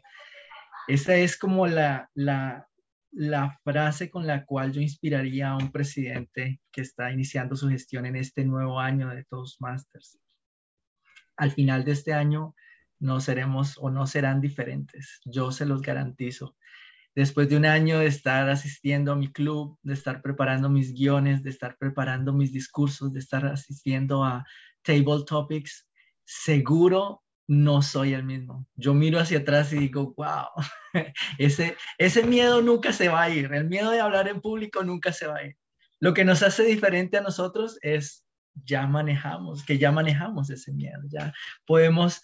Esa 0.87 1.15
es 1.15 1.37
como 1.37 1.67
la, 1.67 2.09
la, 2.13 2.67
la 3.11 3.59
frase 3.63 4.09
con 4.09 4.27
la 4.27 4.45
cual 4.45 4.71
yo 4.71 4.81
inspiraría 4.81 5.49
a 5.49 5.57
un 5.57 5.71
presidente 5.71 6.59
que 6.71 6.81
está 6.81 7.11
iniciando 7.11 7.55
su 7.55 7.69
gestión 7.69 8.05
en 8.05 8.15
este 8.15 8.43
nuevo 8.43 8.79
año 8.79 9.09
de 9.09 9.23
Toastmasters. 9.25 10.19
Al 11.37 11.51
final 11.51 11.83
de 11.83 11.91
este 11.93 12.13
año 12.13 12.55
no 12.99 13.19
seremos 13.19 13.77
o 13.79 13.89
no 13.89 14.07
serán 14.07 14.41
diferentes, 14.41 15.19
yo 15.25 15.51
se 15.51 15.65
los 15.65 15.81
garantizo. 15.81 16.55
Después 17.15 17.49
de 17.49 17.57
un 17.57 17.65
año 17.65 17.99
de 17.99 18.07
estar 18.07 18.47
asistiendo 18.49 19.11
a 19.11 19.15
mi 19.15 19.31
club, 19.31 19.79
de 19.81 19.93
estar 19.93 20.21
preparando 20.21 20.69
mis 20.69 20.93
guiones, 20.93 21.41
de 21.41 21.49
estar 21.49 21.75
preparando 21.77 22.33
mis 22.33 22.53
discursos, 22.53 23.11
de 23.11 23.19
estar 23.19 23.45
asistiendo 23.45 24.23
a 24.23 24.45
table 24.83 25.23
topics, 25.25 25.87
seguro 26.23 27.23
no 27.47 27.81
soy 27.81 28.13
el 28.13 28.23
mismo. 28.23 28.67
Yo 28.75 28.93
miro 28.93 29.19
hacia 29.19 29.39
atrás 29.39 29.71
y 29.71 29.77
digo, 29.79 30.13
wow, 30.17 30.47
ese, 31.37 31.77
ese 31.97 32.23
miedo 32.23 32.61
nunca 32.61 32.91
se 32.91 33.07
va 33.07 33.23
a 33.23 33.29
ir, 33.29 33.51
el 33.53 33.69
miedo 33.69 33.91
de 33.91 34.01
hablar 34.01 34.27
en 34.27 34.41
público 34.41 34.83
nunca 34.83 35.13
se 35.13 35.27
va 35.27 35.37
a 35.37 35.45
ir. 35.45 35.57
Lo 35.99 36.13
que 36.13 36.25
nos 36.25 36.43
hace 36.43 36.63
diferente 36.63 37.17
a 37.17 37.21
nosotros 37.21 37.79
es 37.81 38.25
ya 38.65 38.85
manejamos, 38.85 39.63
que 39.63 39.77
ya 39.77 39.91
manejamos 39.91 40.49
ese 40.49 40.73
miedo, 40.73 41.01
ya 41.09 41.33
podemos 41.65 42.21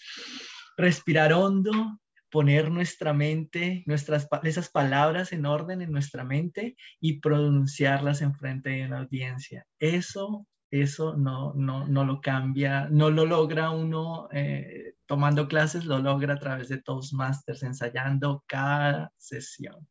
respirar 0.77 1.33
hondo, 1.33 1.99
poner 2.29 2.71
nuestra 2.71 3.13
mente, 3.13 3.83
nuestras, 3.85 4.27
esas 4.43 4.69
palabras 4.69 5.31
en 5.33 5.45
orden 5.45 5.81
en 5.81 5.91
nuestra 5.91 6.23
mente 6.23 6.75
y 6.99 7.19
pronunciarlas 7.19 8.21
en 8.21 8.33
frente 8.33 8.71
de 8.71 8.85
una 8.85 8.99
audiencia. 8.99 9.67
Eso 9.79 10.47
eso 10.81 11.15
no, 11.15 11.53
no, 11.53 11.87
no 11.87 12.03
lo 12.03 12.19
cambia, 12.19 12.87
no 12.89 13.11
lo 13.11 13.25
logra 13.25 13.69
uno 13.69 14.27
eh, 14.31 14.95
tomando 15.05 15.47
clases, 15.47 15.85
lo 15.85 15.99
logra 15.99 16.33
a 16.33 16.39
través 16.39 16.67
de 16.69 16.81
Toastmasters, 16.81 17.61
ensayando 17.61 18.43
cada 18.47 19.11
sesión. 19.17 19.87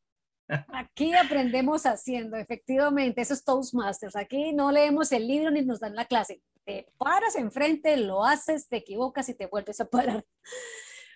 Aquí 0.74 1.14
aprendemos 1.14 1.86
haciendo, 1.86 2.36
efectivamente, 2.36 3.20
eso 3.20 3.34
es 3.34 3.44
Toastmasters. 3.44 4.16
Aquí 4.16 4.52
no 4.52 4.72
leemos 4.72 5.12
el 5.12 5.28
libro 5.28 5.52
ni 5.52 5.62
nos 5.62 5.78
dan 5.78 5.94
la 5.94 6.04
clase. 6.06 6.42
Te 6.64 6.92
paras 6.98 7.36
enfrente, 7.36 7.96
lo 7.96 8.24
haces, 8.24 8.68
te 8.68 8.78
equivocas 8.78 9.28
y 9.28 9.34
te 9.34 9.46
vuelves 9.46 9.80
a 9.80 9.88
parar. 9.88 10.24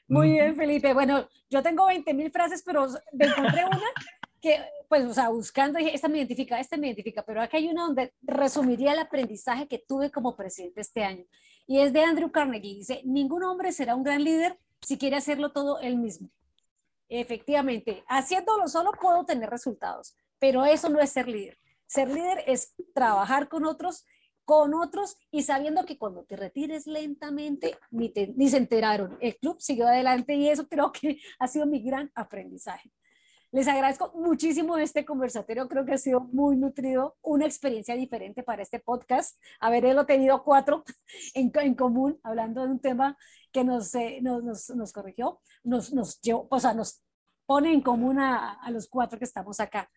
Muy 0.09 0.31
bien, 0.31 0.55
Felipe. 0.55 0.95
Bueno, 0.95 1.29
yo 1.51 1.61
tengo 1.63 1.87
20 1.87 2.15
mil 2.15 2.31
frases, 2.31 2.63
pero 2.65 2.87
me 3.13 3.27
encontré 3.27 3.65
una 3.65 3.91
pues, 4.89 5.05
o 5.05 5.15
sea, 5.15 5.29
buscando, 5.29 5.79
esta 5.79 6.09
me 6.09 6.19
identifica, 6.19 6.61
esta 6.61 6.77
me 6.77 6.87
identifica, 6.87 7.25
pero 7.25 7.43
aquí 7.43 7.57
hay 7.57 7.69
una 7.69 7.85
donde 7.85 8.13
resumiría 8.23 8.93
el 8.93 8.99
aprendizaje 8.99 9.67
que 9.67 9.79
tuve 9.79 10.11
como 10.11 10.37
presidente 10.37 10.81
este 10.81 11.05
año. 11.05 11.25
Y 11.67 11.81
es 11.81 11.93
de 11.93 12.03
Andrew 12.03 12.31
Carnegie. 12.31 12.77
Dice, 12.77 13.03
ningún 13.05 13.43
hombre 13.43 13.73
será 13.73 13.95
un 13.97 14.05
gran 14.05 14.23
líder 14.23 14.59
si 14.81 14.99
quiere 14.99 15.17
hacerlo 15.17 15.53
todo 15.53 15.81
él 15.81 15.97
mismo. 15.97 16.31
Efectivamente, 17.09 18.05
haciéndolo 18.09 18.69
solo 18.69 18.93
puedo 19.01 19.25
tener 19.25 19.49
resultados, 19.51 20.17
pero 20.39 20.65
eso 20.65 20.89
no 20.89 21.01
es 21.01 21.11
ser 21.11 21.29
líder. 21.29 21.59
Ser 21.87 22.09
líder 22.09 22.43
es 22.47 22.75
trabajar 22.95 23.49
con 23.49 23.65
otros, 23.65 24.05
con 24.45 24.75
otros 24.75 25.17
y 25.31 25.43
sabiendo 25.43 25.85
que 25.85 25.99
cuando 25.99 26.25
te 26.25 26.37
retires 26.37 26.87
lentamente 26.87 27.79
ni, 27.91 28.13
ni 28.37 28.49
se 28.49 28.57
enteraron. 28.57 29.17
El 29.21 29.37
club 29.37 29.61
siguió 29.61 29.87
adelante 29.87 30.35
y 30.35 30.49
eso 30.49 30.69
creo 30.69 30.93
que 30.93 31.21
ha 31.39 31.49
sido 31.49 31.67
mi 31.67 31.81
gran 31.81 32.11
aprendizaje. 32.15 32.93
Les 33.57 33.69
agradezco 33.69 34.13
muchísimo 34.15 34.77
este 34.77 35.07
conversatorio, 35.07 35.67
creo 35.67 35.87
que 35.87 35.95
ha 35.95 35.97
sido 35.97 36.21
muy 36.21 36.59
nutrido, 36.59 37.17
una 37.23 37.47
experiencia 37.47 37.95
diferente 37.95 38.43
para 38.43 38.61
este 38.61 38.81
podcast, 38.81 39.43
haberlo 39.61 40.05
tenido 40.05 40.45
cuatro 40.45 40.85
en, 41.35 41.51
en 41.55 41.75
común, 41.75 42.21
hablando 42.23 42.63
de 42.63 42.73
un 42.73 42.81
tema 42.81 43.17
que 43.51 43.65
nos, 43.65 43.95
eh, 43.95 44.19
nos, 44.21 44.69
nos, 44.69 44.93
corrigió, 44.93 45.41
nos, 45.65 45.91
nos, 45.95 46.21
llevó, 46.21 46.47
o 46.51 46.61
sea, 46.61 46.75
nos 46.75 47.01
pone 47.47 47.73
en 47.73 47.81
común 47.81 48.19
a, 48.19 48.61
a 48.61 48.71
los 48.71 48.89
cuatro 48.91 49.19
que 49.19 49.25
estamos 49.25 49.59
acá. 49.59 49.91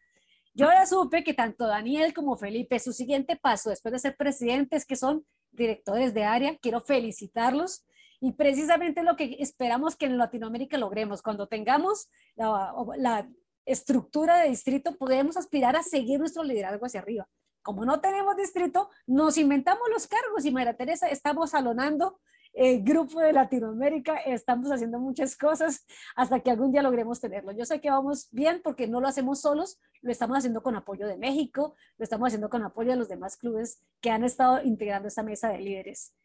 Yo 0.53 0.68
ahora 0.68 0.86
supe 0.86 1.26
que 1.26 1.34
tanto 1.34 1.68
Daniel 1.68 2.14
como 2.14 2.38
Felipe, 2.38 2.80
su 2.80 2.93
siguiente 2.93 3.36
paso 3.36 3.72
después 3.72 3.91
de 3.91 3.99
ser 3.99 4.16
presidentes, 4.16 4.86
que 4.86 4.95
son 4.95 5.26
directores 5.51 6.14
de 6.14 6.24
área, 6.24 6.57
quiero 6.60 6.80
felicitarlos 6.80 7.84
y 8.22 8.34
precisamente 8.34 9.03
lo 9.03 9.16
que 9.16 9.38
esperamos 9.39 9.95
que 9.95 10.05
en 10.05 10.18
Latinoamérica 10.18 10.78
logremos, 10.78 11.22
cuando 11.22 11.47
tengamos 11.47 12.10
la, 12.36 12.74
la 12.97 13.30
estructura 13.72 14.38
de 14.39 14.49
distrito, 14.49 14.97
podemos 14.97 15.38
aspirar 15.38 15.76
a 15.76 15.84
seguir 15.84 16.20
nuestro 16.20 16.43
liderazgo 16.43 16.86
hacia 16.86 17.01
arriba. 17.01 17.28
Como 17.61 17.86
no 17.86 18.01
tenemos 18.01 18.36
distrito, 18.36 18.89
nos 19.05 19.38
inventamos 19.38 19.84
los 19.91 20.07
cargos 20.07 20.45
y 20.45 20.51
María 20.51 20.76
Teresa, 20.76 21.07
estamos 21.07 21.51
salonando 21.51 22.20
el 22.53 22.84
grupo 22.84 23.20
de 23.20 23.32
Latinoamérica, 23.32 24.17
estamos 24.17 24.72
haciendo 24.72 24.99
muchas 24.99 25.38
cosas 25.38 25.86
hasta 26.15 26.39
que 26.39 26.49
algún 26.49 26.72
día 26.72 26.82
logremos 26.82 27.20
tenerlo. 27.20 27.51
Yo 27.51 27.65
sé 27.65 27.80
que 27.80 27.91
vamos 27.91 28.28
bien 28.32 28.61
porque 28.63 28.88
no 28.88 29.01
lo 29.01 29.07
hacemos 29.07 29.41
solos, 29.41 29.80
lo 30.01 30.11
estamos 30.11 30.38
haciendo 30.38 30.63
con 30.63 30.76
apoyo 30.76 31.05
de 31.07 31.17
México, 31.17 31.76
lo 31.97 32.03
estamos 32.03 32.28
haciendo 32.28 32.49
con 32.49 32.63
apoyo 32.63 32.91
de 32.91 32.97
los 32.97 33.07
demás 33.07 33.38
clubes 33.38 33.84
que 34.01 34.09
han 34.09 34.24
estado 34.24 34.63
integrando 34.63 35.07
esta 35.07 35.22
mesa 35.24 35.49
de 35.49 35.59
líderes. 35.59 36.15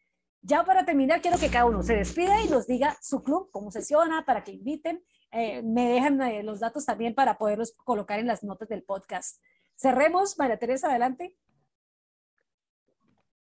Ya 0.47 0.63
para 0.63 0.85
terminar, 0.85 1.21
quiero 1.21 1.39
que 1.39 1.49
cada 1.49 1.65
uno 1.65 1.81
se 1.81 1.95
despida 1.95 2.39
y 2.39 2.47
nos 2.47 2.67
diga 2.67 2.95
su 3.01 3.23
club, 3.23 3.49
cómo 3.51 3.71
sesiona, 3.71 4.25
para 4.25 4.43
que 4.43 4.51
inviten. 4.51 5.03
Eh, 5.31 5.63
me 5.63 5.89
dejan 5.89 6.21
eh, 6.21 6.43
los 6.43 6.59
datos 6.59 6.85
también 6.85 7.15
para 7.15 7.39
poderlos 7.39 7.73
colocar 7.83 8.19
en 8.19 8.27
las 8.27 8.43
notas 8.43 8.69
del 8.69 8.83
podcast. 8.83 9.41
Cerremos, 9.75 10.37
María 10.37 10.59
Teresa, 10.59 10.89
adelante. 10.89 11.35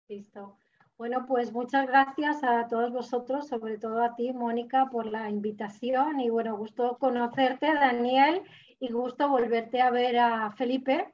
Listo. 0.07 0.57
Bueno, 0.97 1.27
pues 1.27 1.53
muchas 1.53 1.89
gracias 1.89 2.45
a 2.45 2.69
todos 2.69 2.93
vosotros, 2.93 3.49
sobre 3.49 3.77
todo 3.77 4.01
a 4.01 4.15
ti, 4.15 4.33
Mónica, 4.33 4.89
por 4.93 5.07
la 5.07 5.29
invitación 5.29 6.21
y 6.21 6.31
bueno, 6.31 6.57
gusto 6.57 6.99
conocerte, 7.01 7.75
Daniel, 7.75 8.43
y 8.79 8.93
gusto 8.93 9.29
volverte 9.29 9.81
a 9.81 9.91
ver 9.91 10.17
a 10.19 10.53
Felipe. 10.53 11.13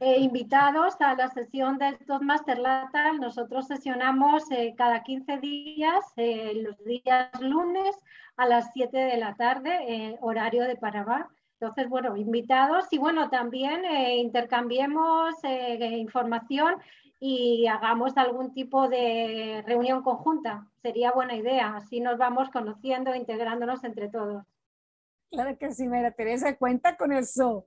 Eh, 0.00 0.18
invitados 0.18 1.00
a 1.00 1.14
la 1.14 1.28
sesión 1.28 1.78
del 1.78 1.96
Toastmaster 1.98 2.58
Latal. 2.58 3.20
Nosotros 3.20 3.68
sesionamos 3.68 4.50
eh, 4.50 4.74
cada 4.76 5.02
15 5.02 5.38
días, 5.38 6.04
eh, 6.16 6.54
los 6.56 6.76
días 6.84 7.30
lunes 7.40 7.96
a 8.36 8.46
las 8.46 8.72
7 8.72 8.96
de 8.96 9.16
la 9.16 9.36
tarde, 9.36 10.18
horario 10.20 10.64
de 10.64 10.76
Panamá. 10.76 11.28
Entonces, 11.60 11.88
bueno, 11.88 12.16
invitados 12.16 12.86
y 12.90 12.98
bueno, 12.98 13.30
también 13.30 13.84
intercambiemos 13.84 15.36
información 15.44 16.74
y 17.20 17.68
hagamos 17.68 18.16
algún 18.16 18.52
tipo 18.52 18.88
de 18.88 19.62
reunión 19.64 20.02
conjunta. 20.02 20.66
Sería 20.82 21.12
buena 21.12 21.36
idea, 21.36 21.76
así 21.76 22.00
nos 22.00 22.18
vamos 22.18 22.50
conociendo, 22.50 23.14
integrándonos 23.14 23.84
entre 23.84 24.08
todos. 24.08 24.44
Claro 25.30 25.56
que 25.56 25.70
sí, 25.70 25.86
María 25.86 26.10
Teresa, 26.10 26.56
cuenta 26.56 26.96
con 26.96 27.12
eso. 27.12 27.64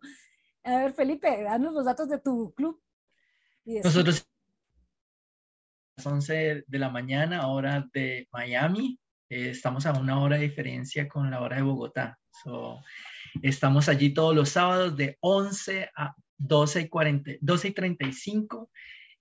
A 0.66 0.78
ver, 0.80 0.94
Felipe, 0.94 1.44
danos 1.44 1.74
los 1.74 1.86
datos 1.86 2.10
de 2.10 2.20
tu 2.20 2.52
club. 2.56 2.82
Nosotros 3.66 4.28
a 5.98 6.02
las 6.02 6.08
11 6.08 6.64
de 6.66 6.80
la 6.80 6.90
mañana, 6.90 7.48
hora 7.48 7.88
de 7.94 8.28
Miami. 8.32 9.00
Eh, 9.30 9.52
estamos 9.52 9.86
a 9.86 9.94
una 9.94 10.20
hora 10.20 10.38
de 10.38 10.44
diferencia 10.44 11.08
con 11.08 11.30
la 11.30 11.42
hora 11.42 11.58
de 11.58 11.62
Bogotá. 11.62 12.18
estamos 13.44 13.90
allí 13.90 14.12
todos 14.12 14.36
los 14.36 14.50
sábados 14.50 14.98
de 14.98 15.18
11 15.20 15.92
a 15.96 16.16
12 16.38 16.82
y, 16.82 16.90
40, 16.90 17.32
12 17.42 17.68
y 17.68 17.72
35. 17.72 18.72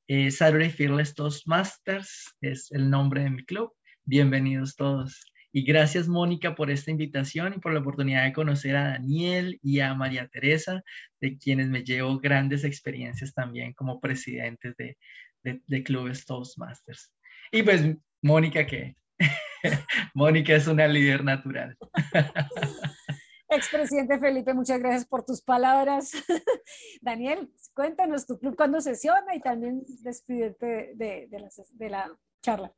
Eh, 0.08 0.30
Saturday 0.30 0.70
Fearless 0.70 1.14
Toastmasters 1.14 2.36
es 2.40 2.72
el 2.72 2.88
nombre 2.88 3.22
de 3.22 3.30
mi 3.30 3.44
club. 3.44 3.70
Bienvenidos 4.04 4.76
todos. 4.76 5.20
Y 5.56 5.62
gracias, 5.62 6.08
Mónica, 6.08 6.56
por 6.56 6.68
esta 6.68 6.90
invitación 6.90 7.54
y 7.54 7.60
por 7.60 7.72
la 7.72 7.78
oportunidad 7.78 8.24
de 8.24 8.32
conocer 8.32 8.74
a 8.74 8.88
Daniel 8.88 9.60
y 9.62 9.78
a 9.78 9.94
María 9.94 10.26
Teresa, 10.26 10.82
de 11.20 11.38
quienes 11.38 11.68
me 11.68 11.84
llevo 11.84 12.18
grandes 12.18 12.64
experiencias 12.64 13.32
también 13.32 13.72
como 13.72 14.00
presidentes 14.00 14.76
de, 14.76 14.98
de, 15.44 15.82
clubes 15.84 16.26
Toastmasters. 16.26 17.12
Y 17.52 17.62
pues, 17.62 17.84
Mónica, 18.20 18.66
que 18.66 18.96
Mónica 20.14 20.56
es 20.56 20.66
una 20.66 20.88
líder 20.88 21.22
natural. 21.22 21.78
Expresidente 23.48 24.18
Felipe, 24.18 24.54
muchas 24.54 24.80
gracias 24.80 25.06
por 25.06 25.24
tus 25.24 25.40
palabras. 25.40 26.10
Daniel, 27.00 27.48
cuéntanos 27.74 28.26
tu 28.26 28.40
club 28.40 28.56
cuando 28.56 28.80
sesiona 28.80 29.36
y 29.36 29.40
también 29.40 29.84
despídete 30.02 30.94
de, 30.96 31.28
de, 31.30 31.38
la, 31.38 31.48
de 31.74 31.90
la 31.90 32.18
charla. 32.42 32.72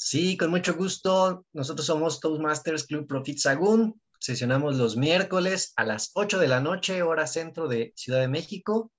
Sí, 0.00 0.36
con 0.36 0.50
mucho 0.50 0.76
gusto. 0.76 1.44
Nosotros 1.52 1.84
somos 1.84 2.20
Toastmasters 2.20 2.84
Club 2.84 3.08
Profit 3.08 3.38
Sagún. 3.38 4.00
sesionamos 4.20 4.76
los 4.76 4.96
miércoles 4.96 5.72
a 5.74 5.84
las 5.84 6.12
8 6.14 6.38
de 6.38 6.46
la 6.46 6.60
noche, 6.60 7.02
hora 7.02 7.26
centro 7.26 7.66
de 7.66 7.92
Ciudad 7.96 8.20
de 8.20 8.28
México. 8.28 8.92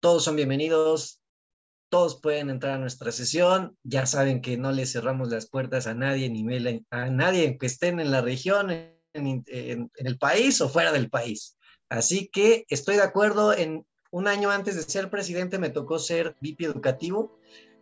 Todos 0.00 0.24
son 0.24 0.36
bienvenidos, 0.36 1.22
todos 1.88 2.20
pueden 2.20 2.50
entrar 2.50 2.74
a 2.74 2.78
nuestra 2.78 3.10
sesión. 3.10 3.78
Ya 3.84 4.04
saben 4.04 4.42
que 4.42 4.58
no 4.58 4.70
le 4.70 4.84
cerramos 4.84 5.30
las 5.30 5.48
puertas 5.48 5.86
a 5.86 5.94
nadie, 5.94 6.28
ni 6.28 6.44
a 6.90 7.06
nadie 7.06 7.56
que 7.56 7.66
estén 7.66 7.98
en 7.98 8.10
la 8.10 8.20
región, 8.20 8.70
en, 8.70 8.94
en 9.14 9.90
el 9.94 10.18
país 10.18 10.60
o 10.60 10.68
fuera 10.68 10.92
del 10.92 11.08
país. 11.08 11.56
Así 11.88 12.28
que 12.28 12.66
estoy 12.68 12.96
de 12.96 13.02
acuerdo 13.02 13.54
en 13.54 13.86
un 14.10 14.28
año 14.28 14.50
antes 14.50 14.76
de 14.76 14.82
ser 14.82 15.08
presidente 15.08 15.58
me 15.58 15.70
tocó 15.70 15.98
ser 15.98 16.36
VIP 16.42 16.62
educativo. 16.62 17.37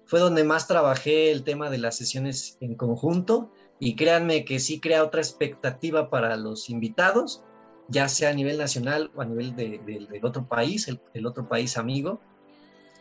Fue 0.07 0.20
donde 0.20 0.44
más 0.44 0.68
trabajé 0.68 1.32
el 1.32 1.42
tema 1.42 1.68
de 1.68 1.78
las 1.78 1.96
sesiones 1.96 2.57
en 2.61 2.76
conjunto 2.76 3.50
y 3.80 3.96
créanme 3.96 4.44
que 4.44 4.61
sí 4.61 4.80
crea 4.80 5.02
otra 5.02 5.20
expectativa 5.20 6.11
para 6.11 6.36
los 6.36 6.70
invitados, 6.70 7.42
ya 7.88 8.09
sea 8.09 8.30
a 8.30 8.32
nivel 8.32 8.57
nacional 8.57 9.11
o 9.16 9.22
a 9.22 9.24
nivel 9.24 9.54
del 9.57 10.24
otro 10.24 10.46
país, 10.46 10.88
el, 10.88 11.26
otro 11.26 11.48
país 11.48 11.76
amigo. 11.76 12.20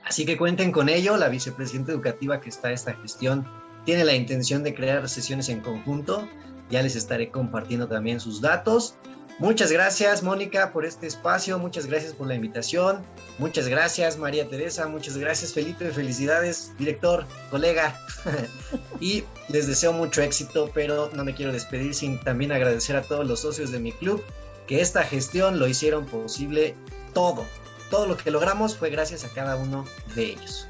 Así 0.03 0.25
que 0.25 0.37
cuenten 0.37 0.71
con 0.71 0.89
ello, 0.89 1.15
la 1.17 1.29
vicepresidenta 1.29 1.91
educativa 1.91 2.41
que 2.41 2.49
está 2.49 2.71
esta 2.71 2.93
gestión 2.95 3.47
tiene 3.85 4.03
la 4.03 4.15
intención 4.15 4.63
de 4.63 4.73
crear 4.73 5.07
sesiones 5.07 5.49
en 5.49 5.61
conjunto, 5.61 6.27
ya 6.71 6.81
les 6.81 6.95
estaré 6.95 7.29
compartiendo 7.29 7.87
también 7.87 8.19
sus 8.19 8.41
datos. 8.41 8.95
Muchas 9.37 9.69
gracias, 9.69 10.23
Mónica, 10.23 10.71
por 10.71 10.85
este 10.85 11.07
espacio. 11.07 11.59
Muchas 11.59 11.87
gracias 11.87 12.13
por 12.13 12.27
la 12.27 12.35
invitación. 12.35 13.03
Muchas 13.37 13.67
gracias, 13.67 14.17
María 14.17 14.47
Teresa. 14.47 14.87
Muchas 14.87 15.17
gracias, 15.17 15.53
Felipe. 15.53 15.91
Felicidades, 15.91 16.71
director, 16.77 17.25
colega. 17.51 17.99
y 19.01 19.25
les 19.49 19.67
deseo 19.67 19.91
mucho 19.91 20.21
éxito, 20.21 20.71
pero 20.73 21.09
no 21.13 21.25
me 21.25 21.35
quiero 21.35 21.51
despedir 21.51 21.93
sin 21.93 22.17
también 22.21 22.53
agradecer 22.53 22.95
a 22.95 23.01
todos 23.01 23.27
los 23.27 23.41
socios 23.41 23.71
de 23.71 23.79
mi 23.79 23.91
club 23.91 24.23
que 24.67 24.79
esta 24.79 25.03
gestión 25.03 25.59
lo 25.59 25.67
hicieron 25.67 26.05
posible 26.05 26.73
todo. 27.13 27.45
Todo 27.89 28.07
lo 28.07 28.15
que 28.15 28.31
logramos 28.31 28.77
fue 28.77 28.89
gracias 28.89 29.25
a 29.25 29.29
cada 29.29 29.57
uno 29.57 29.85
de 30.15 30.31
ellos. 30.31 30.65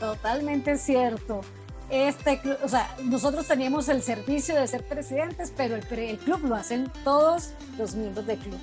Totalmente 0.00 0.78
cierto 0.78 1.42
este 1.90 2.40
o 2.62 2.68
sea, 2.68 2.94
nosotros 3.04 3.46
teníamos 3.46 3.88
el 3.88 4.02
servicio 4.02 4.54
de 4.54 4.66
ser 4.66 4.84
presidentes, 4.84 5.52
pero 5.56 5.76
el, 5.76 5.84
el 5.98 6.18
club 6.18 6.44
lo 6.44 6.54
hacen 6.54 6.90
todos 7.04 7.50
los 7.78 7.94
miembros 7.94 8.26
del 8.26 8.38
club. 8.38 8.58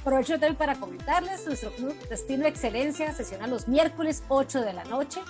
Aprovecho 0.00 0.34
también 0.34 0.54
para 0.54 0.76
comentarles, 0.76 1.46
nuestro 1.46 1.72
club 1.72 1.94
Destino 2.08 2.46
Excelencia 2.46 3.12
sesiona 3.12 3.46
los 3.46 3.66
miércoles 3.66 4.22
8 4.28 4.60
de 4.60 4.72
la 4.72 4.84
noche. 4.84 5.20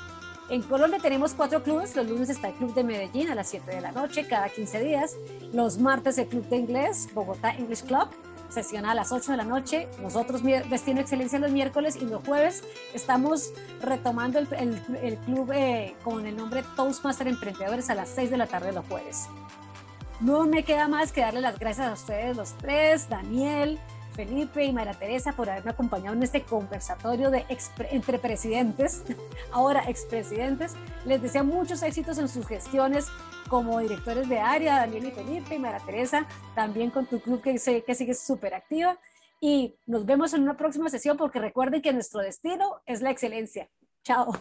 En 0.49 0.63
Colombia 0.63 1.01
tenemos 1.01 1.35
cuatro 1.35 1.63
clubes, 1.63 1.97
los 1.97 2.07
lunes 2.07 2.29
está 2.29 2.49
el 2.49 2.55
Club 2.55 2.73
de 2.73 2.85
Medellín 2.85 3.29
a 3.31 3.35
las 3.35 3.49
7 3.49 3.69
de 3.69 3.81
la 3.81 3.91
noche, 3.91 4.29
cada 4.29 4.49
15 4.49 4.81
días. 4.81 5.17
Los 5.53 5.79
martes 5.79 6.19
el 6.19 6.29
Club 6.29 6.47
de 6.49 6.59
Inglés, 6.59 7.09
Bogotá 7.15 7.51
English 7.57 7.83
Club, 7.83 8.09
sesión 8.49 8.87
a 8.87 8.95
las 8.95 9.13
8 9.13 9.33
de 9.33 9.37
la 9.37 9.45
noche. 9.45 9.89
Nosotros, 10.01 10.43
Destino 10.43 11.01
Excelencia, 11.01 11.39
los 11.39 11.51
miércoles 11.51 11.97
y 11.97 12.05
los 12.05 12.25
jueves 12.25 12.65
estamos 12.95 13.53
retomando 13.81 14.39
el, 14.39 14.49
el, 15.03 15.17
club 15.19 15.53
eh, 15.53 15.95
con 16.03 16.27
el 16.27 16.37
nombre 16.37 16.65
Toastmaster 16.77 17.29
Emprendedores 17.29 17.91
a 17.91 17.95
las 17.95 18.09
6 18.11 18.31
de 18.31 18.37
la 18.37 18.47
tarde 18.47 18.73
los 18.73 18.87
jueves. 18.87 19.29
No 20.21 20.47
me 20.47 20.65
queda 20.65 20.89
más 20.89 21.13
que 21.13 21.21
darle 21.21 21.43
las 21.43 21.59
gracias 21.59 21.89
a 21.89 21.93
ustedes 21.93 22.37
los 22.37 22.55
tres, 22.55 23.09
Daniel, 23.11 23.79
Felipe 24.17 24.65
y 24.65 24.73
María 24.73 24.95
Teresa 24.95 25.33
por 25.33 25.51
haberme 25.51 25.73
acompañado 25.73 26.17
en 26.17 26.23
este 26.23 26.43
conversatorio 26.43 27.31
de 27.31 27.45
entre 27.91 28.19
presidentes, 28.19 29.05
ahora 29.53 29.85
expresidentes. 29.89 30.73
Les 31.05 31.21
deseo 31.21 31.45
muchos 31.45 31.83
éxitos 31.83 32.17
en 32.17 32.29
sus 32.29 32.47
gestiones 32.47 33.07
como 33.49 33.79
directores 33.81 34.29
de 34.29 34.39
área, 34.39 34.77
Daniel 34.81 35.07
y 35.07 35.11
Felipe 35.11 35.55
y 35.55 35.59
María 35.59 35.85
Teresa, 35.85 36.27
también 36.55 36.91
con 36.91 37.07
tu 37.07 37.21
club 37.21 37.43
que, 37.43 37.59
sé, 37.59 37.83
que 37.83 37.95
sigue 37.95 38.15
súper 38.15 38.55
activa. 38.55 38.99
Y 39.41 39.75
nos 39.87 40.07
vemos 40.07 40.33
en 40.35 40.43
una 40.43 40.57
próxima 40.57 40.89
sesión 40.89 41.17
porque 41.17 41.39
recuerden 41.39 41.83
que 41.83 41.93
nuestro 41.93 42.21
destino 42.21 42.81
es 42.87 43.03
la 43.03 43.11
excelencia. 43.11 43.69
Chao. 44.03 44.33